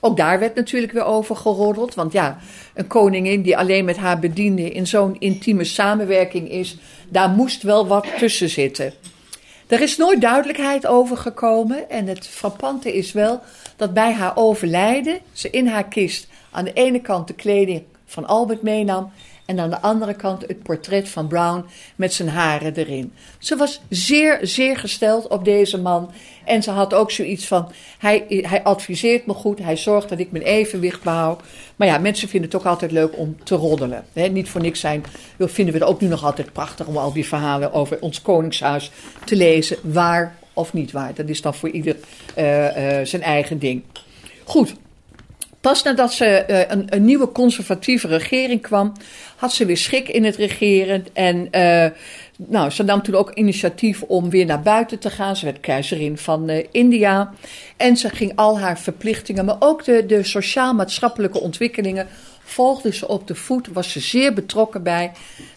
Ook 0.00 0.16
daar 0.16 0.38
werd 0.38 0.54
natuurlijk 0.54 0.92
weer 0.92 1.04
over 1.04 1.36
geroddeld. 1.36 1.94
Want 1.94 2.12
ja, 2.12 2.38
een 2.74 2.86
koningin 2.86 3.42
die 3.42 3.56
alleen 3.56 3.84
met 3.84 3.96
haar 3.96 4.18
bediende 4.18 4.70
in 4.70 4.86
zo'n 4.86 5.16
intieme 5.18 5.64
samenwerking 5.64 6.50
is, 6.50 6.76
daar 7.08 7.28
moest 7.28 7.62
wel 7.62 7.86
wat 7.86 8.06
tussen 8.18 8.48
zitten. 8.48 8.92
Er 9.70 9.80
is 9.80 9.96
nooit 9.96 10.20
duidelijkheid 10.20 10.86
over 10.86 11.16
gekomen. 11.16 11.90
En 11.90 12.06
het 12.06 12.26
frappante 12.26 12.96
is 12.96 13.12
wel 13.12 13.40
dat 13.76 13.94
bij 13.94 14.12
haar 14.12 14.36
overlijden 14.36 15.18
ze 15.32 15.50
in 15.50 15.66
haar 15.66 15.88
kist 15.88 16.28
aan 16.50 16.64
de 16.64 16.72
ene 16.72 17.00
kant 17.00 17.26
de 17.26 17.34
kleding 17.34 17.82
van 18.06 18.26
Albert 18.26 18.62
meenam. 18.62 19.12
En 19.46 19.60
aan 19.60 19.70
de 19.70 19.80
andere 19.80 20.14
kant 20.14 20.46
het 20.46 20.62
portret 20.62 21.08
van 21.08 21.28
Brown 21.28 21.64
met 21.96 22.12
zijn 22.12 22.28
haren 22.28 22.74
erin. 22.74 23.12
Ze 23.38 23.56
was 23.56 23.80
zeer, 23.88 24.38
zeer 24.42 24.76
gesteld 24.76 25.28
op 25.28 25.44
deze 25.44 25.78
man. 25.78 26.10
En 26.50 26.62
ze 26.62 26.70
had 26.70 26.94
ook 26.94 27.10
zoiets 27.10 27.46
van: 27.46 27.72
hij, 27.98 28.24
hij 28.28 28.62
adviseert 28.62 29.26
me 29.26 29.32
goed, 29.32 29.58
hij 29.58 29.76
zorgt 29.76 30.08
dat 30.08 30.18
ik 30.18 30.30
mijn 30.30 30.44
evenwicht 30.44 31.02
behoud. 31.02 31.42
Maar 31.76 31.88
ja, 31.88 31.98
mensen 31.98 32.28
vinden 32.28 32.50
het 32.50 32.60
ook 32.60 32.66
altijd 32.66 32.90
leuk 32.90 33.18
om 33.18 33.36
te 33.44 33.54
roddelen. 33.54 34.04
Niet 34.12 34.48
voor 34.48 34.60
niks 34.60 34.80
zijn, 34.80 35.04
vinden 35.38 35.74
we 35.74 35.80
het 35.80 35.88
ook 35.88 36.00
nu 36.00 36.08
nog 36.08 36.24
altijd 36.24 36.52
prachtig 36.52 36.86
om 36.86 36.96
al 36.96 37.12
die 37.12 37.26
verhalen 37.26 37.72
over 37.72 38.00
ons 38.00 38.22
koningshuis 38.22 38.90
te 39.24 39.36
lezen. 39.36 39.76
Waar 39.82 40.36
of 40.52 40.72
niet 40.72 40.92
waar. 40.92 41.14
Dat 41.14 41.28
is 41.28 41.42
dan 41.42 41.54
voor 41.54 41.70
ieder 41.70 41.96
uh, 42.38 42.98
uh, 42.98 43.06
zijn 43.06 43.22
eigen 43.22 43.58
ding. 43.58 43.82
Goed. 44.44 44.74
Pas 45.60 45.82
nadat 45.82 46.12
ze 46.12 46.44
uh, 46.50 46.58
een, 46.68 46.84
een, 46.88 47.04
nieuwe 47.04 47.32
conservatieve 47.32 48.06
regering 48.06 48.62
kwam, 48.62 48.92
had 49.36 49.52
ze 49.52 49.64
weer 49.64 49.76
schik 49.76 50.08
in 50.08 50.24
het 50.24 50.36
regeren. 50.36 51.06
En 51.12 51.36
uh, 51.52 51.86
nou, 52.36 52.70
ze 52.70 52.82
nam 52.82 53.02
toen 53.02 53.14
ook 53.14 53.34
initiatief 53.34 54.02
om 54.02 54.30
weer 54.30 54.46
naar 54.46 54.62
buiten 54.62 54.98
te 54.98 55.10
gaan. 55.10 55.36
Ze 55.36 55.44
werd 55.44 55.60
keizerin 55.60 56.18
van 56.18 56.50
uh, 56.50 56.64
India. 56.70 57.32
En 57.76 57.96
ze 57.96 58.08
ging 58.08 58.32
al 58.34 58.58
haar 58.58 58.78
verplichtingen, 58.78 59.44
maar 59.44 59.56
ook 59.58 59.84
de, 59.84 60.06
de 60.06 60.22
sociaal-maatschappelijke 60.22 61.40
ontwikkelingen, 61.40 62.06
volgde 62.42 62.92
ze 62.92 63.08
op 63.08 63.26
de 63.26 63.34
voet. 63.34 63.68
Was 63.72 63.92
ze 63.92 64.00
zeer 64.00 64.32
betrokken 64.32 64.82
bij. 64.82 65.12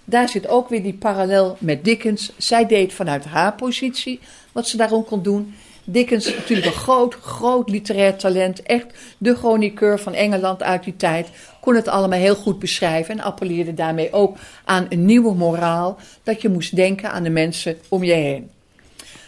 Daar 0.06 0.30
zit 0.30 0.48
ook 0.48 0.70
weer 0.70 0.84
die 0.84 0.94
parallel 0.94 1.58
met 1.60 1.84
Dickens. 1.86 2.32
Zij 2.38 2.66
deed 2.66 2.94
vanuit 2.94 3.26
haar 3.26 3.54
positie 3.54 4.20
wat 4.52 4.68
ze 4.68 4.78
daarom 4.78 5.06
kon 5.06 5.24
doen. 5.24 5.54
Dickens 5.84 6.36
natuurlijk 6.36 6.68
een 6.68 6.82
groot, 6.82 7.14
groot 7.14 7.70
literair 7.70 8.16
talent. 8.16 8.62
Echt 8.62 8.86
de 9.18 9.36
chroniqueur 9.36 10.00
van 10.00 10.14
Engeland 10.14 10.64
uit 10.64 10.84
die 10.84 10.96
tijd. 10.96 11.30
Kon 11.62 11.76
het 11.76 11.88
allemaal 11.88 12.20
heel 12.20 12.36
goed 12.36 12.60
beschrijven. 12.60 13.18
En 13.18 13.24
appelleerde 13.24 13.74
daarmee 13.74 14.14
ook 14.14 14.38
aan 14.66 14.86
een 14.90 15.06
nieuwe 15.06 15.34
moraal. 15.34 15.98
Dat 16.24 16.42
je 16.42 16.50
moest 16.50 16.76
denken 16.76 17.12
aan 17.12 17.24
de 17.24 17.30
mensen 17.30 17.78
om 17.90 18.04
je 18.04 18.14
heen. 18.14 18.52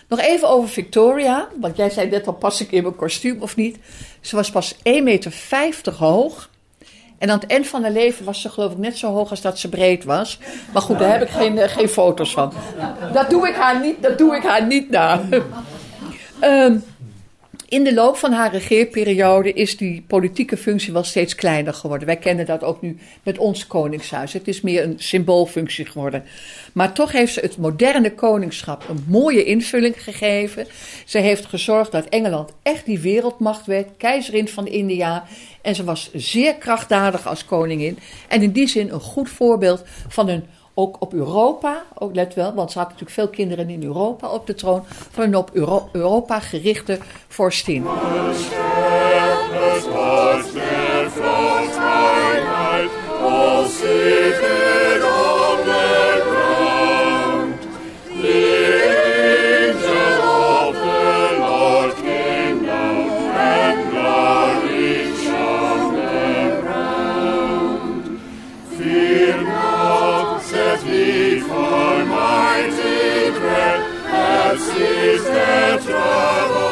Nog 0.08 0.20
even 0.20 0.50
over 0.50 0.70
Victoria. 0.70 1.48
Want 1.60 1.78
jij 1.78 1.90
zei 1.90 2.10
net 2.10 2.28
al, 2.28 2.34
pas 2.34 2.62
ik 2.62 2.72
in 2.72 2.84
mijn 2.84 2.96
kostuum 2.96 3.42
of 3.42 3.56
niet? 3.56 3.78
Ze 4.22 4.36
was 4.36 4.52
pas 4.52 4.76
1,50 4.76 4.82
meter 4.84 5.94
hoog. 5.98 6.50
En 7.18 7.30
aan 7.30 7.40
het 7.40 7.50
eind 7.50 7.68
van 7.68 7.82
haar 7.82 7.92
leven 7.92 8.26
was 8.26 8.42
ze 8.42 8.50
geloof 8.50 8.72
ik 8.72 8.78
net 8.78 8.98
zo 8.98 9.12
hoog 9.12 9.30
als 9.30 9.42
dat 9.42 9.60
ze 9.60 9.70
breed 9.70 10.04
was. 10.04 10.40
Maar 10.74 10.82
goed, 10.82 11.00
daar 11.00 11.12
heb 11.12 11.22
ik 11.22 11.30
geen, 11.30 11.70
geen 11.70 11.90
foto's 11.90 12.32
van. 12.32 12.54
Dat 13.14 13.30
doe 13.30 13.48
ik 13.48 13.56
haar 13.56 13.82
niet, 13.82 14.02
dat 14.02 14.18
doe 14.18 14.36
ik 14.36 14.44
haar 14.44 14.66
niet 14.66 14.90
na. 14.90 15.22
Um, 16.44 16.84
in 17.68 17.84
de 17.84 17.94
loop 17.94 18.16
van 18.18 18.32
haar 18.32 18.52
regeerperiode 18.52 19.54
is 19.54 19.78
die 19.78 20.04
politieke 20.08 20.58
functie 20.58 20.94
wel 20.94 21.04
steeds 21.04 21.36
kleiner 21.36 21.74
geworden. 21.74 22.08
Wij 22.08 22.18
kennen 22.18 22.46
dat 22.46 22.64
ook 22.64 22.82
nu 22.82 22.98
met 23.24 23.38
ons 23.38 23.68
koningshuis. 23.68 24.34
Het 24.34 24.48
is 24.48 24.62
meer 24.62 24.84
een 24.84 24.96
symboolfunctie 24.98 25.86
geworden. 25.86 26.24
Maar 26.74 26.94
toch 26.94 27.12
heeft 27.12 27.34
ze 27.34 27.40
het 27.40 27.58
moderne 27.58 28.14
koningschap 28.14 28.86
een 28.90 29.04
mooie 29.08 29.44
invulling 29.44 30.04
gegeven. 30.04 30.68
Ze 31.06 31.18
heeft 31.18 31.46
gezorgd 31.46 31.92
dat 31.92 32.06
Engeland 32.06 32.52
echt 32.64 32.86
die 32.86 33.00
wereldmacht 33.00 33.66
werd, 33.66 33.88
keizerin 33.98 34.48
van 34.48 34.68
India. 34.68 35.24
En 35.62 35.76
ze 35.76 35.84
was 35.84 36.10
zeer 36.14 36.56
krachtdadig 36.56 37.28
als 37.28 37.46
koningin. 37.46 37.98
En 38.28 38.42
in 38.42 38.52
die 38.52 38.68
zin 38.68 38.90
een 38.90 39.00
goed 39.00 39.30
voorbeeld 39.30 39.84
van 40.08 40.30
een 40.30 40.44
ook 40.76 40.96
op 41.00 41.14
Europa, 41.14 41.84
ook 41.98 42.16
let 42.16 42.34
wel, 42.34 42.54
want 42.54 42.72
ze 42.72 42.78
had 42.78 42.88
natuurlijk 42.88 43.16
veel 43.16 43.30
kinderen 43.30 43.70
in 43.70 43.84
Europa 43.84 44.30
op 44.30 44.48
de 44.48 44.54
troon, 44.54 44.84
van 44.88 45.24
een 45.24 45.36
op 45.36 45.50
Euro 45.54 45.90
Europa 45.92 46.40
gerichte 46.40 47.00
vorstin. 47.28 47.84
João. 75.86 76.65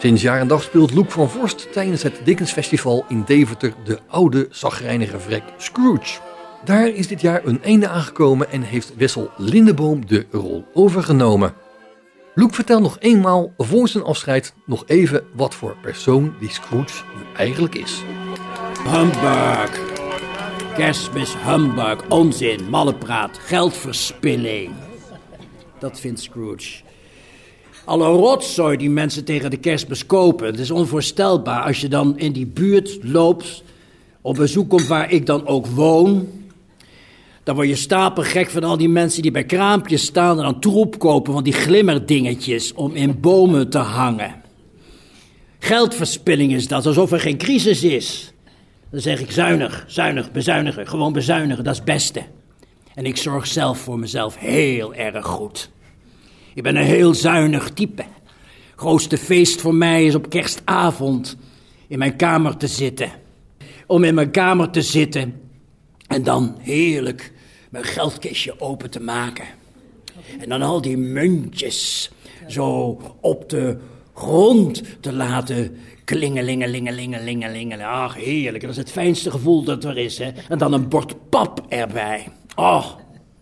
Sinds 0.00 0.22
jaar 0.22 0.40
en 0.40 0.48
dag 0.48 0.62
speelt 0.62 0.94
Loek 0.94 1.10
van 1.10 1.30
Vorst 1.30 1.72
tijdens 1.72 2.02
het 2.02 2.20
Dickens 2.24 2.52
Festival 2.52 3.04
in 3.08 3.22
Deventer 3.26 3.74
de 3.84 3.98
oude 4.06 4.48
zagrijnige 4.50 5.20
vrek 5.20 5.42
Scrooge. 5.56 6.20
Daar 6.64 6.88
is 6.88 7.08
dit 7.08 7.20
jaar 7.20 7.44
een 7.44 7.62
einde 7.62 7.88
aangekomen 7.88 8.50
en 8.50 8.62
heeft 8.62 8.96
Wessel 8.96 9.30
Lindeboom 9.36 10.06
de 10.06 10.26
rol 10.30 10.64
overgenomen. 10.74 11.54
Loek 12.34 12.54
vertelt 12.54 12.82
nog 12.82 12.96
eenmaal 13.00 13.52
voor 13.58 13.88
zijn 13.88 14.04
afscheid 14.04 14.54
nog 14.66 14.84
even 14.86 15.24
wat 15.34 15.54
voor 15.54 15.76
persoon 15.82 16.34
die 16.38 16.50
Scrooge 16.50 17.02
nu 17.16 17.22
eigenlijk 17.36 17.74
is. 17.74 18.02
Humbug. 18.84 19.80
Kerstmis, 20.74 21.34
humbug, 21.44 22.08
onzin, 22.08 22.68
mallepraat, 22.70 23.38
geldverspilling. 23.38 24.72
Dat 25.78 26.00
vindt 26.00 26.20
Scrooge. 26.20 26.88
Alle 27.90 28.06
rotzooi 28.06 28.76
die 28.76 28.90
mensen 28.90 29.24
tegen 29.24 29.50
de 29.50 29.56
kerstmis 29.56 30.06
kopen. 30.06 30.46
Het 30.46 30.58
is 30.58 30.70
onvoorstelbaar 30.70 31.62
als 31.62 31.80
je 31.80 31.88
dan 31.88 32.18
in 32.18 32.32
die 32.32 32.46
buurt 32.46 32.98
loopt, 33.02 33.62
op 34.20 34.36
bezoek 34.36 34.68
komt 34.68 34.86
waar 34.86 35.10
ik 35.10 35.26
dan 35.26 35.46
ook 35.46 35.66
woon. 35.66 36.28
Dan 37.42 37.54
word 37.54 37.68
je 37.68 37.74
stapelgek 37.74 38.50
van 38.50 38.64
al 38.64 38.76
die 38.76 38.88
mensen 38.88 39.22
die 39.22 39.30
bij 39.30 39.44
kraampjes 39.44 40.04
staan 40.04 40.36
en 40.36 40.44
dan 40.44 40.60
troep 40.60 40.98
kopen 40.98 41.32
van 41.32 41.42
die 41.42 41.52
glimmerdingetjes 41.52 42.74
om 42.74 42.94
in 42.94 43.20
bomen 43.20 43.70
te 43.70 43.78
hangen. 43.78 44.42
Geldverspilling 45.58 46.52
is 46.52 46.68
dat, 46.68 46.86
alsof 46.86 47.12
er 47.12 47.20
geen 47.20 47.38
crisis 47.38 47.82
is. 47.84 48.32
Dan 48.90 49.00
zeg 49.00 49.20
ik 49.20 49.30
zuinig, 49.30 49.84
zuinig, 49.86 50.32
bezuinigen, 50.32 50.88
gewoon 50.88 51.12
bezuinigen, 51.12 51.64
dat 51.64 51.72
is 51.72 51.78
het 51.78 51.88
beste. 51.88 52.22
En 52.94 53.04
ik 53.04 53.16
zorg 53.16 53.46
zelf 53.46 53.78
voor 53.78 53.98
mezelf 53.98 54.36
heel 54.36 54.94
erg 54.94 55.26
goed. 55.26 55.70
Ik 56.54 56.62
ben 56.62 56.76
een 56.76 56.84
heel 56.84 57.14
zuinig 57.14 57.70
type. 57.70 58.04
Grootste 58.76 59.18
feest 59.18 59.60
voor 59.60 59.74
mij 59.74 60.04
is 60.04 60.14
op 60.14 60.30
kerstavond 60.30 61.36
in 61.88 61.98
mijn 61.98 62.16
kamer 62.16 62.56
te 62.56 62.66
zitten. 62.66 63.10
Om 63.86 64.04
in 64.04 64.14
mijn 64.14 64.30
kamer 64.30 64.70
te 64.70 64.82
zitten 64.82 65.40
en 66.06 66.22
dan 66.22 66.56
heerlijk 66.60 67.32
mijn 67.70 67.84
geldkistje 67.84 68.60
open 68.60 68.90
te 68.90 69.00
maken. 69.00 69.44
En 70.38 70.48
dan 70.48 70.62
al 70.62 70.80
die 70.80 70.96
muntjes 70.96 72.10
zo 72.48 73.00
op 73.20 73.48
de 73.48 73.78
grond 74.14 74.82
te 75.00 75.12
laten 75.12 75.76
klingelingelingelingelingelingelen. 76.04 77.86
Ach, 77.86 78.14
heerlijk. 78.14 78.62
Dat 78.62 78.70
is 78.70 78.76
het 78.76 78.90
fijnste 78.90 79.30
gevoel 79.30 79.64
dat 79.64 79.84
er 79.84 79.98
is. 79.98 80.18
Hè? 80.18 80.30
En 80.48 80.58
dan 80.58 80.72
een 80.72 80.88
bord 80.88 81.28
pap 81.28 81.64
erbij. 81.68 82.28
Oh, 82.54 82.86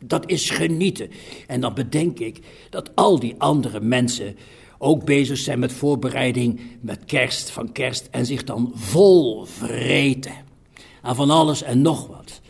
dat 0.04 0.30
is 0.30 0.50
genieten. 0.50 1.10
En 1.46 1.60
dan 1.60 1.74
bedenk 1.74 2.18
ik 2.18 2.40
dat 2.70 2.90
al 2.94 3.18
die 3.18 3.34
andere 3.38 3.80
mensen 3.80 4.36
ook 4.78 5.04
bezig 5.04 5.38
zijn 5.38 5.58
met 5.58 5.72
voorbereiding 5.72 6.60
met 6.80 7.04
kerst, 7.04 7.50
van 7.50 7.72
kerst. 7.72 8.08
En 8.10 8.26
zich 8.26 8.44
dan 8.44 8.72
vol 8.74 9.44
vreten. 9.44 10.46
Aan 11.02 11.14
van 11.14 11.30
alles 11.30 11.62
en 11.62 11.82
nog 11.82 12.06
wat. 12.06 12.40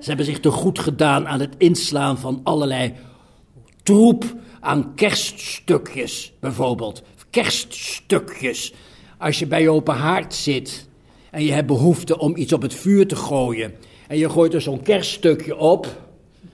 Ze 0.00 0.08
hebben 0.08 0.26
zich 0.26 0.40
te 0.40 0.50
goed 0.50 0.78
gedaan 0.78 1.28
aan 1.28 1.40
het 1.40 1.54
inslaan 1.58 2.18
van 2.18 2.40
allerlei 2.42 2.92
troep 3.82 4.36
aan 4.60 4.94
kerststukjes, 4.94 6.32
bijvoorbeeld. 6.40 7.02
Kerststukjes. 7.30 8.72
Als 9.18 9.38
je 9.38 9.46
bij 9.46 9.62
je 9.62 9.70
open 9.70 9.94
haard 9.94 10.34
zit 10.34 10.88
en 11.30 11.44
je 11.44 11.52
hebt 11.52 11.66
behoefte 11.66 12.18
om 12.18 12.36
iets 12.36 12.52
op 12.52 12.62
het 12.62 12.74
vuur 12.74 13.06
te 13.06 13.16
gooien. 13.16 13.74
En 14.08 14.18
je 14.18 14.30
gooit 14.30 14.54
er 14.54 14.60
zo'n 14.60 14.82
kerststukje 14.82 15.56
op. 15.56 16.02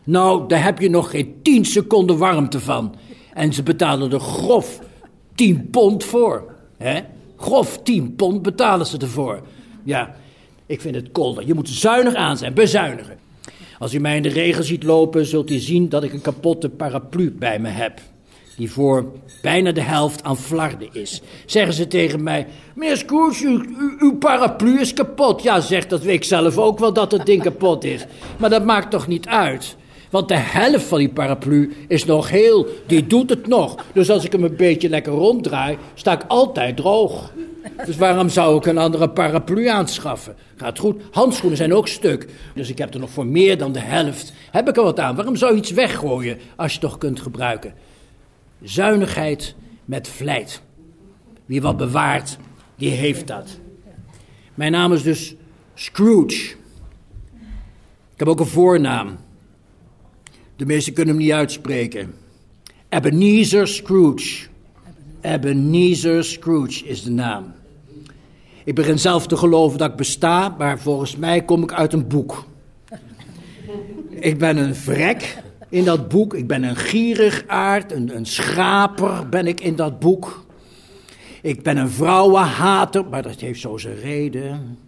Nou, 0.05 0.49
daar 0.49 0.65
heb 0.65 0.79
je 0.79 0.91
nog 0.91 1.11
geen 1.11 1.35
tien 1.43 1.65
seconden 1.65 2.19
warmte 2.19 2.61
van. 2.61 2.95
En 3.35 3.53
ze 3.53 3.63
betalen 3.63 4.13
er 4.13 4.21
grof 4.21 4.81
10 5.35 5.69
pond 5.71 6.05
voor. 6.05 6.55
hè? 6.77 7.01
Grof 7.37 7.83
10 7.83 8.15
pond 8.15 8.43
betalen 8.43 8.87
ze 8.87 8.99
ervoor. 8.99 9.41
Ja, 9.85 10.15
ik 10.67 10.81
vind 10.81 10.95
het 10.95 11.13
kolder. 11.13 11.47
Je 11.47 11.55
moet 11.55 11.69
zuinig 11.69 12.15
aan 12.15 12.37
zijn, 12.37 12.55
bezuinigen. 12.55 13.19
Als 13.79 13.95
u 13.95 13.99
mij 13.99 14.17
in 14.17 14.23
de 14.23 14.29
regen 14.29 14.65
ziet 14.65 14.83
lopen, 14.83 15.27
zult 15.27 15.51
u 15.51 15.59
zien 15.59 15.89
dat 15.89 16.03
ik 16.03 16.13
een 16.13 16.21
kapotte 16.21 16.69
paraplu 16.69 17.31
bij 17.31 17.59
me 17.59 17.69
heb. 17.69 18.01
Die 18.57 18.71
voor 18.71 19.13
bijna 19.43 19.73
de 19.73 19.81
helft 19.83 20.23
aan 20.23 20.37
flarden 20.37 20.89
is. 20.93 21.23
Zeggen 21.47 21.75
ze 21.75 21.87
tegen 21.87 22.23
mij: 22.23 22.47
Meneer 22.75 22.97
Scrooge, 22.97 23.47
uw, 23.47 23.63
uw, 23.99 24.19
paraplu 24.19 24.81
is 24.81 24.93
kapot. 24.93 25.43
Ja, 25.43 25.61
zegt 25.61 25.91
dat 25.91 26.03
weet 26.03 26.15
ik 26.15 26.25
zelf 26.25 26.59
ook 26.59 26.79
wel 26.79 26.93
dat 26.93 27.13
het 27.13 27.27
ding 27.27 27.43
kapot 27.43 27.85
is. 27.85 28.05
Maar 28.39 28.51
dat 28.51 28.65
maakt 28.65 28.91
toch 28.91 29.07
niet 29.07 29.27
uit? 29.27 29.77
Want 30.11 30.29
de 30.29 30.37
helft 30.37 30.85
van 30.85 30.99
die 30.99 31.09
paraplu 31.09 31.73
is 31.89 32.05
nog 32.05 32.31
heel. 32.31 32.67
Die 32.87 33.07
doet 33.07 33.31
het 33.31 33.47
nog. 33.47 33.85
Dus 33.93 34.11
als 34.11 34.25
ik 34.25 34.33
hem 34.33 34.45
een 34.45 34.57
beetje 34.57 34.89
lekker 34.89 35.13
ronddraai, 35.13 35.79
sta 35.95 36.13
ik 36.13 36.25
altijd 36.29 36.77
droog. 36.77 37.33
Dus 37.87 37.97
waarom 37.97 38.29
zou 38.29 38.57
ik 38.57 38.67
een 38.67 38.79
andere 38.79 39.11
paraplu 39.11 39.67
aanschaffen? 39.67 40.37
Gaat 40.57 40.79
goed. 40.79 41.03
Handschoenen 41.11 41.57
zijn 41.57 41.75
ook 41.75 41.89
stuk. 41.89 42.29
Dus 42.55 42.69
ik 42.69 42.79
heb 42.79 42.95
er 42.95 43.01
nog 43.01 43.11
voor 43.11 43.27
meer 43.27 43.59
dan 43.59 43.73
de 43.73 43.81
helft. 43.81 44.33
Heb 44.51 44.69
ik 44.69 44.77
er 44.77 44.83
wat 44.83 45.01
aan? 45.01 45.17
Waarom 45.17 45.37
zou 45.37 45.53
je 45.53 45.59
iets 45.59 45.71
weggooien 45.71 46.39
als 46.57 46.73
je 46.73 46.79
het 46.79 46.89
toch 46.89 46.99
kunt 46.99 47.21
gebruiken? 47.21 47.75
Zuinigheid 48.63 49.55
met 49.85 50.09
vlijt. 50.09 50.63
Wie 51.47 51.63
wat 51.63 51.77
bewaart, 51.77 52.37
die 52.77 52.91
heeft 52.91 53.27
dat. 53.27 53.59
Mijn 54.55 54.73
naam 54.73 54.93
is 54.93 55.03
dus 55.03 55.35
Scrooge. 55.75 56.55
Ik 58.13 58.17
heb 58.17 58.29
ook 58.29 58.41
een 58.41 58.47
voornaam. 58.47 59.17
De 60.61 60.67
meesten 60.67 60.93
kunnen 60.93 61.15
hem 61.15 61.25
niet 61.25 61.33
uitspreken. 61.33 62.15
Ebenezer 62.89 63.69
Scrooge. 63.69 64.47
Ebenezer 65.21 66.25
Scrooge 66.25 66.85
is 66.85 67.03
de 67.03 67.11
naam. 67.11 67.53
Ik 68.65 68.75
begin 68.75 68.99
zelf 68.99 69.27
te 69.27 69.37
geloven 69.37 69.79
dat 69.79 69.91
ik 69.91 69.97
besta, 69.97 70.55
maar 70.59 70.79
volgens 70.79 71.17
mij 71.17 71.45
kom 71.45 71.63
ik 71.63 71.73
uit 71.73 71.93
een 71.93 72.09
boek. 72.09 72.45
Ik 74.09 74.39
ben 74.39 74.57
een 74.57 74.75
vrek 74.75 75.43
in 75.69 75.85
dat 75.85 76.09
boek. 76.09 76.35
Ik 76.35 76.47
ben 76.47 76.63
een 76.63 76.77
gierigaard, 76.77 77.93
een, 77.93 78.17
een 78.17 78.27
schraper 78.27 79.29
ben 79.29 79.47
ik 79.47 79.61
in 79.61 79.77
dat 79.77 79.99
boek. 79.99 80.45
Ik 81.43 81.63
ben 81.63 81.77
een 81.77 81.91
vrouwenhater, 81.91 83.05
maar 83.05 83.23
dat 83.23 83.41
heeft 83.41 83.61
zo 83.61 83.77
zijn 83.77 84.01
reden. 84.01 84.79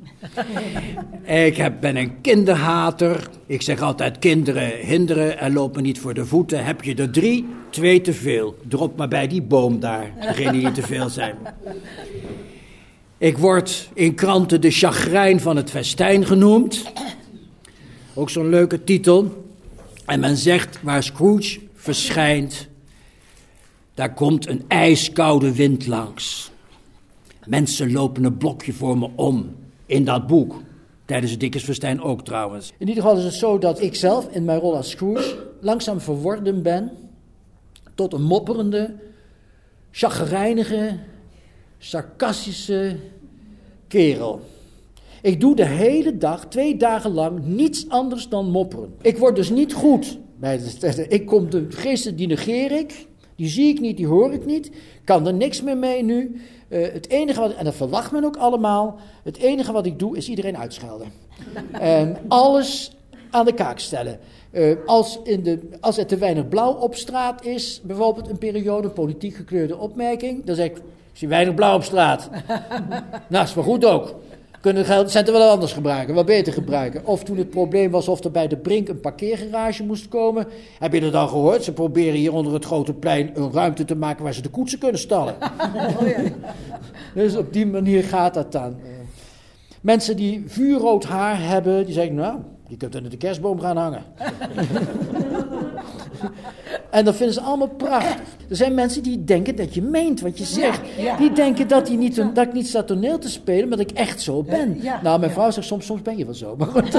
Ik 1.24 1.56
heb, 1.56 1.80
ben 1.80 1.96
een 1.96 2.20
kinderhater. 2.20 3.28
Ik 3.46 3.62
zeg 3.62 3.80
altijd 3.80 4.18
kinderen 4.18 4.70
hinderen 4.86 5.38
en 5.38 5.52
lopen 5.52 5.82
niet 5.82 6.00
voor 6.00 6.14
de 6.14 6.26
voeten. 6.26 6.64
Heb 6.64 6.82
je 6.82 6.94
er 6.94 7.10
drie, 7.10 7.46
twee 7.70 8.00
te 8.00 8.12
veel. 8.12 8.56
Drop 8.68 8.96
maar 8.96 9.08
bij 9.08 9.26
die 9.26 9.42
boom 9.42 9.80
daar, 9.80 10.12
degene 10.20 10.52
die 10.52 10.72
te 10.72 10.82
veel 10.82 11.08
zijn. 11.08 11.36
Ik 13.18 13.38
word 13.38 13.90
in 13.94 14.14
kranten 14.14 14.60
de 14.60 14.70
chagrijn 14.70 15.40
van 15.40 15.56
het 15.56 15.70
festijn 15.70 16.26
genoemd. 16.26 16.92
Ook 18.14 18.30
zo'n 18.30 18.48
leuke 18.48 18.84
titel. 18.84 19.46
En 20.06 20.20
men 20.20 20.36
zegt 20.36 20.78
waar 20.82 21.02
Scrooge 21.02 21.60
verschijnt, 21.74 22.68
daar 23.94 24.14
komt 24.14 24.48
een 24.48 24.64
ijskoude 24.68 25.54
wind 25.54 25.86
langs. 25.86 26.50
Mensen 27.46 27.92
lopen 27.92 28.24
een 28.24 28.36
blokje 28.36 28.72
voor 28.72 28.98
me 28.98 29.08
om 29.16 29.54
in 29.92 30.04
dat 30.04 30.26
boek. 30.26 30.60
Tijdens 31.04 31.30
het 31.30 31.40
Dickensfestijn 31.40 32.00
ook 32.02 32.24
trouwens. 32.24 32.72
In 32.78 32.88
ieder 32.88 33.02
geval 33.02 33.18
is 33.18 33.24
het 33.24 33.34
zo 33.34 33.58
dat 33.58 33.80
ik 33.80 33.94
zelf 33.94 34.28
in 34.30 34.44
mijn 34.44 34.58
rol 34.60 34.76
als 34.76 34.90
Scrooge 34.90 35.46
langzaam 35.60 36.00
verworden 36.00 36.62
ben 36.62 36.90
tot 37.94 38.12
een 38.12 38.22
mopperende, 38.22 38.94
chagrijnige, 39.90 40.98
sarcastische 41.78 42.96
kerel. 43.88 44.40
Ik 45.22 45.40
doe 45.40 45.56
de 45.56 45.64
hele 45.66 46.18
dag, 46.18 46.46
twee 46.48 46.76
dagen 46.76 47.10
lang, 47.12 47.44
niets 47.44 47.88
anders 47.88 48.28
dan 48.28 48.50
mopperen. 48.50 48.94
Ik 49.02 49.18
word 49.18 49.36
dus 49.36 49.50
niet 49.50 49.72
goed. 49.72 50.18
bij 50.36 50.58
de- 50.80 51.06
Ik 51.08 51.26
kom 51.26 51.50
de 51.50 51.66
geesten, 51.68 52.16
die 52.16 52.26
negeer 52.26 52.72
ik. 52.72 53.06
Die 53.36 53.48
zie 53.48 53.68
ik 53.68 53.80
niet, 53.80 53.96
die 53.96 54.06
hoor 54.06 54.32
ik 54.32 54.46
niet. 54.46 54.70
Kan 55.04 55.26
er 55.26 55.34
niks 55.34 55.62
meer 55.62 55.76
mee 55.76 56.02
nu. 56.02 56.40
Eh, 56.72 56.92
het 56.92 57.08
enige 57.08 57.40
wat, 57.40 57.54
en 57.54 57.64
dat 57.64 57.74
verwacht 57.74 58.12
men 58.12 58.24
ook 58.24 58.36
allemaal. 58.36 58.96
Het 59.22 59.36
enige 59.36 59.72
wat 59.72 59.86
ik 59.86 59.98
doe 59.98 60.16
is 60.16 60.28
iedereen 60.28 60.56
uitschelden. 60.56 61.12
en 61.72 62.16
alles 62.28 62.92
aan 63.30 63.44
de 63.44 63.54
kaak 63.54 63.78
stellen. 63.78 64.18
Eh, 64.50 64.76
als, 64.86 65.18
in 65.24 65.42
de, 65.42 65.68
als 65.80 65.98
er 65.98 66.06
te 66.06 66.16
weinig 66.16 66.48
blauw 66.48 66.72
op 66.72 66.94
straat 66.94 67.44
is, 67.44 67.80
bijvoorbeeld 67.82 68.28
een 68.28 68.38
periode, 68.38 68.88
politiek 68.88 69.34
gekleurde 69.34 69.78
opmerking, 69.78 70.44
dan 70.44 70.54
zeg 70.54 70.66
ik, 70.66 70.76
er 71.20 71.28
weinig 71.28 71.54
blauw 71.54 71.74
op 71.74 71.82
straat? 71.82 72.30
nou, 73.28 73.44
is 73.44 73.54
wel 73.54 73.64
goed 73.64 73.84
ook. 73.84 74.14
Kunnen 74.62 74.84
geld 74.84 75.10
centen 75.10 75.32
wel 75.32 75.50
anders 75.50 75.72
gebruiken, 75.72 76.14
wel 76.14 76.24
beter 76.24 76.52
gebruiken. 76.52 77.06
Of 77.06 77.24
toen 77.24 77.36
het 77.36 77.50
probleem 77.50 77.90
was 77.90 78.08
of 78.08 78.24
er 78.24 78.30
bij 78.30 78.48
de 78.48 78.56
Brink 78.56 78.88
een 78.88 79.00
parkeergarage 79.00 79.84
moest 79.84 80.08
komen. 80.08 80.46
Heb 80.78 80.92
je 80.92 81.00
dat 81.00 81.14
al 81.14 81.28
gehoord? 81.28 81.64
Ze 81.64 81.72
proberen 81.72 82.14
hier 82.14 82.32
onder 82.32 82.52
het 82.52 82.64
grote 82.64 82.92
plein 82.92 83.30
een 83.34 83.52
ruimte 83.52 83.84
te 83.84 83.94
maken 83.94 84.24
waar 84.24 84.34
ze 84.34 84.42
de 84.42 84.48
koetsen 84.48 84.78
kunnen 84.78 85.00
stallen. 85.00 85.34
Dus 87.14 87.36
op 87.36 87.52
die 87.52 87.66
manier 87.66 88.02
gaat 88.02 88.34
dat 88.34 88.52
dan. 88.52 88.76
Mensen 89.80 90.16
die 90.16 90.44
vuurrood 90.46 91.04
haar 91.04 91.40
hebben, 91.40 91.84
die 91.84 91.94
zeggen, 91.94 92.14
nou, 92.14 92.38
je 92.68 92.76
kunt 92.76 92.94
er 92.94 93.10
de 93.10 93.16
kerstboom 93.16 93.60
gaan 93.60 93.76
hangen. 93.76 94.04
En 96.92 97.04
dat 97.04 97.14
vinden 97.16 97.34
ze 97.34 97.40
allemaal 97.40 97.68
prachtig. 97.76 98.16
Er 98.48 98.56
zijn 98.56 98.74
mensen 98.74 99.02
die 99.02 99.24
denken 99.24 99.56
dat 99.56 99.74
je 99.74 99.82
meent 99.82 100.20
wat 100.20 100.38
je 100.38 100.44
zegt. 100.44 100.80
ja. 100.96 101.16
Die 101.16 101.32
denken 101.32 101.68
dat, 101.68 101.86
die 101.86 101.96
niet, 101.98 102.16
dat 102.34 102.46
ik 102.46 102.52
niet 102.52 102.68
sta 102.68 102.82
toneel 102.82 103.18
te 103.18 103.28
spelen, 103.30 103.68
maar 103.68 103.78
dat 103.78 103.90
ik 103.90 103.96
echt 103.96 104.20
zo 104.20 104.42
ben. 104.42 104.78
Ja, 104.82 105.00
nou, 105.02 105.18
mijn 105.18 105.30
ja. 105.30 105.36
vrouw 105.36 105.50
zegt 105.50 105.66
soms, 105.66 105.86
soms 105.86 106.02
ben 106.02 106.16
je 106.16 106.24
wel 106.24 106.34
zo. 106.34 106.56
Maar 106.56 106.66
goed, 106.68 106.92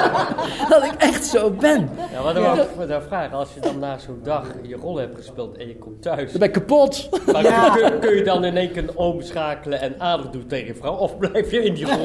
dat 0.70 0.84
ik 0.84 0.92
echt 0.98 1.24
zo 1.24 1.50
ben. 1.50 1.90
Ja, 2.12 2.22
wat 2.22 2.36
ik 2.82 2.88
daar 2.88 3.02
vragen, 3.02 3.36
als 3.36 3.48
je 3.54 3.60
dan 3.60 3.78
na 3.78 3.98
zo'n 3.98 4.20
dag 4.22 4.46
je 4.62 4.76
rol 4.76 4.96
hebt 4.96 5.16
gespeeld 5.16 5.56
en 5.56 5.68
je 5.68 5.76
komt 5.76 6.02
thuis. 6.02 6.30
Dan 6.30 6.38
ben 6.40 6.48
ik 6.48 6.54
kapot. 6.54 7.08
Maar 7.32 7.42
Ja. 7.42 7.70
kun, 7.70 7.98
kun 8.00 8.14
je 8.16 8.22
dan 8.24 8.44
in 8.44 8.56
één 8.56 8.72
keer 8.72 8.96
omschakelen 8.96 9.80
en 9.80 9.94
aardig 9.98 10.30
doen 10.30 10.46
tegen 10.46 10.66
je 10.66 10.74
vrouw? 10.74 10.94
Of 10.94 11.18
blijf 11.18 11.50
je 11.50 11.62
in 11.64 11.74
die 11.74 11.84
rol? 11.94 12.04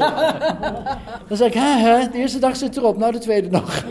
Dan 1.27 1.37
zeg 1.37 1.47
ik, 1.47 1.53
hè, 1.53 1.61
hè, 1.77 2.09
de 2.11 2.17
eerste 2.17 2.39
dag 2.39 2.55
zit 2.55 2.77
erop, 2.77 2.97
nou 2.97 3.11
de 3.11 3.17
tweede 3.17 3.49
nog. 3.49 3.83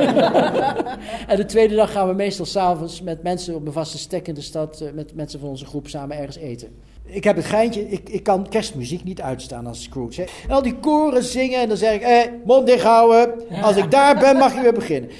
en 1.26 1.36
de 1.36 1.44
tweede 1.46 1.74
dag 1.74 1.92
gaan 1.92 2.08
we 2.08 2.14
meestal 2.14 2.46
s'avonds 2.46 3.02
met 3.02 3.13
mensen 3.22 3.54
op 3.54 3.62
mijn 3.62 3.74
vaste 3.74 3.98
stek 3.98 4.28
in 4.28 4.34
de 4.34 4.40
stad, 4.40 4.80
eh, 4.80 4.92
met 4.92 5.14
mensen 5.14 5.40
van 5.40 5.48
onze 5.48 5.66
groep 5.66 5.88
samen 5.88 6.16
ergens 6.16 6.36
eten. 6.36 6.68
Ik 7.04 7.24
heb 7.24 7.36
het 7.36 7.44
geintje, 7.44 7.88
ik, 7.90 8.08
ik 8.08 8.22
kan 8.22 8.48
kerstmuziek 8.48 9.04
niet 9.04 9.20
uitstaan 9.20 9.66
als 9.66 9.82
Scrooge. 9.82 10.20
Hè. 10.20 10.26
En 10.48 10.54
al 10.54 10.62
die 10.62 10.78
koren 10.78 11.22
zingen 11.22 11.60
en 11.60 11.68
dan 11.68 11.76
zeg 11.76 11.94
ik, 11.94 12.02
eh, 12.02 12.20
mond 12.44 12.66
dicht 12.66 12.82
houden. 12.84 13.34
Als 13.62 13.76
ik 13.76 13.90
daar 13.90 14.18
ben 14.18 14.36
mag 14.36 14.54
je 14.54 14.60
weer 14.60 14.72
beginnen. 14.74 15.10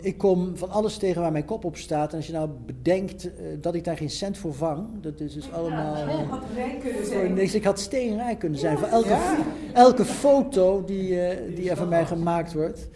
Ik 0.00 0.18
kom 0.18 0.56
van 0.56 0.70
alles 0.70 0.96
tegen 0.96 1.22
waar 1.22 1.32
mijn 1.32 1.44
kop 1.44 1.64
op 1.64 1.76
staat. 1.76 2.10
En 2.10 2.16
als 2.16 2.26
je 2.26 2.32
nou 2.32 2.48
bedenkt 2.66 3.24
eh, 3.24 3.44
dat 3.60 3.74
ik 3.74 3.84
daar 3.84 3.96
geen 3.96 4.10
cent 4.10 4.38
voor 4.38 4.54
vang, 4.54 4.86
dat 5.00 5.20
is 5.20 5.32
dus 5.32 5.52
allemaal... 5.52 5.94
eh, 5.94 6.30
voor 7.02 7.30
niks. 7.30 7.54
Ik 7.54 7.64
had 7.64 7.80
steenrijk 7.80 8.38
kunnen 8.38 8.58
zijn 8.58 8.78
voor 8.78 8.88
elke, 8.88 9.16
elke 9.72 10.04
foto 10.04 10.84
die, 10.84 11.20
eh, 11.20 11.56
die 11.56 11.70
er 11.70 11.76
van 11.76 11.88
mij 11.88 12.06
gemaakt 12.06 12.52
wordt. 12.52 12.88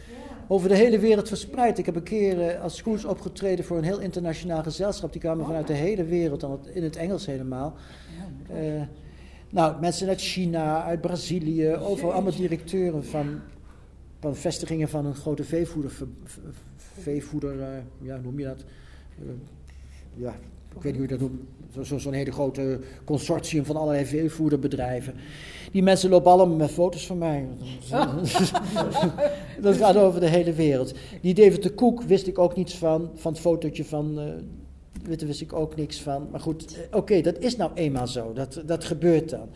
Over 0.53 0.69
de 0.69 0.77
hele 0.77 0.99
wereld 0.99 1.29
verspreid. 1.29 1.79
Ik 1.79 1.87
heb 1.87 1.97
een 1.97 2.03
keer 2.03 2.41
eh, 2.49 2.63
als 2.63 2.77
Scrooge 2.77 3.09
opgetreden 3.09 3.65
voor 3.65 3.77
een 3.79 3.85
heel 3.85 4.01
internationaal 4.01 4.63
gezelschap. 4.63 5.13
Die 5.13 5.21
kwamen 5.21 5.47
vanuit 5.47 5.67
de 5.67 5.73
hele 5.73 6.05
wereld, 6.05 6.47
in 6.73 6.83
het 6.83 6.97
Engels 6.97 7.27
helemaal. 7.27 7.75
Eh, 8.49 8.83
nou, 9.51 9.81
mensen 9.81 10.09
uit 10.09 10.21
China, 10.21 10.83
uit 10.85 11.01
Brazilië, 11.01 11.75
overal 11.77 12.13
allemaal 12.13 12.37
directeuren 12.37 13.05
van, 13.05 13.41
van 14.21 14.37
vestigingen 14.37 14.89
van 14.89 15.07
een 15.07 15.15
grote 15.15 15.45
veevoeder, 15.45 15.93
veevoeder, 16.77 17.61
eh, 17.61 17.69
ja, 18.01 18.15
hoe 18.15 18.23
noem 18.23 18.39
je 18.39 18.45
dat? 18.45 18.65
Ja, 20.15 20.35
ik 20.77 20.83
weet 20.83 20.85
niet 20.85 20.95
hoe 20.95 21.03
je 21.03 21.09
dat 21.09 21.21
noemt. 21.21 21.41
Zo- 21.75 21.83
zo- 21.83 21.99
Zo'n 21.99 22.13
hele 22.13 22.33
grote 22.33 22.79
consortium 23.05 23.65
van 23.65 23.77
allerlei 23.77 24.05
veevoederbedrijven. 24.07 25.15
Die 25.73 25.83
mensen 25.83 26.11
lopen 26.11 26.31
allemaal 26.31 26.57
met 26.57 26.71
foto's 26.71 27.07
van 27.07 27.19
mij. 27.19 27.47
dat 29.61 29.77
gaat 29.77 29.97
over 29.97 30.21
de 30.21 30.29
hele 30.29 30.53
wereld. 30.53 30.95
Die 31.21 31.35
David 31.35 31.63
de 31.63 31.71
Koek 31.71 32.03
wist 32.03 32.27
ik 32.27 32.39
ook 32.39 32.57
niets 32.57 32.75
van. 32.75 33.11
Van 33.15 33.33
het 33.33 33.41
fotootje 33.41 33.85
van 33.85 34.19
eh 34.21 34.25
Witte 35.03 35.27
wist 35.27 35.41
ik 35.41 35.53
ook 35.53 35.77
niks 35.77 36.01
van. 36.01 36.29
Maar 36.31 36.41
goed, 36.41 36.77
eh, 36.77 36.99
oké, 36.99 37.21
dat 37.21 37.39
is 37.39 37.57
nou 37.57 37.71
eenmaal 37.75 38.07
zo. 38.07 38.33
Dat, 38.33 38.63
dat 38.67 38.85
gebeurt 38.85 39.31
dan. 39.31 39.49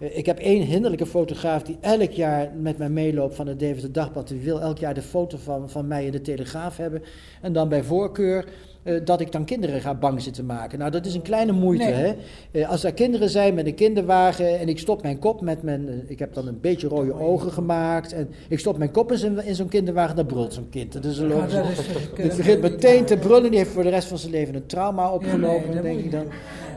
Eh, 0.00 0.16
Ik 0.18 0.26
heb 0.26 0.38
één 0.38 0.62
hinderlijke 0.62 1.06
fotograaf 1.06 1.62
die 1.62 1.76
elk 1.80 2.10
jaar 2.10 2.52
met 2.56 2.78
mij 2.78 2.90
meeloopt 2.90 3.34
van 3.34 3.46
het 3.46 3.58
Deventer 3.58 3.92
Dagblad. 3.92 4.28
Die 4.28 4.40
wil 4.40 4.60
elk 4.60 4.78
jaar 4.78 4.94
de 4.94 5.02
foto 5.02 5.38
van, 5.38 5.70
van 5.70 5.86
mij 5.86 6.06
in 6.06 6.12
de 6.12 6.20
Telegraaf 6.20 6.76
hebben. 6.76 7.02
En 7.42 7.52
dan 7.52 7.68
bij 7.68 7.82
voorkeur 7.82 8.44
eh, 8.82 8.94
dat 9.04 9.20
ik 9.20 9.32
dan 9.32 9.44
kinderen 9.44 9.80
ga 9.80 9.94
bang 9.94 10.22
zitten 10.22 10.46
maken. 10.46 10.78
Nou, 10.78 10.90
dat 10.90 11.06
is 11.06 11.14
een 11.14 11.22
kleine 11.22 11.52
moeite. 11.52 11.84
Nee. 11.84 11.92
Hè? 11.92 12.14
Eh, 12.60 12.68
als 12.70 12.84
er 12.84 12.92
kinderen 12.92 13.28
zijn 13.30 13.54
met 13.54 13.66
een 13.66 13.74
kinderwagen 13.74 14.58
en 14.58 14.68
ik 14.68 14.78
stop 14.78 15.02
mijn 15.02 15.18
kop 15.18 15.40
met 15.40 15.62
mijn... 15.62 15.88
eh, 15.88 15.94
ik 16.06 16.18
heb 16.18 16.34
dan 16.34 16.46
een 16.46 16.60
beetje 16.60 16.88
rode 16.88 17.12
ogen 17.14 17.52
gemaakt. 17.52 18.12
En 18.12 18.28
ik 18.48 18.58
stop 18.58 18.78
mijn 18.78 18.90
kop 18.90 19.12
in 19.12 19.18
zo'n, 19.18 19.42
in 19.42 19.54
zo'n 19.54 19.68
kinderwagen, 19.68 20.16
dan 20.16 20.26
brult 20.26 20.54
zo'n 20.54 20.68
kind. 20.70 20.92
Dat 20.92 21.04
is 21.04 21.18
een 21.18 21.26
logisch. 21.28 21.52
toch- 21.52 22.16
Het 22.16 22.36
begint 22.36 22.60
meteen 22.60 23.04
te 23.04 23.16
brullen. 23.16 23.50
Die 23.50 23.58
heeft 23.58 23.70
voor 23.70 23.82
de 23.82 23.88
rest 23.88 24.08
van 24.08 24.18
zijn 24.18 24.32
leven 24.32 24.54
een 24.54 24.66
trauma 24.66 25.12
opgelopen, 25.12 25.64
nee, 25.66 25.74
dat 25.74 25.82
denk 25.82 25.98
ik 25.98 26.04
je 26.04 26.10
dan. 26.10 26.26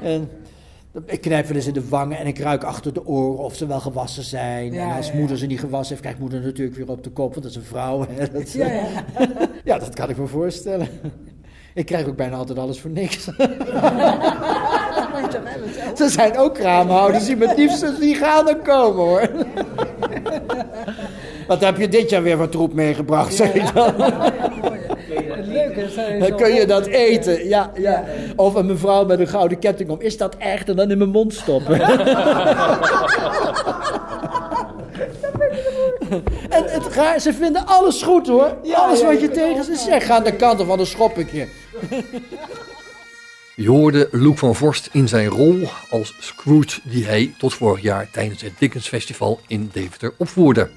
En 0.01 0.29
ik 1.05 1.21
knijp 1.21 1.45
wel 1.47 1.55
eens 1.55 1.67
in 1.67 1.73
de 1.73 1.87
wangen 1.89 2.17
en 2.17 2.27
ik 2.27 2.39
ruik 2.39 2.63
achter 2.63 2.93
de 2.93 3.05
oren 3.05 3.43
of 3.43 3.55
ze 3.55 3.65
wel 3.67 3.79
gewassen 3.79 4.23
zijn. 4.23 4.73
Ja, 4.73 4.89
en 4.89 4.95
als 4.97 5.07
ja, 5.07 5.15
moeder 5.15 5.37
ze 5.37 5.45
niet 5.45 5.59
gewassen 5.59 5.87
heeft, 5.89 6.01
krijgt 6.01 6.19
moeder 6.19 6.41
natuurlijk 6.41 6.77
weer 6.77 6.89
op 6.89 7.03
de 7.03 7.09
kop, 7.09 7.29
want 7.31 7.41
dat 7.41 7.51
is 7.51 7.55
een 7.57 7.63
vrouw. 7.63 8.05
Hè. 8.09 8.31
Dat, 8.31 8.51
Ja, 8.51 8.67
ja. 8.71 8.85
ja, 9.65 9.79
dat 9.79 9.93
kan 9.95 10.09
ik 10.09 10.17
me 10.17 10.27
voorstellen. 10.27 10.87
Ik 11.73 11.85
krijg 11.85 12.07
ook 12.07 12.15
bijna 12.15 12.35
altijd 12.35 12.59
alles 12.59 12.79
voor 12.79 12.89
niks. 12.89 13.23
Ze 15.97 16.09
zijn 16.09 16.37
ook 16.37 16.53
kraamhouders 16.53 17.25
die 17.25 17.35
met 17.35 17.57
liefst 17.57 17.99
die 17.99 18.15
gaan 18.15 18.49
er 18.49 18.55
komen 18.55 19.05
hoor. 19.05 19.29
Wat 21.47 21.61
heb 21.61 21.77
je 21.77 21.87
dit 21.87 22.09
jaar 22.09 22.23
weer 22.23 22.37
van 22.37 22.49
troep 22.49 22.73
meegebracht, 22.73 23.33
zeg 23.33 23.53
ik 23.53 23.73
dan. 23.73 23.93
Dan 26.19 26.35
kun 26.35 26.53
je 26.53 26.65
dat 26.67 26.85
eten, 26.85 27.47
ja, 27.47 27.71
ja. 27.75 28.03
Of 28.35 28.55
een 28.55 28.65
mevrouw 28.65 29.05
met 29.05 29.19
een 29.19 29.27
gouden 29.27 29.59
ketting 29.59 29.89
om. 29.89 30.01
Is 30.01 30.17
dat 30.17 30.35
echt? 30.37 30.69
En 30.69 30.75
dan 30.75 30.91
in 30.91 30.97
mijn 30.97 31.09
mond 31.09 31.33
stoppen. 31.33 31.79
en 36.49 36.63
het 36.63 36.87
raar, 36.87 37.19
ze 37.19 37.33
vinden 37.33 37.65
alles 37.65 38.01
goed 38.01 38.27
hoor. 38.27 38.57
alles 38.73 38.99
ja, 38.99 39.05
wat 39.05 39.21
je 39.21 39.29
tegen 39.29 39.63
ze 39.63 39.75
zegt. 39.75 40.05
Ga 40.05 40.15
aan 40.15 40.23
de 40.23 40.35
kanten 40.35 40.65
van 40.65 40.79
een 40.79 40.85
schoppertje. 40.85 41.47
Je 43.55 43.69
hoorde 43.69 44.07
Luc 44.11 44.39
van 44.39 44.55
Vorst 44.55 44.89
in 44.91 45.07
zijn 45.07 45.27
rol 45.27 45.69
als 45.89 46.15
Scrooge 46.19 46.79
die 46.83 47.05
hij 47.05 47.33
tot 47.37 47.53
vorig 47.53 47.81
jaar 47.81 48.09
tijdens 48.11 48.41
het 48.41 48.53
Dickens 48.57 48.87
Festival 48.87 49.39
in 49.47 49.69
Deventer 49.73 50.13
opvoerde. 50.17 50.69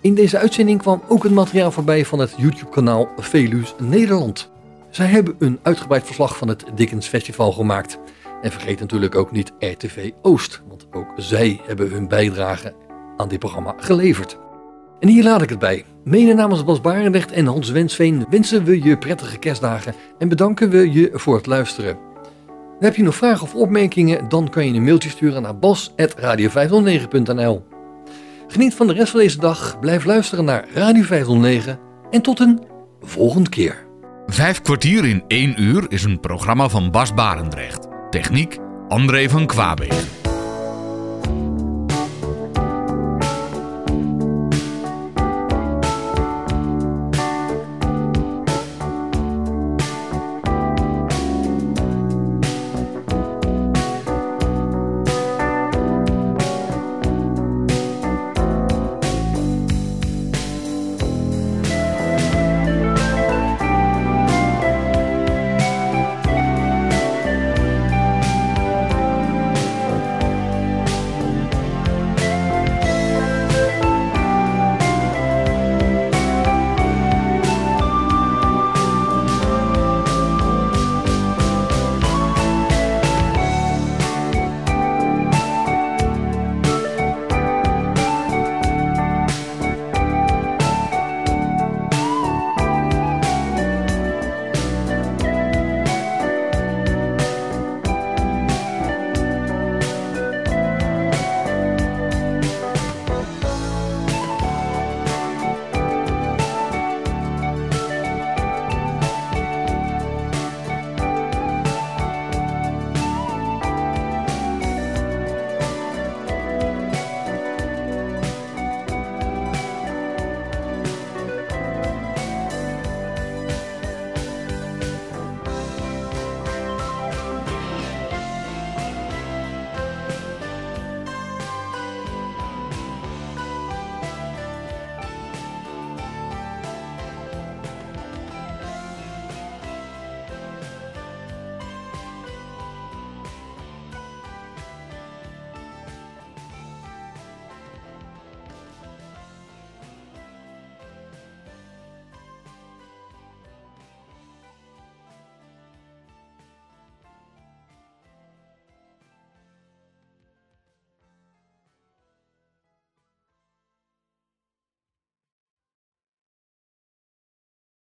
In 0.00 0.14
deze 0.14 0.38
uitzending 0.38 0.82
kwam 0.82 1.02
ook 1.08 1.22
het 1.22 1.32
materiaal 1.32 1.70
voorbij 1.70 2.04
van 2.04 2.18
het 2.18 2.34
YouTube-kanaal 2.36 3.08
Velus 3.16 3.74
Nederland. 3.78 4.50
Zij 4.90 5.06
hebben 5.06 5.36
een 5.38 5.58
uitgebreid 5.62 6.04
verslag 6.04 6.36
van 6.36 6.48
het 6.48 6.64
Dickens 6.74 7.06
Festival 7.06 7.52
gemaakt. 7.52 7.98
En 8.42 8.52
vergeet 8.52 8.80
natuurlijk 8.80 9.14
ook 9.14 9.32
niet 9.32 9.52
RTV 9.58 10.10
Oost, 10.22 10.62
want 10.68 10.86
ook 10.92 11.12
zij 11.16 11.60
hebben 11.66 11.90
hun 11.90 12.08
bijdrage 12.08 12.74
aan 13.16 13.28
dit 13.28 13.38
programma 13.38 13.74
geleverd. 13.76 14.38
En 15.00 15.08
hier 15.08 15.24
laat 15.24 15.42
ik 15.42 15.48
het 15.48 15.58
bij. 15.58 15.84
Mede 16.04 16.34
namens 16.34 16.64
Bas 16.64 16.80
Barendrecht 16.80 17.32
en 17.32 17.46
Hans 17.46 17.70
Wensveen 17.70 18.26
wensen 18.30 18.64
we 18.64 18.82
je 18.82 18.98
prettige 18.98 19.38
kerstdagen 19.38 19.94
en 20.18 20.28
bedanken 20.28 20.70
we 20.70 20.92
je 20.92 21.10
voor 21.12 21.36
het 21.36 21.46
luisteren. 21.46 21.98
Heb 22.78 22.96
je 22.96 23.02
nog 23.02 23.14
vragen 23.14 23.42
of 23.42 23.54
opmerkingen, 23.54 24.28
dan 24.28 24.48
kan 24.48 24.66
je 24.66 24.72
een 24.72 24.84
mailtje 24.84 25.10
sturen 25.10 25.42
naar 25.42 25.58
bas.radio509.nl 25.58 27.64
Geniet 28.48 28.74
van 28.74 28.86
de 28.86 28.92
rest 28.92 29.10
van 29.10 29.20
deze 29.20 29.38
dag, 29.38 29.78
blijf 29.80 30.04
luisteren 30.04 30.44
naar 30.44 30.64
Radio 30.74 31.02
509 31.02 31.78
en 32.10 32.22
tot 32.22 32.40
een 32.40 32.62
volgende 33.00 33.50
keer. 33.50 33.86
Vijf 34.26 34.62
kwartier 34.62 35.04
in 35.04 35.24
één 35.26 35.62
uur 35.62 35.84
is 35.88 36.04
een 36.04 36.20
programma 36.20 36.68
van 36.68 36.90
Bas 36.90 37.14
Barendrecht. 37.14 37.88
Techniek 38.10 38.58
André 38.88 39.28
van 39.28 39.46
Kwaabegen. 39.46 40.15